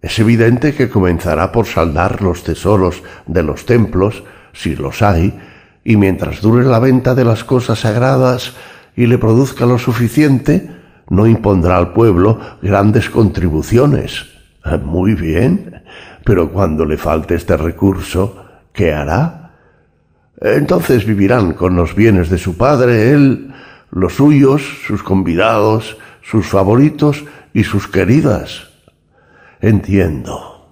Es 0.00 0.18
evidente 0.18 0.74
que 0.74 0.88
comenzará 0.88 1.52
por 1.52 1.66
saldar 1.66 2.22
los 2.22 2.42
tesoros 2.42 3.02
de 3.26 3.42
los 3.42 3.66
templos, 3.66 4.24
si 4.52 4.74
los 4.74 5.02
hay, 5.02 5.38
y 5.84 5.96
mientras 5.96 6.40
dure 6.40 6.64
la 6.64 6.78
venta 6.78 7.14
de 7.14 7.24
las 7.24 7.44
cosas 7.44 7.80
sagradas 7.80 8.54
y 8.96 9.06
le 9.06 9.18
produzca 9.18 9.66
lo 9.66 9.78
suficiente, 9.78 10.70
no 11.08 11.26
impondrá 11.26 11.76
al 11.76 11.92
pueblo 11.92 12.38
grandes 12.62 13.10
contribuciones. 13.10 14.26
Muy 14.82 15.14
bien, 15.14 15.82
pero 16.24 16.50
cuando 16.50 16.84
le 16.84 16.96
falte 16.96 17.36
este 17.36 17.56
recurso, 17.56 18.44
¿qué 18.72 18.92
hará? 18.92 19.52
Entonces 20.40 21.06
vivirán 21.06 21.52
con 21.54 21.76
los 21.76 21.94
bienes 21.94 22.28
de 22.28 22.38
su 22.38 22.56
padre, 22.56 23.12
él, 23.12 23.52
los 23.90 24.14
suyos, 24.14 24.62
sus 24.86 25.02
convidados, 25.02 25.96
sus 26.22 26.46
favoritos 26.46 27.24
y 27.54 27.64
sus 27.64 27.86
queridas. 27.86 28.68
Entiendo. 29.60 30.68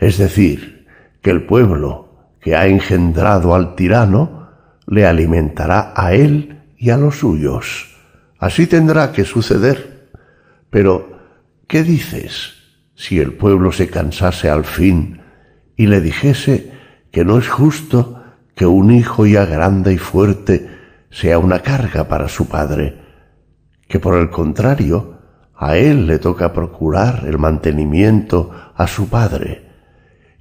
Es 0.00 0.18
decir, 0.18 0.86
que 1.20 1.30
el 1.30 1.44
pueblo 1.44 2.08
que 2.40 2.56
ha 2.56 2.66
engendrado 2.66 3.54
al 3.54 3.74
tirano 3.74 4.48
le 4.86 5.06
alimentará 5.06 5.92
a 5.94 6.12
él 6.14 6.60
y 6.76 6.90
a 6.90 6.96
los 6.96 7.18
suyos. 7.18 7.91
Así 8.42 8.66
tendrá 8.66 9.12
que 9.12 9.24
suceder. 9.24 10.10
Pero, 10.68 11.16
¿qué 11.68 11.84
dices 11.84 12.54
si 12.96 13.20
el 13.20 13.34
pueblo 13.34 13.70
se 13.70 13.88
cansase 13.88 14.50
al 14.50 14.64
fin 14.64 15.20
y 15.76 15.86
le 15.86 16.00
dijese 16.00 16.72
que 17.12 17.24
no 17.24 17.38
es 17.38 17.48
justo 17.48 18.20
que 18.56 18.66
un 18.66 18.90
hijo 18.90 19.26
ya 19.26 19.46
grande 19.46 19.92
y 19.92 19.98
fuerte 19.98 20.68
sea 21.08 21.38
una 21.38 21.60
carga 21.60 22.08
para 22.08 22.28
su 22.28 22.48
padre, 22.48 22.98
que 23.86 24.00
por 24.00 24.16
el 24.16 24.28
contrario, 24.28 25.18
a 25.54 25.76
él 25.76 26.08
le 26.08 26.18
toca 26.18 26.52
procurar 26.52 27.22
el 27.28 27.38
mantenimiento 27.38 28.50
a 28.74 28.88
su 28.88 29.08
padre, 29.08 29.68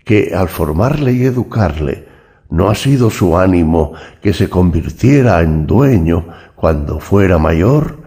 que 0.04 0.34
al 0.34 0.50
formarle 0.50 1.14
y 1.14 1.26
educarle 1.26 2.08
no 2.50 2.70
ha 2.70 2.76
sido 2.76 3.12
su 3.12 3.38
ánimo 3.38 3.94
que 4.22 4.34
se 4.34 4.50
convirtiera 4.50 5.42
en 5.42 5.68
dueño 5.68 6.26
cuando 6.62 7.00
fuera 7.00 7.40
mayor, 7.40 8.04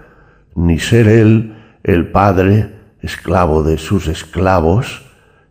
ni 0.54 0.78
ser 0.78 1.08
él 1.08 1.56
el 1.82 2.12
padre 2.12 2.70
esclavo 3.02 3.64
de 3.64 3.78
sus 3.78 4.06
esclavos, 4.06 5.02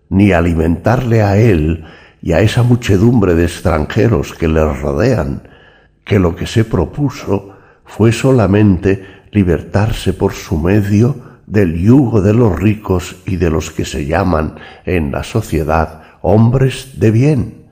ni 0.07 0.31
alimentarle 0.31 1.21
a 1.21 1.35
él 1.35 1.84
y 2.21 2.31
a 2.31 2.39
esa 2.39 2.63
muchedumbre 2.63 3.35
de 3.35 3.43
extranjeros 3.43 4.34
que 4.34 4.47
le 4.47 4.63
rodean, 4.63 5.49
que 6.05 6.17
lo 6.17 6.34
que 6.34 6.47
se 6.47 6.63
propuso 6.63 7.57
fue 7.84 8.13
solamente 8.13 9.05
libertarse 9.31 10.13
por 10.13 10.31
su 10.31 10.57
medio 10.57 11.41
del 11.45 11.77
yugo 11.77 12.21
de 12.21 12.34
los 12.34 12.57
ricos 12.57 13.17
y 13.25 13.35
de 13.35 13.49
los 13.49 13.69
que 13.69 13.84
se 13.84 14.05
llaman 14.05 14.55
en 14.85 15.11
la 15.11 15.25
sociedad 15.25 16.03
hombres 16.21 16.97
de 17.01 17.11
bien. 17.11 17.65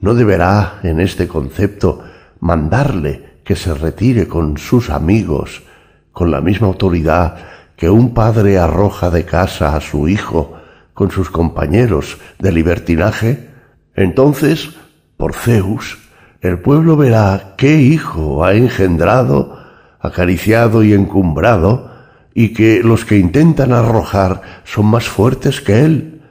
No 0.00 0.14
deberá 0.14 0.80
en 0.82 0.98
este 1.00 1.28
concepto 1.28 2.02
mandarle 2.40 3.35
que 3.46 3.54
se 3.54 3.72
retire 3.72 4.26
con 4.26 4.58
sus 4.58 4.90
amigos 4.90 5.62
con 6.10 6.32
la 6.32 6.40
misma 6.40 6.66
autoridad 6.66 7.36
que 7.76 7.88
un 7.88 8.12
padre 8.12 8.58
arroja 8.58 9.08
de 9.08 9.24
casa 9.24 9.76
a 9.76 9.80
su 9.80 10.08
hijo 10.08 10.54
con 10.94 11.12
sus 11.12 11.30
compañeros 11.30 12.18
de 12.38 12.50
libertinaje, 12.50 13.50
entonces, 13.94 14.70
por 15.16 15.34
Zeus, 15.34 15.98
el 16.40 16.58
pueblo 16.58 16.96
verá 16.96 17.54
qué 17.56 17.76
hijo 17.82 18.44
ha 18.44 18.54
engendrado, 18.54 19.58
acariciado 20.00 20.82
y 20.82 20.94
encumbrado, 20.94 21.92
y 22.34 22.52
que 22.52 22.82
los 22.82 23.04
que 23.04 23.18
intentan 23.18 23.72
arrojar 23.72 24.42
son 24.64 24.86
más 24.86 25.06
fuertes 25.06 25.60
que 25.60 25.84
él. 25.84 26.22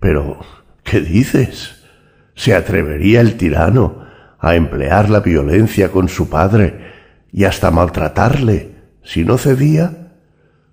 Pero, 0.00 0.40
¿qué 0.82 1.00
dices? 1.00 1.84
¿Se 2.34 2.54
atrevería 2.54 3.20
el 3.20 3.36
tirano 3.36 4.05
a 4.46 4.54
emplear 4.54 5.10
la 5.10 5.20
violencia 5.20 5.90
con 5.90 6.08
su 6.08 6.28
padre 6.28 6.92
y 7.32 7.44
hasta 7.44 7.70
maltratarle 7.70 8.76
si 9.02 9.24
no 9.24 9.38
cedía? 9.38 10.12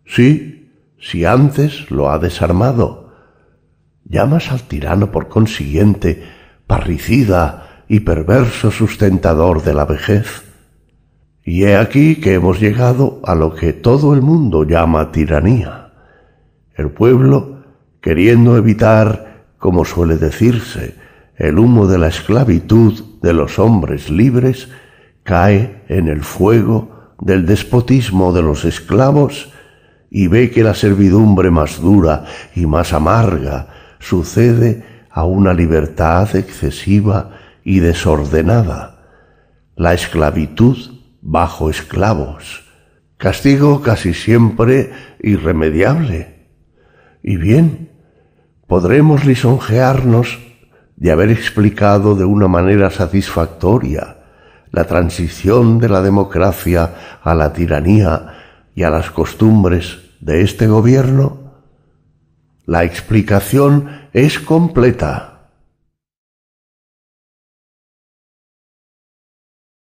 Sí, 0.06 0.72
si 1.00 1.26
antes 1.26 1.90
lo 1.90 2.12
ha 2.12 2.20
desarmado. 2.20 3.12
Llamas 4.06 4.52
al 4.52 4.64
tirano 4.64 5.12
por 5.12 5.28
consiguiente 5.28 6.24
parricida 6.68 7.84
y 7.88 8.02
perverso 8.02 8.70
sustentador 8.72 9.64
de 9.64 9.74
la 9.74 9.86
vejez. 9.86 10.44
Y 11.44 11.64
he 11.64 11.76
aquí 11.76 12.18
que 12.18 12.34
hemos 12.34 12.60
llegado 12.60 13.22
a 13.24 13.36
lo 13.36 13.56
que 13.56 13.74
todo 13.74 14.14
el 14.14 14.22
mundo 14.22 14.64
llama 14.64 15.12
tiranía. 15.12 15.94
El 16.76 16.92
pueblo, 16.92 17.64
queriendo 18.02 18.56
evitar, 18.56 19.46
como 19.58 19.84
suele 19.84 20.18
decirse, 20.18 21.03
el 21.38 21.60
humo 21.60 21.88
de 21.88 21.98
la 21.98 22.08
esclavitud 22.08 23.04
de 23.22 23.34
los 23.34 23.60
hombres 23.60 24.10
libres, 24.10 24.70
cae 25.24 25.84
en 25.88 26.08
el 26.08 26.24
fuego 26.24 27.16
del 27.20 27.46
despotismo 27.46 28.34
de 28.34 28.42
los 28.42 28.66
esclavos 28.66 29.52
y 30.10 30.28
ve 30.28 30.52
que 30.52 30.64
la 30.64 30.76
servidumbre 30.76 31.50
más 31.50 31.82
dura 31.82 32.26
y 32.56 32.66
más 32.66 32.94
amarga 32.94 33.96
sucede 34.00 34.84
a 35.10 35.26
una 35.26 35.54
libertad 35.54 36.36
excesiva 36.36 37.32
y 37.64 37.80
desordenada. 37.80 39.00
La 39.76 39.94
esclavitud 39.94 40.78
bajo 41.22 41.70
esclavos. 41.70 42.64
Castigo 43.18 43.82
casi 43.82 44.14
siempre 44.14 44.92
irremediable. 45.22 46.48
Y 47.24 47.38
bien, 47.38 47.90
podremos 48.68 49.26
lisonjearnos 49.26 50.40
de 51.04 51.12
haber 51.12 51.32
explicado 51.32 52.16
de 52.16 52.24
una 52.24 52.48
manera 52.48 52.90
satisfactoria 52.90 54.20
la 54.72 54.86
transición 54.86 55.78
de 55.78 55.90
la 55.90 56.02
democracia 56.02 57.20
a 57.22 57.36
la 57.36 57.52
tiranía 57.52 58.38
y 58.74 58.84
a 58.84 58.90
las 58.90 59.12
costumbres 59.12 60.00
de 60.22 60.44
este 60.44 60.66
gobierno? 60.66 61.56
La 62.66 62.86
explicación 62.86 64.08
es 64.14 64.40
completa. 64.40 65.33